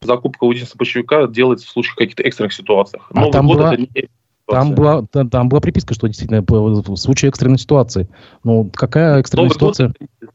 закупка 0.00 0.44
у 0.44 0.50
единственного 0.50 0.80
поставщика 0.80 1.26
делается 1.28 1.68
в 1.68 1.70
случае 1.70 1.94
каких-то 1.96 2.24
экстренных 2.24 2.52
ситуациях. 2.52 3.08
А 3.14 3.30
там 3.30 3.46
год 3.46 3.56
была... 3.56 3.74
это 3.74 3.82
не 3.82 4.08
там 4.46 4.74
была, 4.74 5.02
там, 5.10 5.30
там 5.30 5.48
была 5.48 5.60
приписка, 5.60 5.94
что 5.94 6.06
действительно 6.06 6.44
в 6.46 6.96
случае 6.96 7.30
экстренной 7.30 7.58
ситуации. 7.58 8.08
Ну, 8.42 8.70
какая 8.74 9.18
экстренная 9.18 9.48
Новый 9.48 9.54
ситуация? 9.54 9.94
Год 10.20 10.30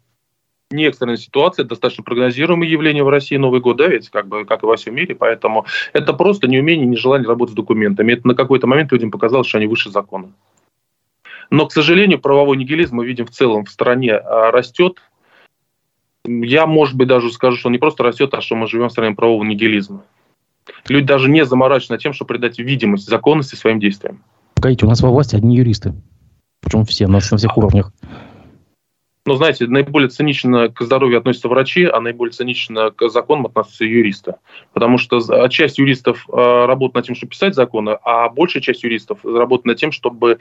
не 0.71 0.85
экстренная 0.85 1.17
ситуация, 1.17 1.63
это 1.63 1.69
достаточно 1.69 2.03
прогнозируемое 2.03 2.67
явление 2.67 3.03
в 3.03 3.09
России 3.09 3.37
Новый 3.37 3.59
год, 3.59 3.77
да, 3.77 3.87
ведь 3.87 4.09
как 4.09 4.27
бы 4.27 4.45
как 4.45 4.63
и 4.63 4.65
во 4.65 4.75
всем 4.75 4.95
мире, 4.95 5.15
поэтому 5.15 5.65
это 5.93 6.13
просто 6.13 6.47
неумение, 6.47 6.85
нежелание 6.85 7.27
работать 7.27 7.53
с 7.53 7.55
документами. 7.55 8.13
Это 8.13 8.27
на 8.27 8.35
какой-то 8.35 8.67
момент 8.67 8.91
людям 8.91 9.09
показалось, 9.09 9.47
что 9.47 9.57
они 9.57 9.67
выше 9.67 9.89
закона. 9.89 10.31
Но, 11.49 11.65
к 11.65 11.71
сожалению, 11.71 12.19
правовой 12.19 12.57
нигилизм 12.57 12.97
мы 12.97 13.05
видим 13.05 13.25
в 13.25 13.31
целом 13.31 13.65
в 13.65 13.69
стране 13.71 14.13
а, 14.13 14.51
растет. 14.51 15.01
Я, 16.25 16.67
может 16.67 16.95
быть, 16.95 17.07
даже 17.07 17.31
скажу, 17.31 17.57
что 17.57 17.69
он 17.69 17.73
не 17.73 17.79
просто 17.79 18.03
растет, 18.03 18.33
а 18.35 18.41
что 18.41 18.55
мы 18.55 18.67
живем 18.67 18.89
в 18.89 18.91
стране 18.91 19.15
правового 19.15 19.43
нигилизма. 19.43 20.03
Люди 20.87 21.07
даже 21.07 21.29
не 21.29 21.45
заморачиваются 21.45 21.97
тем, 21.97 22.13
чтобы 22.13 22.29
придать 22.29 22.59
видимость 22.59 23.07
законности 23.07 23.55
своим 23.55 23.79
действиям. 23.79 24.23
Погодите, 24.53 24.85
у 24.85 24.89
нас 24.89 25.01
во 25.01 25.09
власти 25.09 25.35
одни 25.35 25.55
юристы. 25.55 25.95
Причем 26.61 26.85
все, 26.85 27.07
на, 27.07 27.13
на 27.13 27.37
всех 27.37 27.57
уровнях. 27.57 27.91
Но, 29.25 29.35
знаете, 29.35 29.67
наиболее 29.67 30.09
цинично 30.09 30.69
к 30.69 30.81
здоровью 30.81 31.17
относятся 31.17 31.49
врачи, 31.49 31.85
а 31.85 31.99
наиболее 31.99 32.31
цинично 32.31 32.91
к 32.91 33.09
законам 33.09 33.45
относятся 33.47 33.85
юристы. 33.85 34.35
Потому 34.73 34.97
что 34.97 35.19
часть 35.49 35.77
юристов 35.77 36.25
э, 36.29 36.65
работает 36.65 36.95
над 36.95 37.05
тем, 37.05 37.15
чтобы 37.15 37.31
писать 37.31 37.53
законы, 37.53 37.97
а 38.03 38.29
большая 38.29 38.63
часть 38.63 38.83
юристов 38.83 39.23
работает 39.23 39.65
над 39.65 39.77
тем, 39.77 39.91
чтобы 39.91 40.39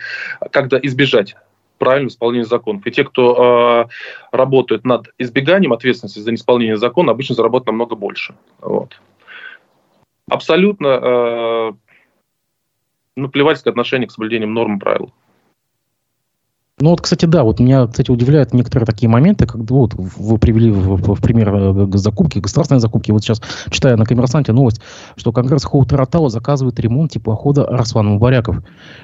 как-то 0.52 0.76
избежать 0.76 1.34
правильного 1.78 2.10
исполнения 2.10 2.44
законов. 2.44 2.86
И 2.86 2.90
те, 2.90 3.04
кто 3.04 3.86
э, 3.90 4.36
работает 4.36 4.84
над 4.84 5.08
избеганием 5.18 5.72
ответственности 5.72 6.18
за 6.18 6.30
неисполнение 6.30 6.76
закона, 6.76 7.12
обычно 7.12 7.34
заработают 7.34 7.68
намного 7.68 7.96
больше. 7.96 8.34
Вот. 8.60 9.00
Абсолютно 10.30 10.86
э, 10.86 11.72
наплевательское 13.16 13.70
отношение 13.70 14.08
к 14.08 14.12
соблюдению 14.12 14.50
норм 14.50 14.76
и 14.76 14.80
правил. 14.80 15.12
Ну 16.80 16.90
вот, 16.90 17.00
кстати, 17.00 17.26
да, 17.26 17.42
вот 17.42 17.58
меня, 17.58 17.86
кстати, 17.88 18.10
удивляют 18.10 18.54
некоторые 18.54 18.86
такие 18.86 19.08
моменты, 19.08 19.46
как 19.46 19.56
вот 19.56 19.94
вы 19.94 20.38
привели 20.38 20.70
в, 20.70 20.96
в, 20.96 21.20
пример 21.20 21.52
э, 21.52 21.88
закупки, 21.94 22.38
государственной 22.38 22.80
закупки. 22.80 23.10
Вот 23.10 23.22
сейчас 23.22 23.42
читаю 23.70 23.96
на 23.96 24.04
коммерсанте 24.04 24.52
новость, 24.52 24.80
что 25.16 25.32
Конгресс 25.32 25.64
Хоутаратау 25.64 26.28
заказывает 26.28 26.78
ремонт 26.78 27.12
теплохода 27.12 27.64
Арслан 27.64 28.06
Мубаряков. 28.06 28.58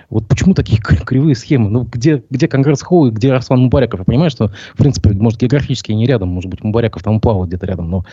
Вот 0.08 0.28
почему 0.28 0.54
такие 0.54 0.80
кривые 0.80 1.34
схемы? 1.34 1.68
Ну 1.68 1.82
где, 1.82 2.22
где 2.30 2.46
Конгресс 2.46 2.82
Хоу 2.82 3.08
и 3.08 3.10
где 3.10 3.32
Арслан 3.32 3.62
Мубаряков? 3.62 4.00
Я 4.00 4.04
понимаю, 4.04 4.30
что, 4.30 4.52
в 4.74 4.78
принципе, 4.78 5.10
может, 5.10 5.40
географически 5.40 5.90
не 5.90 6.06
рядом, 6.06 6.28
может 6.28 6.50
быть, 6.50 6.62
Мубаряков 6.62 7.02
там 7.02 7.20
плавает 7.20 7.48
где-то 7.48 7.66
рядом, 7.66 7.90
но 7.90 8.04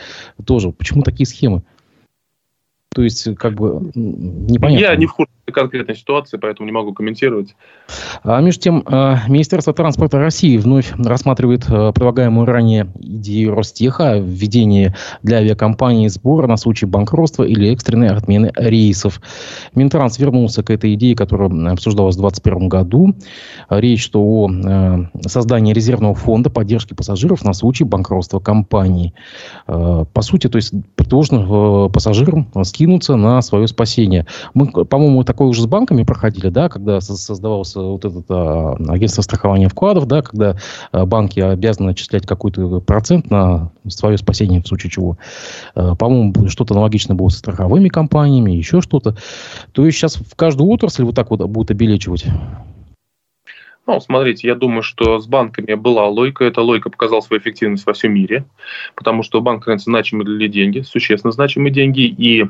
тоже, 0.44 0.72
почему 0.72 1.04
такие 1.04 1.28
схемы? 1.28 1.64
То 2.94 3.04
есть, 3.04 3.36
как 3.36 3.54
бы, 3.54 3.90
непонятно. 3.96 4.84
Я 4.84 4.96
не 4.98 5.06
в 5.06 5.14
курсе 5.14 5.32
конкретной 5.54 5.96
ситуации, 5.96 6.38
поэтому 6.38 6.66
не 6.66 6.74
могу 6.74 6.94
комментировать. 6.94 7.56
А 8.24 8.42
между 8.42 8.62
тем, 8.62 8.84
а, 8.86 9.20
Министерство 9.28 9.74
транспорта 9.74 10.20
России 10.20 10.58
вновь 10.58 10.92
рассматривает 10.98 11.64
а, 11.70 11.92
предлагаемую 11.92 12.46
ранее 12.46 12.92
идею 13.00 13.56
Ростеха 13.56 14.12
о 14.12 14.20
введении 14.20 14.94
для 15.24 15.38
авиакомпании 15.38 16.08
сбора 16.10 16.48
на 16.48 16.58
случай 16.58 16.86
банкротства 16.86 17.44
или 17.44 17.72
экстренной 17.72 18.10
отмены 18.10 18.52
рейсов. 18.56 19.22
Минтранс 19.74 20.20
вернулся 20.20 20.64
к 20.64 20.70
этой 20.70 20.94
идее, 20.96 21.16
которая 21.16 21.50
обсуждалась 21.72 22.16
в 22.16 22.20
2021 22.20 22.70
году. 22.70 23.16
Речь 23.70 24.04
что 24.04 24.22
о 24.22 24.50
а, 24.50 25.06
создании 25.28 25.74
резервного 25.74 26.16
фонда 26.16 26.50
поддержки 26.50 26.94
пассажиров 26.94 27.44
на 27.46 27.54
случай 27.54 27.84
банкротства 27.84 28.40
компании. 28.40 29.14
По 29.66 30.22
сути, 30.22 30.48
то 30.48 30.58
есть 30.58 30.74
предложено 30.96 31.90
пассажирам 31.90 32.48
скинуться 32.82 33.16
на 33.16 33.42
свое 33.44 33.68
спасение. 33.68 34.26
Мы, 34.56 34.66
по-моему, 34.66 35.24
такое 35.24 35.48
уже 35.48 35.62
с 35.62 35.68
банками 35.68 36.04
проходили, 36.04 36.50
да, 36.50 36.68
когда 36.68 37.00
создавался 37.00 37.80
вот 37.80 38.06
это 38.06 38.24
а, 38.30 38.76
агентство 38.90 39.22
страхования 39.22 39.70
вкладов, 39.70 40.08
да, 40.08 40.24
когда 40.24 40.56
а, 40.92 41.06
банки 41.06 41.40
обязаны 41.40 41.92
отчислять 41.92 42.26
какой-то 42.26 42.80
процент 42.80 43.30
на 43.30 43.72
свое 43.88 44.18
спасение 44.18 44.64
в 44.64 44.68
случае 44.68 44.90
чего. 44.90 45.18
А, 45.76 45.96
по-моему, 45.96 46.48
что-то 46.48 46.74
аналогичное 46.74 47.16
было 47.16 47.30
со 47.30 47.38
страховыми 47.38 47.88
компаниями, 47.88 48.52
еще 48.52 48.82
что-то. 48.82 49.16
То 49.74 49.86
есть 49.86 50.00
сейчас 50.00 50.16
в 50.16 50.36
каждую 50.36 50.68
отрасль 50.72 51.04
вот 51.04 51.14
так 51.14 51.30
вот 51.30 51.42
будут 51.46 51.70
обелечивать. 51.70 52.26
Ну, 53.86 54.00
смотрите, 54.00 54.48
я 54.48 54.56
думаю, 54.56 54.82
что 54.82 55.20
с 55.20 55.28
банками 55.28 55.74
была 55.76 56.08
лойка. 56.08 56.46
Эта 56.46 56.62
лойка 56.62 56.90
показала 56.90 57.22
свою 57.22 57.42
эффективность 57.42 57.86
во 57.86 57.94
всем 57.94 58.14
мире, 58.14 58.46
потому 58.96 59.22
что 59.22 59.42
банк 59.42 59.68
это 59.68 59.84
значимые 59.84 60.26
для 60.26 60.48
деньги, 60.48 60.82
существенно 60.82 61.32
значимые 61.32 61.72
деньги, 61.72 62.02
и 62.02 62.46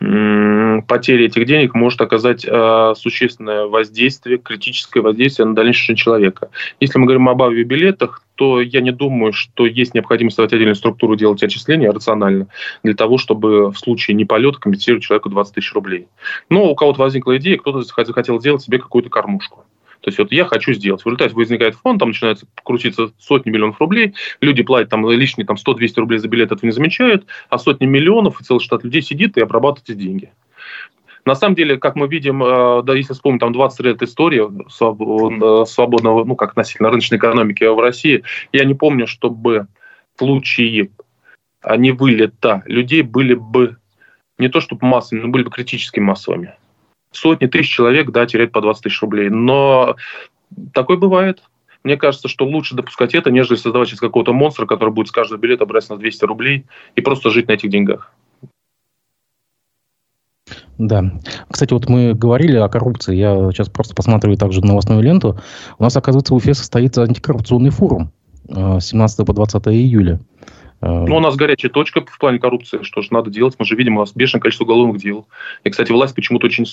потеря 0.00 1.26
этих 1.26 1.44
денег 1.44 1.74
может 1.74 2.00
оказать 2.00 2.46
э, 2.46 2.94
существенное 2.96 3.66
воздействие, 3.66 4.38
критическое 4.38 5.00
воздействие 5.00 5.46
на 5.46 5.54
дальнейшее 5.54 5.94
человека. 5.94 6.48
Если 6.80 6.98
мы 6.98 7.04
говорим 7.04 7.28
об 7.28 7.42
авиабилетах, 7.42 8.22
то 8.34 8.62
я 8.62 8.80
не 8.80 8.92
думаю, 8.92 9.34
что 9.34 9.66
есть 9.66 9.92
необходимость 9.92 10.36
создать 10.36 10.54
отдельную 10.54 10.74
структуру, 10.74 11.16
делать 11.16 11.42
отчисления 11.42 11.92
рационально, 11.92 12.46
для 12.82 12.94
того, 12.94 13.18
чтобы 13.18 13.70
в 13.70 13.78
случае 13.78 14.14
неполета 14.14 14.58
компенсировать 14.58 15.04
человеку 15.04 15.28
20 15.28 15.54
тысяч 15.54 15.74
рублей. 15.74 16.08
Но 16.48 16.70
у 16.70 16.74
кого-то 16.74 17.00
возникла 17.00 17.36
идея, 17.36 17.58
кто-то 17.58 17.82
захотел 17.82 18.40
сделать 18.40 18.62
себе 18.62 18.78
какую-то 18.78 19.10
кормушку. 19.10 19.66
То 20.00 20.08
есть 20.08 20.18
вот 20.18 20.32
я 20.32 20.44
хочу 20.44 20.72
сделать. 20.72 21.02
В 21.02 21.06
результате 21.06 21.34
возникает 21.34 21.74
фонд, 21.74 22.00
там 22.00 22.08
начинается 22.08 22.46
крутиться 22.62 23.12
сотни 23.18 23.50
миллионов 23.50 23.80
рублей, 23.80 24.14
люди 24.40 24.62
платят 24.62 24.90
там 24.90 25.08
лишние 25.10 25.46
там, 25.46 25.56
100-200 25.56 25.92
рублей 25.96 26.18
за 26.18 26.28
билет, 26.28 26.52
этого 26.52 26.66
не 26.66 26.72
замечают, 26.72 27.26
а 27.48 27.58
сотни 27.58 27.86
миллионов 27.86 28.40
и 28.40 28.44
целый 28.44 28.60
штат 28.60 28.84
людей 28.84 29.02
сидит 29.02 29.36
и 29.36 29.40
обрабатывает 29.40 29.90
эти 29.90 29.98
деньги. 29.98 30.32
На 31.26 31.34
самом 31.34 31.54
деле, 31.54 31.76
как 31.76 31.96
мы 31.96 32.08
видим, 32.08 32.42
э, 32.42 32.82
да, 32.82 32.94
если 32.94 33.12
вспомним 33.12 33.40
там 33.40 33.52
20 33.52 33.80
лет 33.80 34.02
истории 34.02 34.40
э, 34.42 35.64
свободного, 35.66 36.24
ну, 36.24 36.34
как 36.34 36.50
относительно 36.50 36.88
рыночной 36.88 37.18
экономики 37.18 37.64
в 37.64 37.78
России, 37.78 38.22
я 38.52 38.64
не 38.64 38.74
помню, 38.74 39.06
чтобы 39.06 39.66
случаи 40.16 40.90
а 41.62 41.76
не 41.76 41.92
вылета 41.92 42.62
людей 42.66 43.02
были 43.02 43.34
бы 43.34 43.76
не 44.38 44.48
то 44.48 44.60
чтобы 44.60 44.86
массовыми, 44.86 45.24
но 45.24 45.28
были 45.30 45.44
бы 45.44 45.50
критически 45.50 46.00
массовыми 46.00 46.54
сотни 47.12 47.46
тысяч 47.46 47.70
человек, 47.70 48.10
да, 48.10 48.26
терять 48.26 48.52
по 48.52 48.60
20 48.60 48.82
тысяч 48.82 49.00
рублей. 49.02 49.30
Но 49.30 49.96
такое 50.72 50.96
бывает. 50.96 51.42
Мне 51.82 51.96
кажется, 51.96 52.28
что 52.28 52.44
лучше 52.44 52.74
допускать 52.74 53.14
это, 53.14 53.30
нежели 53.30 53.56
создавать 53.56 53.88
сейчас 53.88 54.00
какого-то 54.00 54.32
монстра, 54.32 54.66
который 54.66 54.90
будет 54.90 55.08
с 55.08 55.12
каждого 55.12 55.38
билета 55.38 55.64
брать 55.64 55.88
на 55.88 55.96
200 55.96 56.24
рублей 56.24 56.66
и 56.94 57.00
просто 57.00 57.30
жить 57.30 57.48
на 57.48 57.52
этих 57.52 57.70
деньгах. 57.70 58.12
Да. 60.76 61.04
Кстати, 61.50 61.72
вот 61.72 61.88
мы 61.88 62.14
говорили 62.14 62.56
о 62.56 62.68
коррупции. 62.68 63.14
Я 63.14 63.50
сейчас 63.52 63.68
просто 63.68 63.94
посматриваю 63.94 64.36
также 64.36 64.62
новостную 64.62 65.02
ленту. 65.02 65.38
У 65.78 65.82
нас, 65.82 65.96
оказывается, 65.96 66.34
в 66.34 66.36
Уфе 66.36 66.54
состоится 66.54 67.02
антикоррупционный 67.02 67.70
форум 67.70 68.12
с 68.48 68.80
17 68.80 69.26
по 69.26 69.32
20 69.32 69.68
июля. 69.68 70.20
Э, 70.82 71.04
ну, 71.06 71.16
у 71.16 71.20
нас 71.20 71.36
горячая 71.36 71.70
точка 71.70 72.04
в 72.04 72.18
плане 72.18 72.38
коррупции. 72.38 72.82
Что 72.82 73.02
же 73.02 73.08
надо 73.10 73.30
делать? 73.30 73.54
Мы 73.58 73.64
же 73.64 73.76
видим, 73.76 73.96
у 73.96 74.00
нас 74.00 74.12
бешеное 74.14 74.40
количество 74.40 74.64
уголовных 74.64 74.98
дел. 74.98 75.26
И, 75.64 75.70
кстати, 75.70 75.92
власть 75.92 76.14
почему-то 76.14 76.46
очень... 76.46 76.66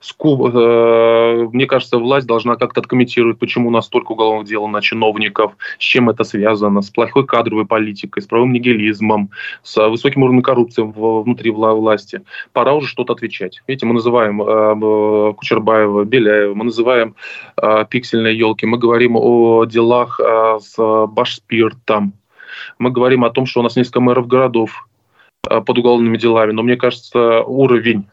Ску... 0.00 0.48
Э, 0.48 1.48
мне 1.52 1.66
кажется, 1.66 1.98
власть 1.98 2.26
должна 2.26 2.56
как-то 2.56 2.80
откомментировать, 2.80 3.38
почему 3.38 3.68
у 3.68 3.70
нас 3.70 3.86
столько 3.86 4.12
уголовных 4.12 4.46
дел 4.46 4.66
на 4.68 4.80
чиновников, 4.80 5.56
с 5.78 5.82
чем 5.82 6.10
это 6.10 6.24
связано, 6.24 6.80
с 6.82 6.90
плохой 6.90 7.26
кадровой 7.26 7.66
политикой, 7.66 8.22
с 8.22 8.26
правым 8.26 8.52
нигилизмом, 8.52 9.30
с 9.62 9.88
высоким 9.88 10.22
уровнем 10.22 10.42
коррупции 10.42 10.82
внутри 10.82 11.50
власти. 11.50 12.22
Пора 12.52 12.74
уже 12.74 12.88
что-то 12.88 13.12
отвечать. 13.12 13.62
Видите, 13.66 13.86
мы 13.86 13.94
называем 13.94 14.42
э, 14.42 15.32
Кучербаева, 15.34 16.04
Беляева, 16.04 16.54
мы 16.54 16.64
называем 16.64 17.14
пиксельные 17.90 18.36
елки, 18.36 18.66
мы 18.66 18.78
говорим 18.78 19.16
о 19.16 19.64
делах 19.64 20.20
с 20.20 21.06
Башспиртом, 21.06 22.14
мы 22.78 22.90
говорим 22.90 23.24
о 23.24 23.30
том, 23.30 23.46
что 23.46 23.60
у 23.60 23.62
нас 23.62 23.76
несколько 23.76 24.00
мэров 24.00 24.26
городов 24.26 24.88
э, 25.48 25.60
под 25.60 25.78
уголовными 25.78 26.16
делами, 26.16 26.52
но 26.52 26.62
мне 26.62 26.76
кажется, 26.76 27.42
уровень 27.42 28.06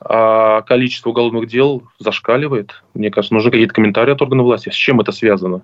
а, 0.00 0.62
количество 0.62 1.10
уголовных 1.10 1.48
дел 1.48 1.82
зашкаливает. 1.98 2.82
Мне 2.94 3.10
кажется, 3.10 3.34
нужны 3.34 3.50
какие-то 3.50 3.74
комментарии 3.74 4.12
от 4.12 4.22
органов 4.22 4.46
власти. 4.46 4.70
С 4.70 4.74
чем 4.74 5.00
это 5.00 5.10
связано? 5.12 5.62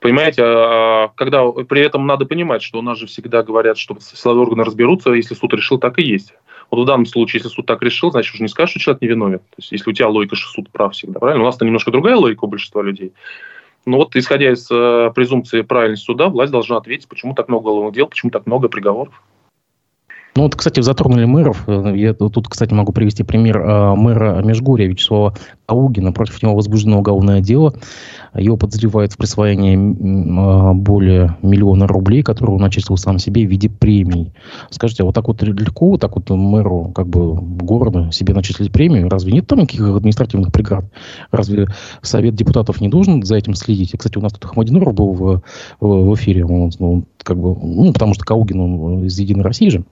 Понимаете, 0.00 0.42
а, 0.44 1.08
когда 1.14 1.48
при 1.50 1.82
этом 1.82 2.06
надо 2.06 2.24
понимать, 2.24 2.62
что 2.62 2.80
у 2.80 2.82
нас 2.82 2.98
же 2.98 3.06
всегда 3.06 3.42
говорят, 3.42 3.78
что 3.78 3.96
силовые 4.00 4.42
органы 4.42 4.64
разберутся, 4.64 5.12
если 5.12 5.34
суд 5.34 5.52
решил, 5.54 5.78
так 5.78 5.98
и 5.98 6.02
есть. 6.02 6.34
Вот 6.70 6.82
в 6.82 6.86
данном 6.86 7.06
случае, 7.06 7.40
если 7.40 7.54
суд 7.54 7.66
так 7.66 7.80
решил, 7.82 8.10
значит, 8.10 8.34
уже 8.34 8.42
не 8.42 8.48
скажешь, 8.48 8.72
что 8.72 8.80
человек 8.80 9.02
невиновен. 9.02 9.38
То 9.38 9.54
есть, 9.58 9.72
если 9.72 9.88
у 9.88 9.92
тебя 9.92 10.08
логика, 10.08 10.36
что 10.36 10.50
суд 10.50 10.70
прав 10.70 10.92
всегда, 10.92 11.18
правильно? 11.18 11.44
У 11.44 11.46
нас-то 11.46 11.64
немножко 11.64 11.90
другая 11.90 12.16
логика 12.16 12.44
у 12.44 12.48
большинства 12.48 12.82
людей. 12.82 13.12
Ну 13.88 13.96
вот, 13.96 14.14
исходя 14.16 14.52
из 14.52 14.70
э, 14.70 15.10
презумпции 15.14 15.62
правильности 15.62 16.04
суда, 16.04 16.28
власть 16.28 16.52
должна 16.52 16.76
ответить, 16.76 17.08
почему 17.08 17.34
так 17.34 17.48
много 17.48 17.68
уголовных 17.68 17.94
дел, 17.94 18.06
почему 18.06 18.30
так 18.30 18.44
много 18.44 18.68
приговоров. 18.68 19.22
Ну 20.38 20.44
вот, 20.44 20.54
кстати, 20.54 20.78
затронули 20.78 21.24
мэров. 21.24 21.64
Э, 21.66 21.92
я 21.96 22.14
тут, 22.14 22.46
кстати, 22.46 22.72
могу 22.72 22.92
привести 22.92 23.24
пример 23.24 23.58
э, 23.58 23.94
мэра 23.96 24.40
Межгорья 24.44 24.86
Вячеслава 24.86 25.34
Аугина. 25.66 26.12
Против 26.12 26.40
него 26.44 26.54
возбуждено 26.54 27.00
уголовное 27.00 27.40
дело. 27.40 27.74
Его 28.34 28.56
подозревают 28.56 29.12
в 29.12 29.16
присвоении 29.16 29.74
э, 29.74 30.74
более 30.74 31.36
миллиона 31.42 31.88
рублей, 31.88 32.22
которые 32.22 32.54
он 32.54 32.62
начислил 32.62 32.96
сам 32.96 33.18
себе 33.18 33.44
в 33.44 33.50
виде 33.50 33.68
премий. 33.68 34.32
Скажите, 34.70 35.02
а 35.02 35.06
вот 35.06 35.16
так 35.16 35.26
вот 35.26 35.42
легко, 35.42 35.90
вот 35.90 36.00
так 36.02 36.14
вот 36.14 36.30
мэру 36.30 36.92
как 36.94 37.08
бы 37.08 37.34
города 37.34 38.12
себе 38.12 38.32
начислить 38.32 38.70
премию? 38.70 39.10
Разве 39.10 39.32
нет 39.32 39.48
там 39.48 39.58
никаких 39.58 39.88
административных 39.88 40.52
преград? 40.52 40.84
Разве 41.32 41.66
Совет 42.02 42.36
депутатов 42.36 42.80
не 42.80 42.88
должен 42.88 43.24
за 43.24 43.34
этим 43.34 43.56
следить? 43.56 43.92
Кстати, 43.98 44.16
у 44.18 44.20
нас 44.20 44.34
тут 44.34 44.44
Ахмадинуров 44.44 44.94
был 44.94 45.14
в, 45.14 45.42
в, 45.80 46.10
в 46.10 46.14
эфире. 46.14 46.44
Он, 46.44 46.70
он, 46.78 47.06
как 47.24 47.40
бы, 47.40 47.56
ну, 47.60 47.92
потому 47.92 48.14
что 48.14 48.24
Каугин 48.24 48.60
он 48.60 49.04
из 49.04 49.18
«Единой 49.18 49.42
России» 49.42 49.68
же. 49.70 49.84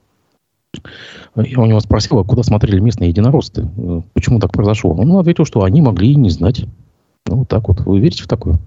Я 1.36 1.60
у 1.60 1.66
него 1.66 1.80
спросил, 1.80 2.18
а 2.18 2.24
куда 2.24 2.42
смотрели 2.42 2.80
местные 2.80 3.10
единороссы? 3.10 3.68
Почему 4.14 4.40
так 4.40 4.52
произошло? 4.52 4.94
Он 4.94 5.16
ответил, 5.18 5.44
что 5.44 5.64
они 5.64 5.82
могли 5.82 6.12
и 6.12 6.16
не 6.16 6.30
знать. 6.30 6.64
Ну, 7.26 7.38
вот 7.38 7.48
так 7.48 7.68
вот. 7.68 7.80
Вы 7.80 8.00
верите 8.00 8.24
в 8.24 8.28
такое? 8.28 8.58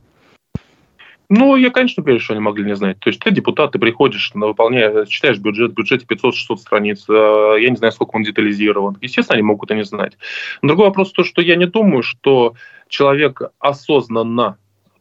Ну, 1.32 1.56
я, 1.56 1.70
конечно, 1.70 2.02
верю, 2.02 2.20
что 2.20 2.34
они 2.34 2.42
могли 2.42 2.66
не 2.66 2.76
знать. 2.76 3.00
То 3.00 3.10
есть 3.10 3.20
ты 3.20 3.30
депутат, 3.30 3.72
ты 3.72 3.80
приходишь, 3.80 4.32
выполняешь, 4.34 5.08
читаешь 5.08 5.38
бюджет, 5.38 5.72
в 5.72 5.76
бюджете 5.76 6.06
500-600 6.08 6.58
страниц, 6.58 7.06
э, 7.08 7.58
я 7.60 7.70
не 7.70 7.76
знаю, 7.76 7.92
сколько 7.92 8.16
он 8.16 8.24
детализирован. 8.24 8.98
Естественно, 9.00 9.36
они 9.36 9.44
могут 9.44 9.70
это 9.70 9.76
не 9.76 9.86
знать. 9.86 10.18
другой 10.64 10.88
вопрос 10.88 11.12
то, 11.12 11.24
что 11.24 11.44
я 11.44 11.56
не 11.56 11.68
думаю, 11.68 12.02
что 12.02 12.56
человек 12.88 13.44
осознанно 13.60 14.58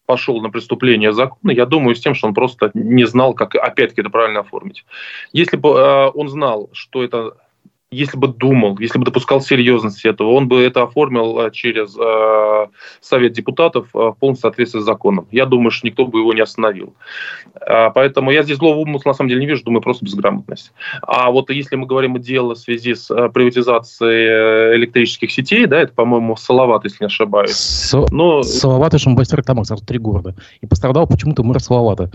пошел 0.08 0.40
на 0.40 0.48
преступление 0.48 1.12
закона, 1.12 1.50
я 1.50 1.66
думаю, 1.66 1.94
с 1.94 2.00
тем, 2.00 2.14
что 2.14 2.28
он 2.28 2.34
просто 2.34 2.70
не 2.72 3.06
знал, 3.06 3.34
как 3.34 3.54
опять-таки 3.54 4.00
это 4.00 4.08
правильно 4.08 4.40
оформить. 4.40 4.86
Если 5.34 5.58
бы 5.58 5.68
э, 5.68 6.10
он 6.14 6.30
знал, 6.30 6.70
что 6.72 7.04
это 7.04 7.36
если 7.90 8.18
бы 8.18 8.28
думал, 8.28 8.78
если 8.78 8.98
бы 8.98 9.04
допускал 9.06 9.40
серьезность 9.40 10.04
этого, 10.04 10.32
он 10.32 10.46
бы 10.46 10.60
это 10.60 10.82
оформил 10.82 11.40
э, 11.40 11.50
через 11.50 11.96
э, 11.98 12.66
Совет 13.00 13.32
депутатов 13.32 13.88
э, 13.94 13.98
в 13.98 14.16
полном 14.20 14.36
соответствии 14.36 14.80
с 14.80 14.84
законом. 14.84 15.26
Я 15.30 15.46
думаю, 15.46 15.70
что 15.70 15.86
никто 15.86 16.04
бы 16.04 16.18
его 16.18 16.34
не 16.34 16.42
остановил. 16.42 16.94
Э, 17.54 17.90
поэтому 17.94 18.30
я 18.30 18.42
здесь 18.42 18.58
злого 18.58 18.78
умысла 18.80 19.10
на 19.10 19.14
самом 19.14 19.30
деле 19.30 19.40
не 19.40 19.46
вижу, 19.46 19.64
думаю, 19.64 19.80
просто 19.80 20.04
безграмотность. 20.04 20.72
А 21.00 21.30
вот 21.30 21.48
если 21.48 21.76
мы 21.76 21.86
говорим 21.86 22.16
о 22.16 22.18
деле 22.18 22.54
в 22.54 22.56
связи 22.56 22.94
с 22.94 23.10
э, 23.10 23.30
приватизацией 23.30 24.76
электрических 24.76 25.30
сетей, 25.30 25.64
да, 25.64 25.80
это, 25.80 25.94
по-моему, 25.94 26.36
Салават, 26.36 26.84
если 26.84 27.04
не 27.04 27.06
ошибаюсь. 27.06 27.52
Со- 27.52 28.06
Но... 28.10 28.42
Салават 28.42 28.92
и 28.94 28.98
Шамбастер 28.98 29.42
Тамак, 29.42 29.66
сразу 29.66 29.84
три 29.84 29.98
города. 29.98 30.34
И 30.60 30.66
пострадал 30.66 31.06
почему-то 31.06 31.42
мэр 31.42 31.58
Салавата. 31.60 32.10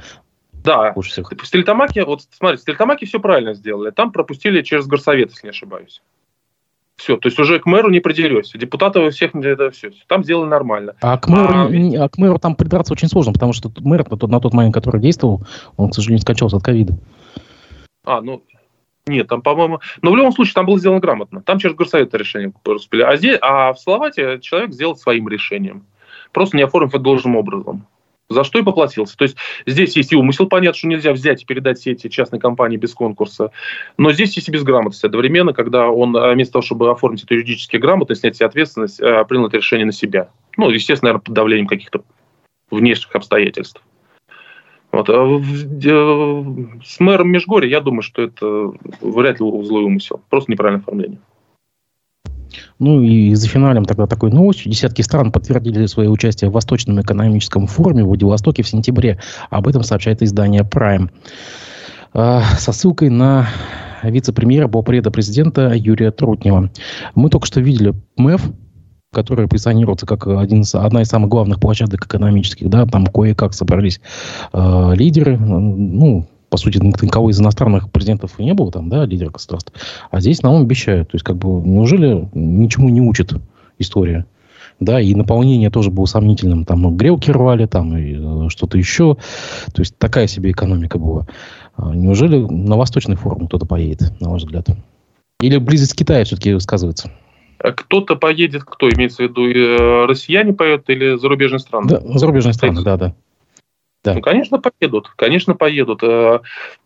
Да. 0.64 0.94
Лучше 0.96 1.12
всех. 1.12 1.32
В 1.32 1.46
Стерлитамаке, 1.46 2.06
вот 2.06 2.22
смотрите, 2.32 2.60
в 2.60 2.64
Стерлитамаке 2.64 3.06
все 3.06 3.20
правильно 3.20 3.54
сделали. 3.54 3.92
Там 3.92 4.12
пропустили 4.12 4.62
через 4.62 4.88
горсовет, 4.88 5.32
если 5.32 5.48
не 5.48 5.52
ошибаюсь. 5.52 6.02
Все, 6.96 7.18
то 7.18 7.28
есть 7.28 7.40
уже 7.40 7.60
к 7.60 7.66
мэру 7.66 7.90
не 7.90 8.00
придерешься. 8.00 8.58
Депутаты 8.58 9.10
всех 9.10 9.36
это 9.36 9.72
все. 9.72 9.92
Там 10.08 10.24
сделали 10.24 10.48
нормально. 10.48 10.96
А 11.02 11.18
к 11.18 11.28
мэру, 11.28 11.54
а, 11.54 12.06
а 12.06 12.10
к 12.10 12.18
мэру 12.18 12.38
там 12.40 12.56
придраться 12.56 12.94
очень 12.94 13.08
сложно, 13.08 13.34
потому 13.34 13.52
что 13.52 13.72
мэр 13.80 14.10
на 14.10 14.18
тот, 14.18 14.30
на 14.30 14.40
тот 14.40 14.54
момент, 14.54 14.74
который 14.74 15.02
действовал, 15.02 15.42
он, 15.76 15.90
к 15.90 15.96
сожалению, 15.96 16.22
скончался 16.22 16.58
от 16.58 16.64
ковида. 16.64 16.98
А, 18.06 18.22
ну, 18.22 18.44
нет, 19.08 19.28
там, 19.28 19.42
по-моему... 19.42 19.80
Но 20.02 20.12
в 20.12 20.16
любом 20.16 20.32
случае 20.32 20.54
там 20.54 20.66
было 20.66 20.78
сделано 20.78 21.02
грамотно. 21.02 21.42
Там 21.42 21.58
через 21.58 21.76
горсовет 21.76 22.10
это 22.10 22.18
решение 22.18 22.54
успели. 22.64 23.02
А, 23.02 23.18
здесь, 23.18 23.38
а 23.42 23.74
в 23.74 23.80
Словакии 23.80 24.40
человек 24.40 24.72
сделал 24.72 24.96
своим 24.96 25.28
решением. 25.28 25.86
Просто 26.32 26.56
не 26.56 26.64
оформив 26.64 26.90
это 26.90 27.00
должным 27.00 27.36
образом 27.36 27.88
за 28.30 28.44
что 28.44 28.60
и 28.60 28.64
поплатился. 28.64 29.18
То 29.18 29.24
есть 29.24 29.38
здесь 29.66 29.96
есть 29.96 30.12
и 30.12 30.16
умысел, 30.16 30.48
понятно, 30.48 30.78
что 30.78 30.88
нельзя 30.88 31.14
взять 31.14 31.44
и 31.44 31.46
передать 31.46 31.80
все 31.80 31.92
эти 31.92 32.08
частные 32.08 32.40
компании 32.40 32.78
без 32.78 32.94
конкурса, 32.94 33.52
но 33.98 34.12
здесь 34.12 34.36
есть 34.36 34.48
и 34.50 34.52
безграмотность 34.52 35.04
одновременно, 35.04 35.54
когда 35.54 35.90
он 35.90 36.16
э, 36.16 36.34
вместо 36.34 36.54
того, 36.54 36.64
чтобы 36.64 36.92
оформить 36.92 37.24
эту 37.24 37.36
юридически 37.36 37.78
грамотно, 37.78 38.16
снять 38.16 38.36
себе 38.36 38.48
ответственность, 38.48 39.00
э, 39.00 39.26
принял 39.26 39.48
это 39.48 39.58
решение 39.58 39.86
на 39.86 39.92
себя. 39.92 40.30
Ну, 40.58 40.70
естественно, 40.70 41.10
наверное, 41.10 41.26
под 41.26 41.34
давлением 41.34 41.68
каких-то 41.68 42.04
внешних 42.72 43.16
обстоятельств. 43.16 43.82
Вот. 44.92 45.10
А 45.10 45.42
с 46.86 47.00
мэром 47.00 47.30
Межгорья, 47.32 47.70
я 47.70 47.82
думаю, 47.82 48.04
что 48.04 48.22
это 48.22 48.74
вряд 49.02 49.40
ли 49.40 49.64
злой 49.64 49.84
умысел, 49.84 50.22
просто 50.30 50.52
неправильное 50.52 50.82
оформление. 50.82 51.20
Ну 52.80 53.02
и 53.02 53.34
за 53.36 53.48
финалем 53.48 53.86
тогда 53.86 54.08
такой 54.08 54.32
новостью. 54.32 54.72
Десятки 54.72 55.02
стран 55.02 55.32
подтвердили 55.32 55.86
свое 55.86 56.10
участие 56.10 56.50
в 56.50 56.54
Восточном 56.54 57.02
экономическом 57.02 57.68
форуме 57.68 58.04
в 58.04 58.08
Владивостоке 58.08 58.64
в 58.64 58.68
сентябре. 58.68 59.20
Об 59.50 59.68
этом 59.68 59.84
сообщает 59.84 60.22
издание 60.22 60.64
Prime. 60.64 61.10
А, 62.14 62.44
со 62.58 62.72
ссылкой 62.72 63.10
на 63.10 63.48
вице-премьера 64.04 64.68
полпреда 64.68 65.12
президента 65.12 65.74
Юрия 65.74 66.12
Трутнева. 66.12 66.70
Мы 67.16 67.30
только 67.30 67.48
что 67.48 67.62
видели 67.62 67.94
МЭФ, 68.18 68.52
которая 69.12 69.48
позиционируется 69.48 70.06
как 70.06 70.28
один, 70.28 70.64
одна 70.74 71.02
из 71.02 71.08
самых 71.08 71.30
главных 71.30 71.60
площадок 71.60 72.06
экономических, 72.06 72.70
да, 72.70 72.86
там 72.86 73.06
кое-как 73.06 73.54
собрались 73.54 74.02
э, 74.52 74.94
лидеры, 74.96 75.38
ну, 75.38 76.28
по 76.54 76.58
сути, 76.58 76.78
никого 76.78 77.32
из 77.32 77.42
иностранных 77.42 77.90
президентов 77.90 78.38
не 78.38 78.54
было 78.54 78.72
там, 78.72 78.88
да, 78.88 79.06
лидеров 79.06 79.32
государств. 79.32 79.74
А 80.12 80.20
здесь 80.20 80.44
нам 80.44 80.62
обещают. 80.62 81.10
То 81.10 81.16
есть, 81.16 81.26
как 81.26 81.36
бы, 81.36 81.48
неужели 81.68 82.30
ничему 82.36 82.90
не 82.90 83.02
учит 83.02 83.34
история? 83.80 84.28
Да, 84.80 85.02
и 85.02 85.16
наполнение 85.16 85.72
тоже 85.72 85.90
было 85.90 86.06
сомнительным. 86.06 86.66
Там 86.66 86.96
грелки 86.96 87.32
рвали, 87.32 87.66
там 87.66 87.98
и 87.98 88.46
э, 88.46 88.50
что-то 88.50 88.78
еще. 88.78 89.18
То 89.74 89.82
есть, 89.82 89.98
такая 89.98 90.28
себе 90.28 90.52
экономика 90.52 91.00
была. 91.00 91.26
А 91.76 91.96
неужели 91.96 92.38
на 92.38 92.78
Восточный 92.78 93.16
форум 93.16 93.48
кто-то 93.48 93.66
поедет, 93.66 94.14
на 94.22 94.30
ваш 94.30 94.44
взгляд? 94.44 94.68
Или 95.40 95.58
близость 95.58 95.96
Китая 95.96 96.24
все-таки 96.24 96.60
сказывается? 96.60 97.10
А 97.58 97.72
кто-то 97.72 98.16
поедет, 98.16 98.64
кто 98.64 98.92
имеется 98.92 99.24
в 99.24 99.28
виду, 99.28 99.50
э, 99.50 100.06
россияне 100.06 100.54
поют 100.54 100.88
или 100.88 101.18
зарубежные 101.18 101.58
страны? 101.58 101.88
Да, 101.90 102.20
зарубежные 102.20 102.54
страны, 102.54 102.84
да, 102.84 102.98
да. 102.98 103.16
Да. 104.04 104.14
Ну, 104.14 104.22
конечно, 104.22 104.60
поедут. 104.60 105.12
Конечно, 105.16 105.56
поедут. 105.56 106.04
Э, 106.04 106.40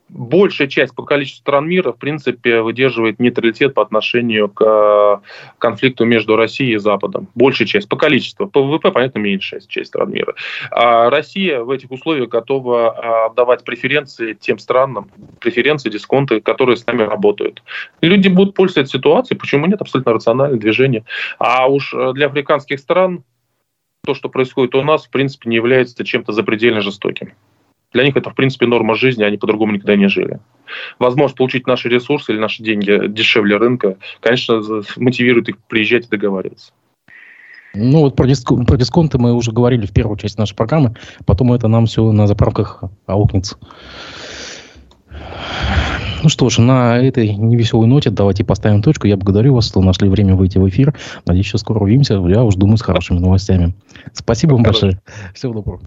большая 0.10 0.68
часть 0.68 0.94
по 0.94 1.04
количеству 1.04 1.42
стран 1.42 1.68
мира, 1.68 1.92
в 1.92 1.98
принципе, 1.98 2.62
выдерживает 2.62 3.20
нейтралитет 3.20 3.74
по 3.74 3.82
отношению 3.82 4.50
к 4.50 4.64
э, 4.64 5.18
конфликту 5.58 6.06
между 6.06 6.36
Россией 6.36 6.76
и 6.76 6.78
Западом. 6.78 7.28
Большая 7.34 7.68
часть 7.68 7.90
по 7.90 7.96
количеству. 7.96 8.48
По 8.48 8.62
ВВП, 8.62 8.92
понятно, 8.92 9.18
меньшая 9.20 9.62
часть 9.68 9.88
стран 9.88 10.12
мира. 10.12 10.36
А 10.70 11.10
Россия 11.10 11.62
в 11.62 11.72
этих 11.72 11.90
условиях 11.90 12.30
готова 12.30 13.34
давать 13.36 13.64
преференции 13.64 14.34
тем 14.34 14.60
странам, 14.60 15.10
преференции, 15.40 15.90
дисконты, 15.90 16.40
которые 16.40 16.78
с 16.78 16.86
нами 16.86 17.02
работают. 17.02 17.64
Люди 18.02 18.28
будут 18.28 18.54
пользоваться 18.54 18.98
ситуацией, 18.98 19.40
почему 19.40 19.66
нет, 19.66 19.82
абсолютно 19.82 20.14
рациональное 20.14 20.60
движение. 20.60 21.04
А 21.40 21.68
уж 21.68 21.94
э, 21.96 22.14
для 22.14 22.28
африканских 22.28 22.80
стран 22.80 23.24
то, 24.08 24.16
что 24.16 24.30
происходит 24.30 24.74
у 24.74 24.82
нас, 24.84 25.06
в 25.06 25.10
принципе, 25.10 25.50
не 25.50 25.58
является 25.58 26.06
чем-то 26.06 26.32
запредельно 26.32 26.80
жестоким. 26.80 27.34
Для 27.92 28.06
них 28.06 28.16
это, 28.16 28.30
в 28.30 28.36
принципе, 28.36 28.66
норма 28.66 28.96
жизни, 28.96 29.24
они 29.24 29.38
по-другому 29.38 29.74
никогда 29.74 29.98
не 29.98 30.08
жили. 30.08 30.40
Возможность 30.98 31.38
получить 31.38 31.68
наши 31.68 31.90
ресурсы 31.90 32.32
или 32.32 32.40
наши 32.40 32.64
деньги 32.64 33.08
дешевле 33.08 33.58
рынка, 33.58 33.98
конечно, 34.22 34.62
мотивирует 34.96 35.50
их 35.50 35.58
приезжать 35.68 36.06
и 36.06 36.10
договариваться. 36.10 36.72
Ну 37.74 38.00
вот 38.00 38.16
про, 38.16 38.26
дискон, 38.26 38.66
про 38.66 38.78
дисконты 38.78 39.18
мы 39.18 39.34
уже 39.34 39.52
говорили 39.52 39.86
в 39.86 39.92
первую 39.92 40.18
часть 40.18 40.38
нашей 40.38 40.56
программы, 40.56 40.96
потом 41.26 41.52
это 41.52 41.68
нам 41.68 41.86
все 41.86 42.10
на 42.14 42.28
заправках 42.28 42.84
аукнется. 43.08 43.58
Ну 46.24 46.30
что 46.30 46.50
ж, 46.50 46.60
на 46.60 46.98
этой 46.98 47.34
невеселой 47.36 47.88
ноте 47.88 48.10
давайте 48.10 48.44
поставим 48.44 48.82
точку. 48.82 49.08
Я 49.08 49.18
благодарю 49.18 49.54
вас, 49.54 49.68
что 49.68 49.82
нашли 49.82 50.10
время 50.10 50.36
выйти 50.36 50.58
в 50.58 50.68
эфир. 50.68 50.96
Надеюсь, 51.26 51.48
что 51.48 51.58
скоро 51.58 51.80
увидимся. 51.80 52.16
Я 52.28 52.44
уж 52.44 52.56
думаю, 52.56 52.78
с 52.78 52.82
хорошими 52.82 53.20
новостями. 53.20 53.76
Спасибо 54.14 54.54
вам 54.54 54.64
большое. 54.64 55.00
Всего 55.34 55.54
доброго. 55.54 55.82